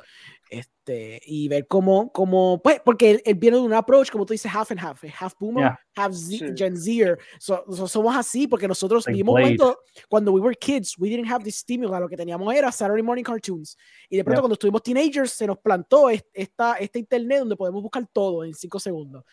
[0.51, 4.33] Este, y ver cómo, cómo, pues, porque él, él viene de un approach, como tú
[4.35, 5.81] dices, half and half, half boomer, Yeah.
[5.97, 6.55] half Z- Sí.
[6.57, 7.19] Gen Zer.
[7.39, 11.31] So- so somos así porque nosotros Like vivimos momento cuando we were kids, we didn't
[11.31, 13.77] have the stimulus, lo que teníamos era Saturday morning cartoons.
[14.09, 14.43] Y de pronto Yeah.
[14.43, 18.55] cuando estuvimos teenagers se nos plantó es- esta, esta internet donde podemos buscar todo en
[18.55, 19.25] cinco segundos.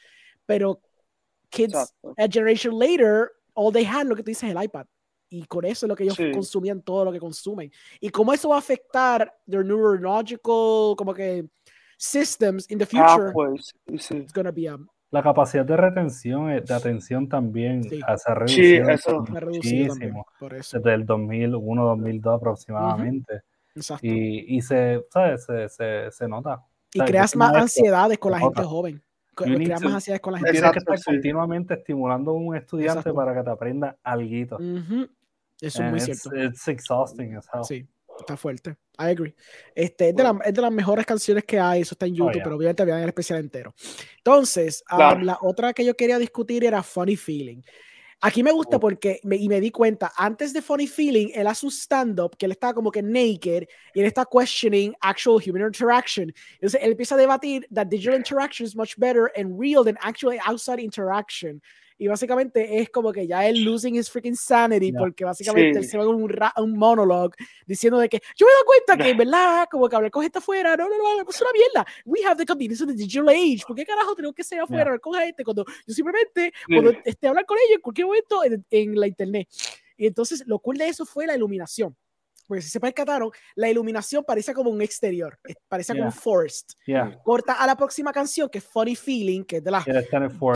[0.45, 0.81] Pero
[1.49, 2.13] kids Exacto.
[2.17, 4.86] a generation later, all they had, lo que tú dices, el iPad.
[5.31, 6.31] Y con eso es lo que ellos Sí.
[6.31, 7.72] consumían todo lo que consumen.
[7.99, 11.45] Y cómo eso va a afectar their neurological, como que,
[11.98, 14.18] systems in the Ah, future, pues, sí.
[14.18, 14.77] it's gonna be a,
[15.11, 17.99] La capacidad de retención, eh, de atención también Sí.
[18.07, 19.26] ah, se ha Sí, reducido eso.
[19.26, 20.11] reducido también.
[20.14, 20.26] muchísimo.
[20.40, 20.77] Por eso.
[20.77, 23.41] Desde el 2001, 2002 aproximadamente.
[23.76, 24.06] Exacto.
[24.07, 25.45] Y, y se, ¿sabes?
[25.45, 26.64] Se, se, se nota.
[26.94, 29.03] Y creas más ansiedades con la gente joven.
[29.45, 31.03] Creas más con la gente tienes que estar sí.
[31.06, 33.16] continuamente estimulando a un estudiante Exacto.
[33.16, 34.57] para que te aprenda algo.
[35.61, 36.36] Eso es muy cierto.
[36.36, 37.64] It's exhausting as hell.
[37.66, 37.88] Sí,
[38.20, 38.72] está fuerte.
[38.98, 39.36] I agree.
[39.76, 42.30] Este, es, de la- es de las mejores canciones que hay, eso está en YouTube,
[42.30, 42.44] Oh, yeah.
[42.44, 43.74] pero obviamente vean el especial entero.
[44.18, 45.22] Entonces, um, Claro.
[45.22, 47.61] la otra que yo quería discutir era Funny Feeling.
[48.21, 51.65] Aquí me gusta porque, me, y me di cuenta, antes de Funny Feeling, él hace
[51.65, 53.63] un stand-up que él está como que naked
[53.93, 56.33] y él está questioning actual human interaction.
[56.55, 60.37] Entonces él empieza a debatir that digital interaction is much better and real than actual
[60.45, 61.61] outside interaction
[62.01, 65.97] y básicamente es como que ya él losing his freaking sanity porque básicamente él se
[65.97, 67.35] va con un, un monologue
[67.67, 69.67] diciendo de que yo me doy cuenta que, ¿verdad?
[69.69, 71.85] Como que hablar con gente afuera, no, no, no, es una mierda.
[72.05, 73.63] We have the convenience of the digital age.
[73.67, 77.27] ¿Por qué carajo tenemos que ser afuera hablar con gente cuando yo simplemente cuando esté
[77.27, 79.49] hablar con ellos en cualquier momento en, en la internet?
[79.97, 81.97] Y entonces lo cool de eso fue la iluminación
[82.49, 86.73] porque si se percataron, la iluminación parece como un exterior, parece como un forest.
[87.23, 89.85] Corta a la próxima canción, que es Funny Feeling, que es de la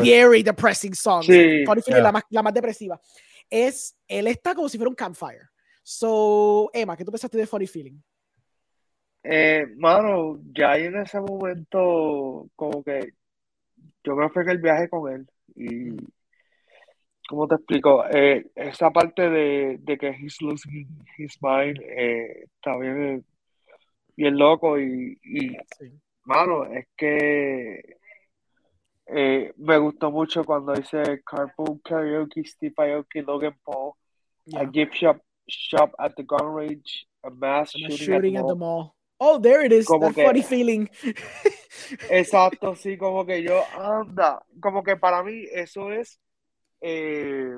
[0.01, 1.23] very depressing song.
[1.23, 2.99] Funny Feeling, la, más, la más depresiva.
[3.47, 5.49] Es, él está como si fuera un campfire.
[5.83, 7.99] So, Emma, ¿qué tú pensaste de Funny Feeling?
[9.21, 13.13] Eh, mano, ya en ese momento, como que
[14.03, 15.97] yo me fui en el viaje con él y mm.
[17.27, 18.05] ¿Cómo te explico?
[18.05, 20.87] Eh, esa parte de, de, que he's losing
[21.17, 23.25] his mind eh, está bien,
[24.15, 25.57] bien loco y, y
[26.25, 27.97] mano, es que
[29.07, 33.93] eh, me gustó mucho cuando dice Carpool Karaoke, Steve Aoki, Logan Paul,
[34.55, 35.17] a gift shop,
[35.47, 38.95] shop at the gun range, a mass shooting, shooting, at, the, mall.
[39.19, 40.89] Oh, there it is, como that funny feeling.
[42.09, 46.19] exacto, sí, como que yo, anda, como que para mí eso es
[46.83, 47.57] eh,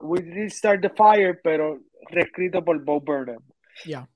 [0.00, 1.78] We Didn't Start the Fire, pero
[2.10, 3.42] reescrito por Bob Burnham.
[3.84, 4.08] Ya.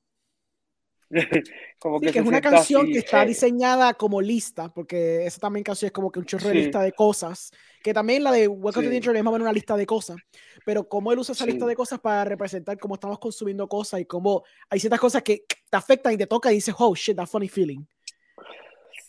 [1.79, 3.27] como que, es una canción que está eh.
[3.27, 6.93] diseñada como lista, porque esa también canción es como que un chorro de lista de
[6.93, 7.53] cosas,
[7.83, 9.87] que también la de Welcome to the Internet es más o menos una lista de
[9.87, 10.16] cosas,
[10.65, 14.07] pero cómo él usa esa lista de cosas para representar cómo estamos consumiendo cosas y
[14.07, 17.27] cómo hay ciertas cosas que te afectan y te tocan y dices, oh shit, that
[17.27, 17.85] funny feeling.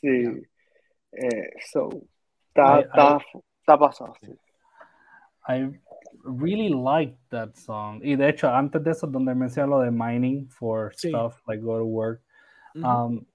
[0.02, 0.26] Sí.
[1.14, 1.90] Eh, so,
[2.54, 3.18] está,
[3.66, 4.14] Está pasado.
[5.48, 5.72] I
[6.24, 8.00] really liked that song.
[8.04, 11.10] Y de hecho, antes de eso, donde menciona lo de mining for sí.
[11.10, 12.22] stuff like go to work,
[12.76, 13.06] mm -hmm.
[13.06, 13.26] um,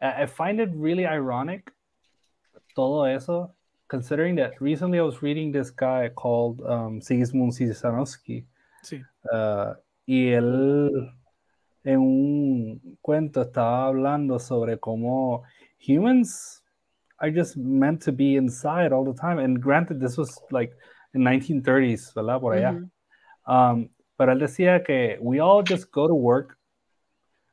[0.00, 1.72] I find it really ironic,
[2.74, 3.52] todo eso,
[3.88, 8.46] considering that recently I was reading this guy called um, Sigismund Cisanowski.
[8.82, 9.02] Sí.
[9.32, 9.74] Uh,
[10.06, 11.10] y él
[11.82, 15.42] en un cuento estaba hablando sobre cómo
[15.80, 16.62] humans
[17.20, 19.38] are just meant to be inside all the time.
[19.38, 20.72] And granted, this was like
[21.14, 22.40] in 1930s, ¿verdad?
[22.40, 22.72] Por allá.
[22.74, 23.52] Mm-hmm.
[23.52, 26.58] Um, pero él decía que we all just go to work,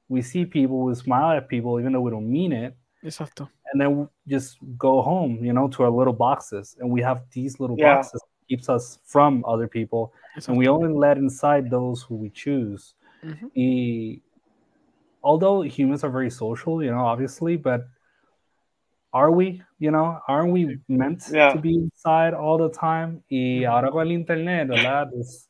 [0.10, 2.76] we see people, we smile at people, even though we don't mean it.
[3.04, 3.50] Exacto.
[3.72, 6.76] And then we just go home, you know, to our little boxes.
[6.80, 7.96] And we have these little yeah.
[7.96, 10.14] boxes keeps us from other people.
[10.38, 10.50] Exacto.
[10.50, 12.94] And we only let inside those who we choose.
[13.24, 13.48] Mm-hmm.
[13.56, 14.22] Y,
[15.24, 17.88] although humans are very social, you know, obviously, but
[19.16, 19.62] are we?
[19.80, 21.54] You know, aren't we meant yeah.
[21.54, 23.24] to be inside all the time?
[23.30, 23.72] Y mm-hmm.
[23.72, 25.10] ahora con el internet, ¿verdad?
[25.14, 25.48] It's,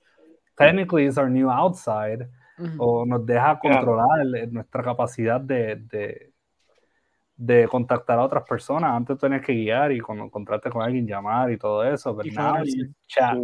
[0.55, 2.29] technically it's our new outside.
[2.59, 2.79] Mm-hmm.
[2.79, 4.45] O nos deja controlar yeah.
[4.45, 6.31] nuestra capacidad de, de,
[7.35, 8.91] de, contactar a otras personas.
[8.95, 12.15] Antes tenías que guiar y cuando encontrarte con alguien, llamar y todo eso.
[12.15, 12.63] Pero now
[13.07, 13.37] chat.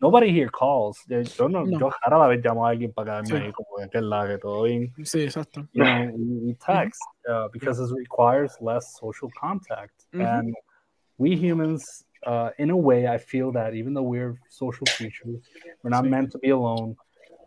[0.00, 0.98] Nobody here calls.
[1.08, 1.78] Yo, no, no.
[1.78, 3.46] yo rara la vez llamo a alguien para quedarme sí.
[3.46, 4.92] ahí como que la que todo bien.
[5.04, 5.66] Sí, exacto.
[5.72, 10.06] You know, we text uh, because it requires less social contact.
[10.12, 10.38] Mm -hmm.
[10.38, 10.54] And
[11.18, 15.40] we humans, uh, in a way, I feel that even though we're social creatures,
[15.82, 16.10] we're not sí.
[16.10, 16.94] meant to be alone.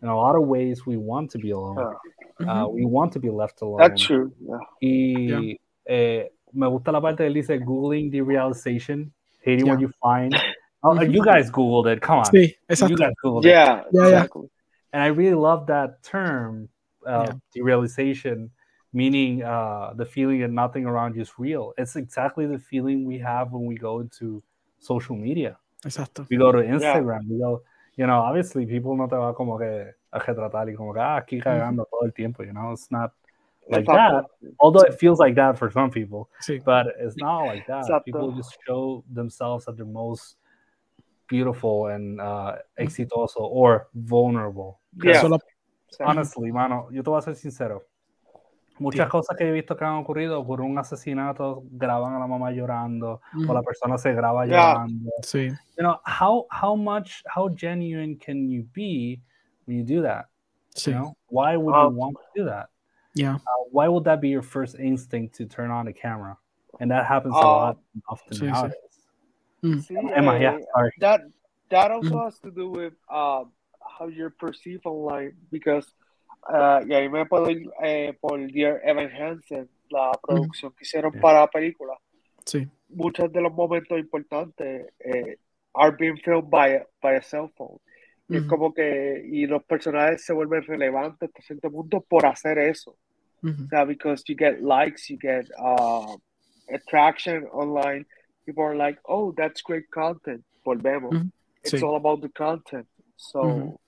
[0.02, 1.80] In a lot of ways, we want to be alone.
[1.80, 1.94] Uh,
[2.40, 2.74] mm -hmm.
[2.74, 3.82] we want to be left alone.
[3.84, 4.32] That's true.
[4.40, 4.62] Yeah.
[4.80, 4.94] Y
[5.30, 5.58] yeah.
[5.86, 9.74] Eh, me gusta la parte de dice Googling the realization, hating yeah.
[9.74, 10.34] what you find.
[10.84, 12.02] Oh, you guys Googled it.
[12.02, 12.26] Come on.
[12.26, 12.56] Sí,
[12.90, 13.86] You guys Googled yeah, it.
[13.92, 14.50] Yeah, exactly.
[14.94, 16.70] And I really love that term,
[17.06, 17.62] uh, yeah.
[17.62, 18.50] derealization,
[18.92, 21.74] meaning uh, the feeling that nothing around you is real.
[21.78, 24.44] It's exactly the feeling we have when we go into
[24.80, 25.58] social media.
[25.86, 26.28] Exacto.
[26.30, 27.22] We go to Instagram.
[27.24, 27.34] Yeah.
[27.34, 27.62] We go,
[27.96, 31.18] you know, obviously people no te va como que a retratar y como que, ah,
[31.18, 33.12] aquí cagando todo el tiempo, you know, it's not
[33.70, 34.26] like that.
[34.60, 36.64] Although it feels like that for some people, sí.
[36.64, 37.86] but it's not like that.
[37.86, 38.06] Exacto.
[38.06, 40.36] People just show themselves at their most
[41.32, 44.82] beautiful and uh, exitoso or vulnerable.
[45.02, 45.24] Yeah.
[46.06, 47.84] honestly, mano, yo te voy a ser sincero.
[48.80, 52.52] Muchas cosas que he visto que han ocurrido, ocurre un asesinato, graban a la mamá
[52.52, 53.48] llorando, mm.
[53.48, 54.74] o la persona se graba yeah.
[54.74, 55.12] llorando.
[55.24, 55.50] Sí.
[55.78, 59.22] You know, how, how much, how genuine can you be
[59.66, 60.26] when you do that?
[60.76, 60.88] Sí.
[60.88, 61.14] You know?
[61.28, 62.70] Why would um, you want to do that?
[63.14, 63.36] Yeah.
[63.36, 66.38] Uh, why would that be your first instinct to turn on the camera?
[66.80, 67.78] And that happens uh, a lot
[68.10, 68.91] often sí, nowadays.
[69.64, 69.84] Mm.
[69.84, 70.92] See, Emma, yeah, sorry.
[71.00, 71.22] That
[71.70, 72.26] that also mm.
[72.26, 73.44] has to do with uh,
[74.00, 75.86] how you're perceived online because
[76.50, 80.76] uh, y ahí me puedo ir eh, por Dear Evan Hansen, la producción mm.
[80.76, 81.22] que hicieron yeah.
[81.22, 81.94] para la película.
[82.46, 82.68] Sí.
[82.90, 85.38] Muchos de los momentos importantes eh,
[85.74, 87.80] are being filmed by, by a cell phone.
[88.28, 92.60] Y es como que, y los personajes se vuelven relevantes hasta cierto punto por hacer
[92.60, 92.96] eso.
[93.44, 96.16] O sea, because you get likes, you get uh,
[96.74, 98.06] attraction online.
[98.46, 100.44] People are like, oh, that's great content.
[100.66, 101.30] Volvemos.
[101.64, 102.88] It's all about the content.
[103.16, 103.80] So,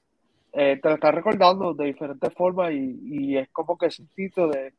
[0.53, 4.73] eh, te lo estás recordando de diferentes formas y, y es como que título de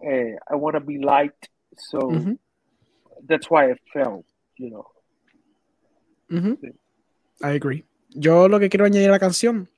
[0.00, 1.48] eh, I want to be liked.
[1.76, 2.10] So,
[3.26, 4.26] that's why I felt,
[4.56, 4.86] you know.
[7.42, 7.84] I agree.
[8.10, 9.68] Yo lo que quiero añadir a la canción,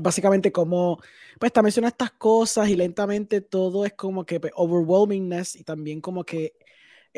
[0.00, 0.98] básicamente como,
[1.38, 6.00] pues está menciona estas cosas y lentamente todo es como que pues, overwhelmingness y también
[6.00, 6.54] como que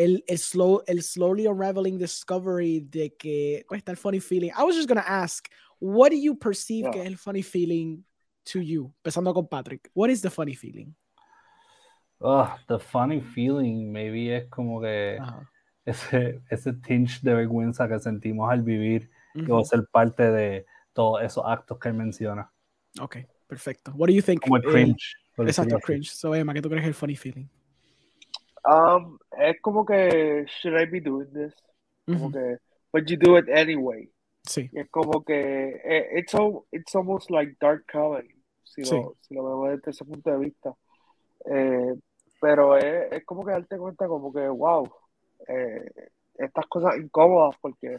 [0.01, 4.51] el, el, slow, el slowly unraveling discovery de que pues, está el funny feeling.
[4.57, 5.47] I was just gonna ask,
[5.79, 8.03] what do you perceive que es el funny feeling
[8.45, 8.93] to you?
[9.05, 9.91] Empezando con Patrick.
[9.93, 10.95] What is the funny feeling?
[12.19, 15.19] Oh, the funny feeling, maybe es como que
[15.85, 19.11] ese, ese tinge de vergüenza que sentimos al vivir
[19.49, 22.51] o ser parte de todos esos actos que él menciona.
[23.01, 23.93] Ok, perfecto.
[23.95, 24.43] What do you think?
[24.43, 25.15] Como el cringe.
[25.39, 26.11] exacto, cringe.
[26.11, 27.49] So, Emma, ¿qué tú crees es el funny feeling?
[28.65, 31.55] Um, es como que, should I be doing this?
[32.07, 32.59] Como que,
[32.93, 34.11] but you do it anyway.
[34.47, 34.71] Sí.
[34.73, 36.35] es como que, eh, it's,
[36.73, 38.35] it's almost like dark comedy,
[38.65, 40.75] si, lo, si lo vemos desde ese punto de vista.
[41.47, 41.95] Eh,
[42.41, 44.91] pero es, es, como que darte cuenta como que, wow,
[45.47, 47.99] eh, estas cosas incómodas porque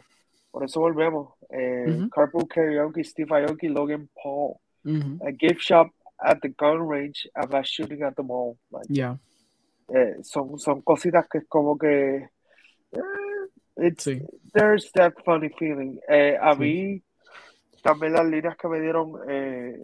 [0.50, 1.34] por eso volvemos.
[1.48, 4.60] Eh, Carpool Karaoke, Steve Aoki, Logan Paul.
[4.84, 5.90] A gift shop
[6.20, 8.58] at the gun range and a shooting at the mall.
[8.70, 9.16] Like, yeah.
[9.88, 12.28] Eh, son, son cositas que es como que.
[12.92, 13.00] Eh,
[13.76, 14.08] it's,
[14.52, 15.98] There's that funny feeling.
[16.08, 17.02] Eh, a mí,
[17.82, 19.78] también las líneas que me dieron, eh,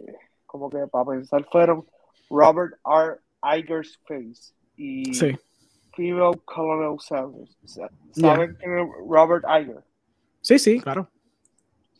[0.45, 1.85] como que para pensar, fueron
[2.29, 3.19] Robert R.
[3.41, 5.11] Iger's face y
[5.95, 7.57] Female Colonel Sanders.
[8.11, 9.83] ¿Saben quién es Robert Iger?
[10.41, 11.09] Sí, sí, claro.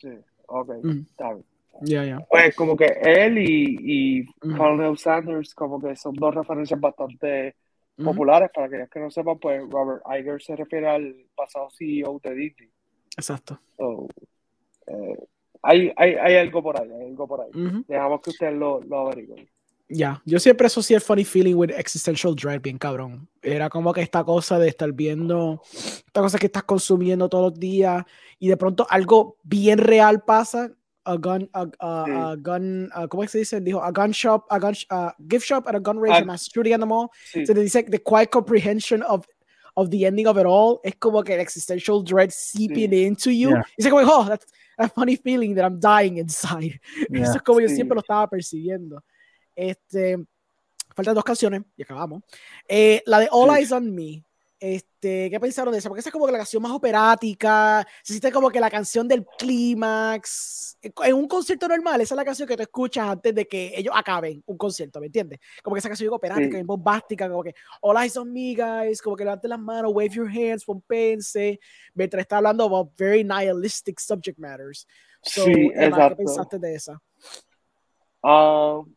[0.00, 0.10] Sí,
[0.46, 0.70] ok,
[1.10, 1.44] está bien.
[1.82, 2.26] Ya, ya.
[2.28, 7.56] Pues como que él y, y Colonel Sanders como que son dos referencias bastante
[8.02, 12.34] populares para aquellos que no sepan, pues Robert Iger se refiere al pasado CEO de
[12.34, 12.70] Disney.
[13.16, 13.60] Exacto.
[14.86, 15.26] Eh,
[15.62, 17.50] hay, hay, hay, algo por ahí, hay algo por ahí.
[17.86, 19.48] Dejamos que ustedes lo, lo averigüen.
[19.92, 23.28] Ya, yo siempre asocié el funny feeling with existential dread, bien cabrón.
[23.42, 27.58] Era como que esta cosa de estar viendo, esta cosa que estás consumiendo todos los
[27.58, 28.04] días
[28.38, 30.70] y de pronto algo bien real pasa.
[31.06, 32.04] A gun, a, a,
[32.36, 32.42] hmm.
[32.42, 33.60] gun, uh, ¿cómo se dice?
[33.60, 34.74] Dijo, a gun shop, a gun,
[35.26, 36.32] gift shop at a gun range, ah.
[36.32, 37.10] a shooting at the mall.
[37.24, 39.26] Se te dice the quiet comprehension of
[39.76, 40.80] of the ending of it all.
[40.84, 43.50] Es como que el existential dread seeping into you.
[43.78, 44.46] Y es como, oh, that's
[44.78, 46.80] a funny feeling that I'm dying inside.
[47.12, 49.02] Eso es como yo siempre lo estaba percibiendo.
[49.54, 50.16] Este,
[50.94, 52.22] faltan dos canciones y acabamos.
[52.68, 54.22] Eh, la de All Eyes on Me.
[54.60, 55.88] Este, ¿Qué pensaron de esa?
[55.88, 59.08] Porque esa es como que la canción más operática, se siente como que la canción
[59.08, 60.76] del clímax.
[60.82, 63.94] En un concierto normal, esa es la canción que tú escuchas antes de que ellos
[63.96, 65.40] acaben un concierto, ¿me entiendes?
[65.62, 66.62] Como que esa canción operática, sí.
[66.62, 70.28] bombástica, como que All Eyes on Me, guys, como que levanten las manos, wave your
[70.28, 71.58] hands, pompense,
[71.94, 74.86] mientras está hablando about very nihilistic subject matters.
[75.22, 77.00] sí, ¿Qué pensaste de esa?
[78.22, 78.94] Um,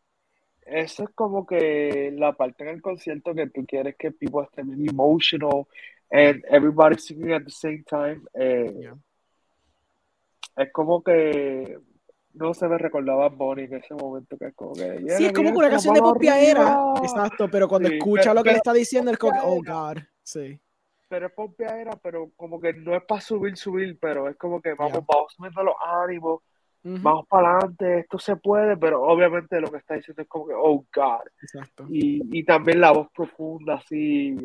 [0.66, 4.72] eso es como que la parte en el concierto que tú quieres que people estén
[4.88, 5.66] emotional
[6.10, 8.20] and everybody singing at the same time.
[8.34, 8.90] Eh,
[10.56, 11.78] Es como que
[12.34, 15.50] no se me recordaba Bonnie en ese momento que es como que sí es como
[15.50, 19.32] una canción de pompeadera exacto pero cuando escucha lo que le está diciendo es como
[19.32, 20.58] que oh god sí.
[21.08, 24.74] Pero es pompeadera pero como que no es para subir subir pero es como que
[24.74, 26.42] vamos vamos subiendo los ánimos
[26.84, 30.52] vamos para adelante, esto se puede, pero obviamente lo que está diciendo es como que,
[30.54, 31.22] oh God.
[31.42, 31.86] Exacto.
[31.90, 34.36] Y, y también la voz profunda, así.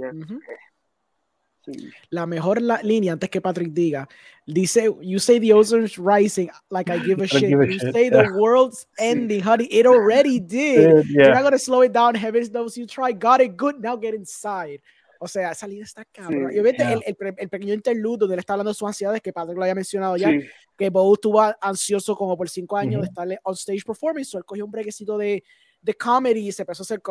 [1.65, 1.91] sí.
[2.09, 4.07] La mejor la línea, antes que Patrick diga,
[4.45, 7.49] dice, you say the ocean's rising, like I give a shit.
[7.49, 7.93] you shit.
[7.93, 11.05] say the world's ending, honey, it already did.
[11.09, 11.25] yeah.
[11.25, 14.13] You're not to slow it down, heaven knows you try, got it good, now get
[14.13, 14.79] inside.
[15.21, 16.51] O sea, esa línea está cabrón.
[16.51, 19.33] y obviamente el, el, el, pequeño interlude donde él está hablando de sus ansiedades, que
[19.33, 20.31] Patrick lo había mencionado ya,
[20.77, 24.65] que Bo estuvo ansioso como por cinco años de estarle on stage performance, él cogió
[24.65, 25.43] un brequecito de,
[25.81, 27.01] de comedy y se empezó a hacer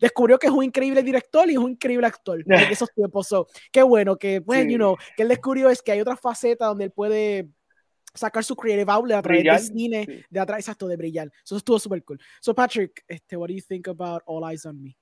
[0.00, 3.26] descubrió que es un increíble director y es un increíble actor en esos tiempos.
[3.26, 6.66] So, qué bueno que, pues, you know, que él descubrió es que hay otra faceta
[6.66, 7.48] donde él puede
[8.14, 11.30] sacar su creative outlet a través del cine, de atrás, exacto, de brillar.
[11.44, 12.20] Eso estuvo súper cool.
[12.40, 14.96] So, Patrick, este, what do you think about All Eyes on Me?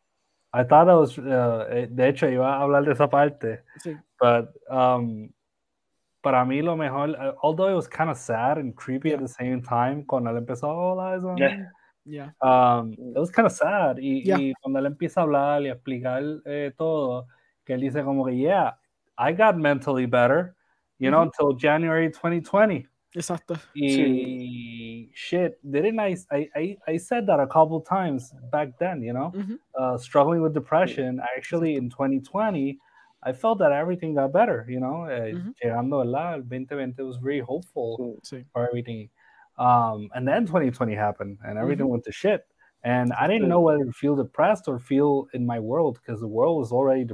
[0.53, 3.63] I thought it was, uh, eh, de hecho, iba a hablar de esa parte.
[3.83, 3.97] Sí.
[4.19, 5.33] But, um,
[6.23, 9.15] para mí lo mejor, uh, although it was kind of sad and creepy yeah.
[9.15, 11.67] at the same time, cuando él empezó, Eyes on yeah.
[12.05, 12.31] Yeah.
[12.41, 13.99] Um, it was kind of sad.
[13.99, 14.37] Y, yeah.
[14.39, 17.27] y, cuando él empieza a hablar y a explicar eh, todo,
[17.65, 18.75] que él dice como que, yeah,
[19.17, 20.57] I got mentally better.
[21.01, 22.87] you know, until January 2020.
[23.15, 23.59] Exacto.
[23.75, 29.35] Y shit, didn't I, I, I said that a couple times back then, you know,
[29.79, 31.21] uh, struggling with depression.
[31.37, 32.79] Actually, in 2020,
[33.23, 35.05] I felt that everything got better, you know.
[35.05, 36.35] Eh, llegando, ¿verdad?
[36.35, 38.01] El 2020 was very hopeful
[38.53, 39.11] for everything.
[39.59, 42.47] Um, and then 2020 happened and everything went to shit.
[42.83, 46.29] And I didn't know whether to feel depressed or feel in my world because the
[46.29, 47.05] world was already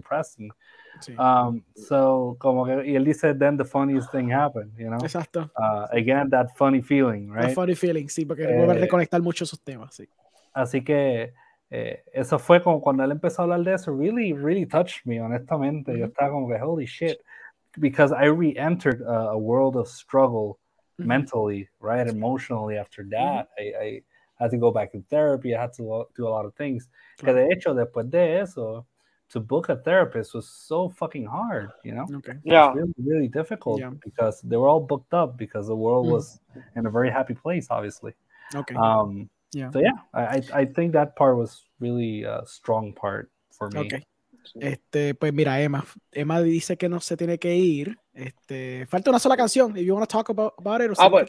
[1.04, 1.18] depressing.
[1.18, 4.98] Um, so, como que, y él dice, then the funniest thing happened, you know?
[4.98, 5.50] Exacto.
[5.56, 7.48] Uh, again, that funny feeling, right?
[7.48, 10.08] The funny feeling, sí, porque eh, vuelve a reconectar mucho esos temas, sí.
[10.54, 11.32] Así que
[11.70, 15.20] eh, eso fue como cuando él empezó a hablar de eso, really, really touched me,
[15.20, 15.92] honestamente.
[15.92, 16.00] Mm -hmm.
[16.00, 17.18] Yo estaba como que, holy shit,
[17.78, 20.58] because I re-entered a, a world of struggle
[20.98, 21.06] mm -hmm.
[21.06, 23.48] mentally, right, emotionally after that.
[23.58, 23.82] Mm -hmm.
[23.82, 24.04] I, I
[24.38, 26.88] had to go back to therapy, I had to do a lot of things.
[27.16, 28.86] Que de hecho, después de eso,
[29.30, 32.06] to book a therapist was so fucking hard, you know?
[32.16, 32.34] Okay.
[32.44, 32.72] Yeah.
[32.72, 33.90] Really, really difficult yeah.
[34.04, 36.12] because they were all booked up because the world mm.
[36.12, 36.40] was
[36.76, 38.14] in a very happy place, obviously.
[38.54, 38.74] Okay.
[38.74, 39.70] Um, yeah.
[39.70, 43.80] So yeah, I, I think that part was really a strong part for me.
[43.80, 44.02] Okay.
[44.60, 47.96] Este, pues mira, Emma, Emma dice que no se tiene que ir.
[48.14, 49.76] Este, falta una sola canción.
[49.76, 51.28] If you want to talk about, about it, ah, pues.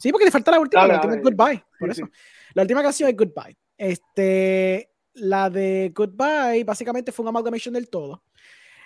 [0.00, 1.64] Sí, porque le falta la última, dale, la última es Goodbye.
[1.78, 2.06] Por sí, eso.
[2.06, 2.18] Sí.
[2.54, 3.56] La última canción es Goodbye.
[3.76, 8.22] Este, la de Goodbye básicamente fue un amalgamation del todo.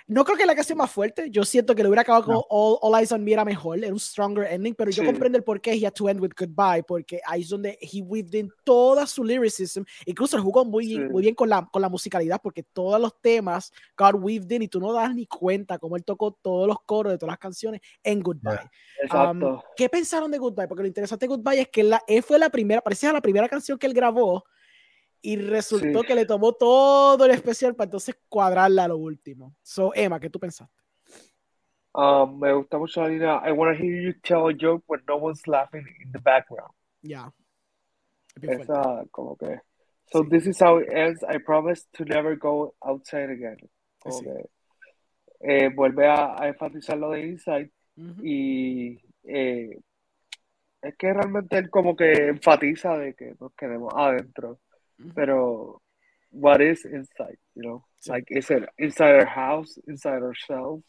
[0.07, 1.31] No creo que la canción más fuerte.
[1.31, 2.27] Yo siento que lo hubiera acabado no.
[2.27, 5.39] con All, All, Eyes on Me era mejor, era un stronger ending, pero yo comprendo
[5.39, 8.35] el por qué he had to end with Goodbye, porque ahí es donde he weaved
[8.35, 9.83] in toda su lyricism.
[10.05, 10.99] Incluso jugó muy, sí.
[10.99, 14.69] muy bien con la, con la musicalidad, porque todos los temas got weaved in y
[14.69, 17.81] tú no das ni cuenta cómo él tocó todos los coros de todas las canciones
[18.03, 18.71] en Goodbye.
[19.13, 20.69] Um, ¿Qué pensaron de Goodbye?
[20.69, 23.49] Porque lo interesante de Goodbye es que la, él fue la primera, parecía la primera
[23.49, 24.45] canción que él grabó
[25.23, 26.07] y resultó sí.
[26.07, 29.55] que le tomó todo el especial para entonces cuadrarla a lo último.
[29.63, 30.83] So, Emma, ¿qué tú pensaste?
[31.95, 35.03] Um, me gusta mucho la línea I want to hear you tell a joke when
[35.07, 36.73] no one's laughing in the background.
[37.03, 37.33] Ya.
[38.41, 38.55] Yeah.
[38.55, 39.61] Esa, como que.
[40.11, 40.31] So sí.
[40.31, 41.23] this is how it ends.
[41.23, 43.59] I promise to never go outside again.
[44.03, 44.25] Como sí.
[44.25, 44.49] que,
[45.43, 48.25] eh, vuelve a, a, enfatizar lo de Inside uh -huh.
[48.25, 49.79] y eh,
[50.81, 54.59] es que realmente él como que enfatiza de que nos quedemos adentro.
[55.15, 55.81] Pero
[56.31, 57.85] what is inside, you know?
[58.01, 58.11] Sí.
[58.11, 60.85] Like is it inside our house, inside ourselves?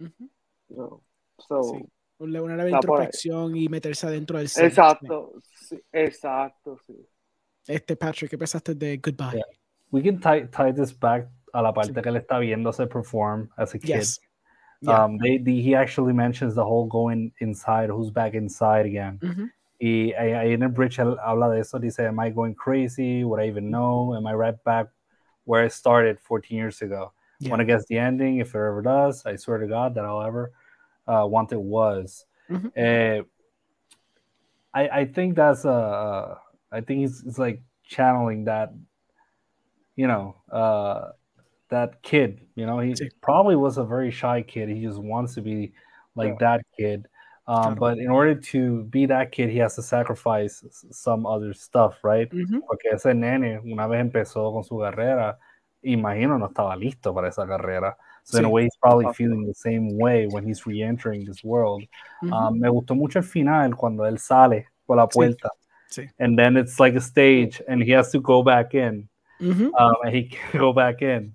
[0.00, 0.28] Uh -huh.
[0.68, 1.02] You know?
[1.48, 1.84] So sí.
[2.18, 4.66] una, una introspección y meterse adentro del ser.
[4.66, 6.94] Exacto, sí, exacto, sí.
[7.66, 9.36] Este Patrick, ¿qué pensaste de Goodbye?
[9.36, 9.44] Yeah.
[9.90, 12.02] We can tie, tie this back a la parte sí.
[12.02, 13.88] que él está viéndose perform as a kid.
[13.88, 14.20] Yes.
[14.80, 15.04] Yeah.
[15.04, 19.18] Um, they, they, he actually mentions the whole going inside, who's back inside again.
[19.22, 19.50] Uh -huh.
[19.80, 23.22] Y ahí en el bridge él habla de eso, dice, am I going crazy?
[23.22, 24.14] Would I even know?
[24.16, 24.88] Am I right back
[25.44, 27.12] where I started 14 years ago?
[27.38, 27.52] Yeah.
[27.52, 30.22] When it gets the ending, if it ever does, I swear to God that I'll
[30.22, 30.50] ever
[31.06, 32.26] uh, want it was.
[32.50, 32.68] Mm-hmm.
[32.76, 33.22] Uh,
[34.74, 36.34] I, I think that's uh,
[36.72, 38.72] I think it's, it's like channeling that,
[39.96, 41.12] you know, uh,
[41.70, 42.40] that kid.
[42.54, 44.68] You know, he probably was a very shy kid.
[44.68, 45.72] He just wants to be
[46.14, 46.56] like yeah.
[46.56, 47.06] that kid.
[47.48, 52.04] Um, but in order to be that kid, he has to sacrifice some other stuff,
[52.04, 52.30] right?
[52.30, 52.60] Mm -hmm.
[52.66, 55.38] Porque ese nene, una vez empezó con su carrera,
[55.82, 57.96] imagino no estaba listo para esa carrera.
[58.24, 58.40] So sí.
[58.40, 61.82] in a way, he's probably feeling the same way when he's re-entering this world.
[62.20, 62.48] Mm -hmm.
[62.48, 65.48] um, me gustó mucho el final cuando él sale por la puerta.
[65.88, 66.02] Sí.
[66.02, 66.02] Sí.
[66.18, 69.08] And then it's like a stage and he has to go back in.
[69.40, 69.70] Mm -hmm.
[69.80, 71.34] um, and he can go back in.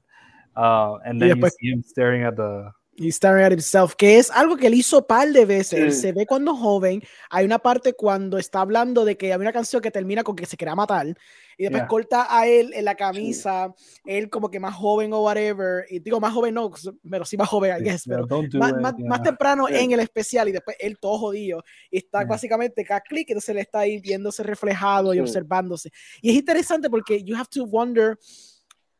[0.56, 4.30] Uh, and then you see him staring at the He's staring at himself, que es
[4.30, 5.70] algo que él hizo par de veces.
[5.70, 5.76] Sí.
[5.78, 7.02] Él se ve cuando joven.
[7.30, 10.45] Hay una parte cuando está hablando de que hay una canción que termina con que
[10.45, 11.15] se quería matar
[11.57, 11.88] y después yeah.
[11.88, 14.02] corta a él en la camisa, sí.
[14.06, 15.86] él como que más joven o whatever.
[15.90, 16.72] Y digo más joven, no,
[17.10, 19.07] pero sí más joven, I guess, pero yeah, más, it, más, yeah.
[19.07, 21.64] más, temprano en el especial y después él todo jodido.
[21.90, 25.91] Y está básicamente cada clic, entonces le está ahí viéndose reflejado y observándose.
[26.22, 28.18] Y es interesante porque you have to wonder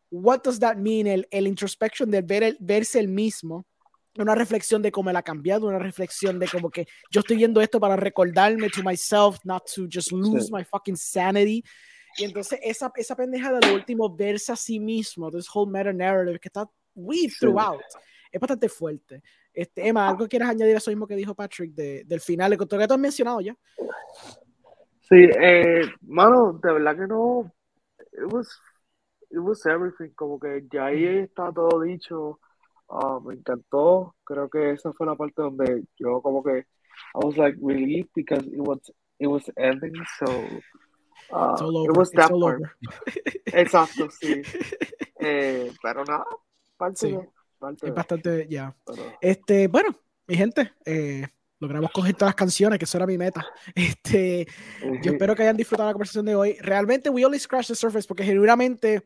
[0.10, 3.66] what does that mean, el, el introspection de ver el, verse el mismo
[4.18, 7.62] una reflexión de cómo él ha cambiado, una reflexión de como que yo estoy viendo
[7.62, 10.54] esto para recordarme to myself, not to just lose sí.
[10.54, 11.64] my fucking sanity.
[12.18, 15.92] Y entonces esa, esa pendeja de lo último, verse a sí mismo, this whole meta
[15.92, 17.40] narrative que está weaved sí.
[17.40, 17.82] throughout,
[18.32, 19.24] es bastante fuerte.
[19.52, 22.66] Este, Emma, ¿algo quieres añadir a eso mismo que dijo Patrick de, del final, que
[22.66, 23.56] tú has mencionado ya?
[25.02, 27.52] Sí, eh, mano, de verdad que no,
[28.14, 28.48] it was,
[29.30, 32.40] it was everything, como que ya ahí está todo dicho,
[32.88, 34.16] Uh, me encantó.
[34.24, 36.66] Creo que esa fue la parte donde yo como que
[37.16, 38.80] I was like relieved because it was
[39.20, 40.26] it was ending so
[41.32, 41.56] uh,
[41.86, 42.62] it was that part.
[43.46, 44.42] Exacto, sí.
[45.26, 46.26] Eh, pero nada,
[46.76, 47.12] parte sí.
[47.14, 48.76] de, parte es bastante ya.
[48.86, 49.18] Yeah.
[49.22, 49.96] Este, bueno,
[50.28, 51.26] mi gente, eh,
[51.60, 53.46] logramos coger todas las canciones, que eso era mi meta.
[53.76, 54.46] Este,
[55.02, 56.58] yo espero que hayan disfrutado la conversación de hoy.
[56.60, 59.06] Realmente, we only scratch the surface, porque genuinamente,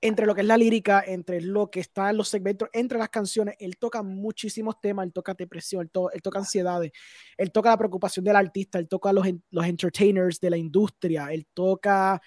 [0.00, 3.10] entre lo que es la lírica, entre lo que está en los segmentos, entre las
[3.10, 6.92] canciones, él toca muchísimos temas, él toca depresión, él, él toca ansiedades,
[7.36, 11.46] él toca la preocupación del artista, él toca los, los entertainers de la industria, él
[11.52, 12.20] toca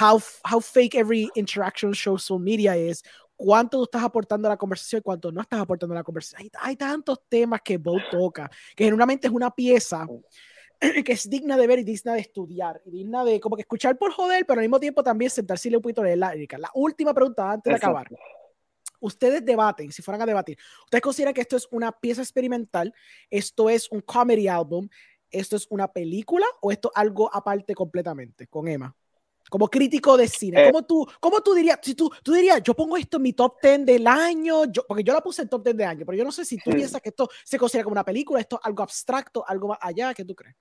[0.00, 0.20] how,
[0.50, 3.02] how fake every interaction social media is,
[3.36, 6.42] cuánto tú estás aportando a la conversación y cuánto no estás aportando a la conversación.
[6.42, 10.06] Hay, hay tantos temas que Bo toca, que generalmente es una pieza
[11.04, 13.96] que es digna de ver y digna de estudiar, y digna de como que escuchar
[13.98, 16.70] por joder, pero al mismo tiempo también sentarse y le un poquito de la La
[16.74, 18.08] última pregunta antes de acabar.
[19.00, 22.94] Ustedes debaten, si fueran a debatir, ¿ustedes consideran que esto es una pieza experimental?
[23.28, 24.88] ¿Esto es un comedy album?
[25.30, 26.46] ¿Esto es una película?
[26.62, 28.46] ¿O esto algo aparte completamente?
[28.46, 28.94] Con Emma
[29.54, 30.60] como crítico de cine.
[30.60, 31.78] Eh, ¿Cómo, tú, ¿Cómo tú dirías?
[31.80, 35.04] Si tú, tú dirías, yo pongo esto en mi top 10 del año, yo, porque
[35.04, 37.00] yo la puse en top 10 de año, pero yo no sé si tú piensas
[37.00, 40.24] que esto se considera como una película, esto es algo abstracto, algo más allá, ¿qué
[40.24, 40.56] tú crees?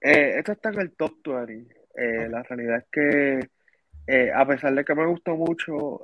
[0.00, 1.76] Eh, esto está en el top 20.
[1.94, 6.00] Eh, La realidad es que, a pesar de que me gustó mucho,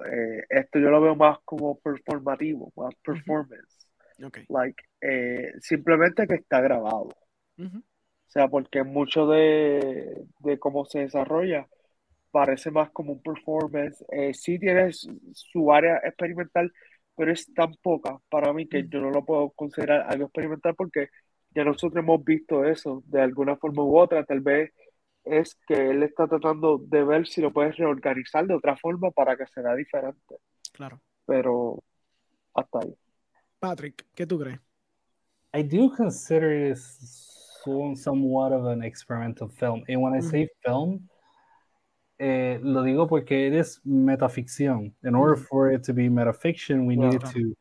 [0.49, 3.89] esto yo lo veo más como performativo, más performance.
[4.25, 4.45] Okay.
[4.51, 4.85] Like,
[5.59, 7.09] simplemente que está grabado.
[8.33, 10.27] Sea, porque mucho de,
[10.59, 11.69] cómo se desarrolla
[12.31, 14.03] parece más como un performance.
[14.11, 14.91] Eh, sí tiene
[15.35, 16.73] su área experimental,
[17.15, 21.09] pero es tan poca para mí que yo no lo puedo considerar algo experimental porque
[21.51, 24.25] ya nosotros hemos visto eso de alguna forma u otra.
[24.25, 24.73] Tal vez
[25.25, 29.37] es que él está tratando de ver si lo puedes reorganizar de otra forma para
[29.37, 30.37] que sea diferente.
[30.73, 31.03] Claro.
[31.27, 31.83] Pero
[32.55, 32.95] hasta ahí.
[33.59, 34.59] Patrick, ¿qué tú crees?
[35.55, 36.71] I do consider
[37.97, 39.83] somewhat of an experimental film.
[39.89, 41.09] And when I say film,
[42.19, 44.93] eh, lo digo porque eres metaficción.
[45.05, 47.57] In order for it to be metafiction, we needed to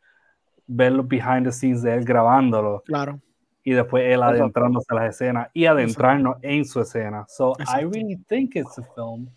[0.67, 2.83] ver los behind the scenes de él grabándolo.
[2.85, 3.19] Claro.
[3.63, 7.25] Y después él adentrándose a las escenas y adentrarnos en su escena.
[7.27, 9.29] So I really think it's a film.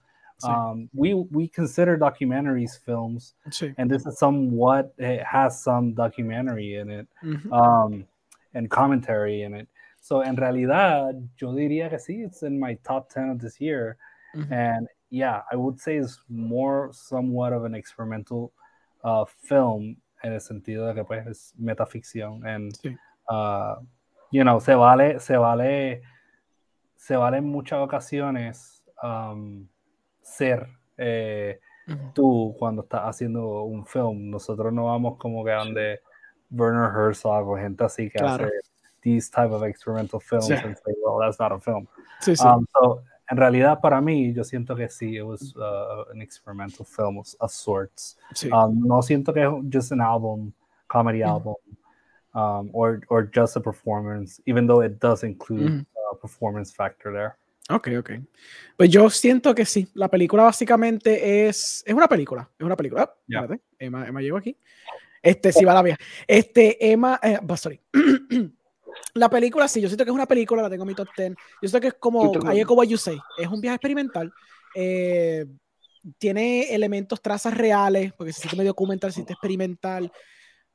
[0.43, 3.35] Um, we we consider documentaries films,
[3.79, 7.09] and this is somewhat it has some documentary in it,
[7.53, 8.05] um,
[8.53, 9.69] and commentary in it.
[10.05, 13.97] So, en realidad, yo diría que sí, it's in my top 10 of this year.
[14.51, 18.53] And yeah, I would say it's more somewhat of an experimental
[19.03, 22.45] uh, film en el sentido de que pues es metaficción.
[22.45, 22.79] And,
[23.31, 23.77] uh,
[24.31, 26.03] you know, se vale, se vale,
[26.97, 29.67] se vale en muchas ocasiones um,
[30.21, 30.69] ser
[30.99, 31.61] eh,
[32.13, 34.29] tú cuando estás haciendo un film.
[34.29, 36.01] Nosotros no vamos como que donde
[36.51, 38.51] Werner Herzog o gente así que hace
[39.05, 40.65] these type of experimental films sí.
[40.65, 41.87] and say, well, that's not a film.
[42.21, 42.45] Sí, sí.
[42.45, 46.85] Um, so, en realidad, para mí, yo siento que sí, it was uh, an experimental
[46.85, 48.17] film of, of sorts.
[48.51, 50.53] Um, no siento que es just an album,
[50.89, 51.29] comedy mm.
[51.29, 51.55] album,
[52.35, 55.87] um, or, or just a performance, even though it does include mm.
[56.13, 57.37] a performance factor there.
[57.71, 58.11] Ok, ok.
[58.77, 59.89] Pues yo siento que sí.
[59.95, 61.83] La película básicamente es.
[61.87, 62.51] Es una película.
[62.59, 63.15] Es una película.
[63.27, 63.49] Yeah.
[63.79, 64.55] Emma, Emma llegó aquí.
[65.23, 65.99] Este, sí, va la vía.
[66.27, 67.19] Este, Emma.
[67.23, 67.81] Eh, sorry.
[69.15, 71.31] la película, sí, yo siento que es una película, la tengo en mi top 10.
[71.31, 71.37] Yo
[71.69, 74.33] siento que es como, ahí como you say, es un viaje experimental.
[74.75, 75.47] Eh,
[76.19, 80.13] tiene elementos, trazas reales, porque se siente medio documental, se siente experimental.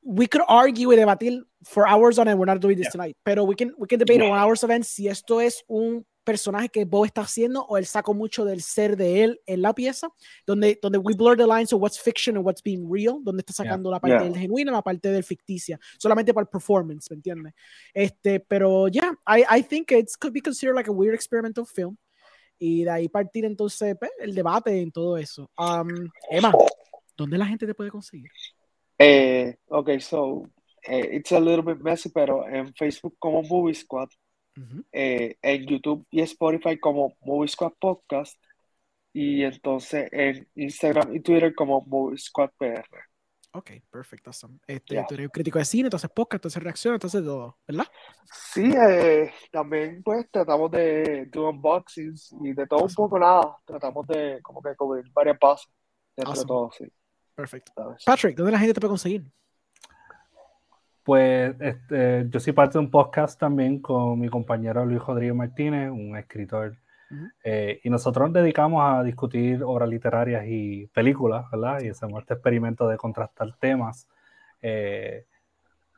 [0.01, 3.43] We could argue y debatir for hours on it, we're not doing this tonight, pero
[3.43, 6.85] we can, we can debate on hours of it si esto es un personaje que
[6.85, 10.13] Bo está haciendo o él sacó mucho del ser de él en la pieza,
[10.45, 13.51] donde, donde we blur the lines of what's fiction and what's being real, donde está
[13.51, 17.55] sacando la parte del genuino, la parte del ficticia, solamente para el performance, ¿me entiendes?
[17.91, 21.65] Este, pero ya, yeah, I, I think it could be considered like a weird experimental
[21.65, 21.97] film.
[22.59, 25.49] Y de ahí partir entonces pues, el debate en todo eso.
[25.57, 26.53] Um, Emma,
[27.17, 28.29] ¿dónde la gente te puede conseguir?
[28.99, 30.43] Eh, ok, so,
[30.83, 34.09] eh, it's a little bit messy, pero en Facebook como Movie Squad
[34.91, 38.39] eh, en YouTube y Spotify como Movie Squad Podcast
[39.13, 42.85] y entonces en Instagram y Twitter como Movie Squad PR.
[43.51, 44.29] Ok, perfecto.
[44.67, 47.87] Este, Tú eres crítico de cine, entonces podcast, entonces reacción, entonces todo, ¿verdad?
[48.25, 53.57] Sí, eh, también pues tratamos de do unboxings y de todo un poco nada.
[53.65, 55.71] Tratamos de como que cubrir varias pasos
[56.15, 56.85] de todo, sí.
[57.33, 57.71] Perfecto.
[58.05, 59.23] Patrick, ¿dónde la gente te puede conseguir?
[61.09, 65.89] Pues este, yo soy parte de un podcast también con mi compañero Luis Rodríguez Martínez,
[65.89, 66.77] un escritor,
[67.43, 71.81] eh, y nosotros nos dedicamos a discutir obras literarias y películas, ¿verdad?
[71.81, 74.07] Y hacemos este experimento de contrastar temas.
[74.61, 75.25] Eh,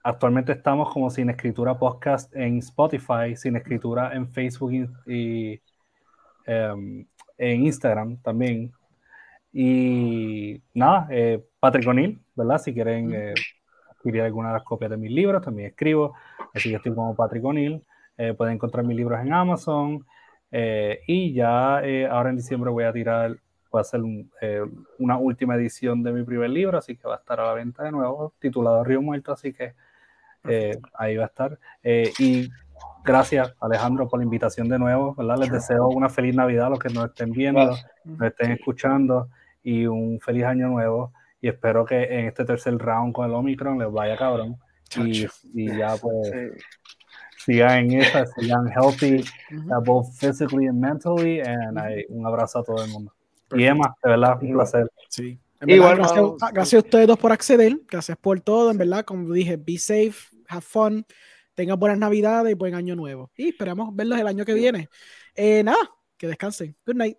[0.02, 4.72] actualmente estamos como Sin Escritura Podcast en Spotify, Sin Escritura en Facebook
[5.06, 5.60] y,
[6.46, 7.06] em,
[7.38, 8.72] en Instagram también.
[9.52, 12.60] Y nada, eh, Patrick O'Neill, ¿verdad?
[12.60, 13.34] Si quieren
[14.02, 16.14] adquirir alguna de las copias de mis libros, también escribo,
[16.54, 17.82] así que estoy como Patrick O'Neill.
[18.18, 20.06] Eh, pueden encontrar mis libros en Amazon.
[20.52, 23.38] Eh, y ya eh, ahora en diciembre voy a tirar,
[23.72, 24.02] voy a hacer
[25.00, 27.84] una última edición de mi primer libro, así que va a estar a la venta
[27.84, 29.74] de nuevo, titulado Río Muerto, así que
[30.94, 31.58] ahí va a estar.
[31.84, 32.50] y
[33.06, 35.38] gracias Alejandro por la invitación de nuevo, ¿verdad?
[35.38, 39.30] Les deseo una feliz Navidad a los que nos estén viendo, nos estén escuchando
[39.64, 41.14] y un feliz año nuevo.
[41.42, 44.58] Y espero que en este tercer round con el Omicron les vaya cabrón.
[44.98, 46.32] Y, y, ya pues
[47.38, 49.24] sigan en esa, sigan healthy,
[49.70, 51.40] uh, both physically and mentally.
[51.42, 53.14] And un abrazo a todo el mundo.
[53.54, 54.90] Y Emma, de verdad, un placer.
[55.10, 55.40] Sí.
[55.66, 57.80] Igual, gracias, a ustedes dos por acceder.
[57.88, 58.72] Gracias por todo.
[58.72, 60.16] En verdad, como dije, be safe,
[60.48, 61.06] have fun,
[61.54, 63.32] tengan buenas navidades y buen año nuevo.
[63.36, 64.90] Y esperamos verlos el año que viene.
[65.36, 66.76] Eh, nada, que descansen.
[66.86, 67.18] Good night.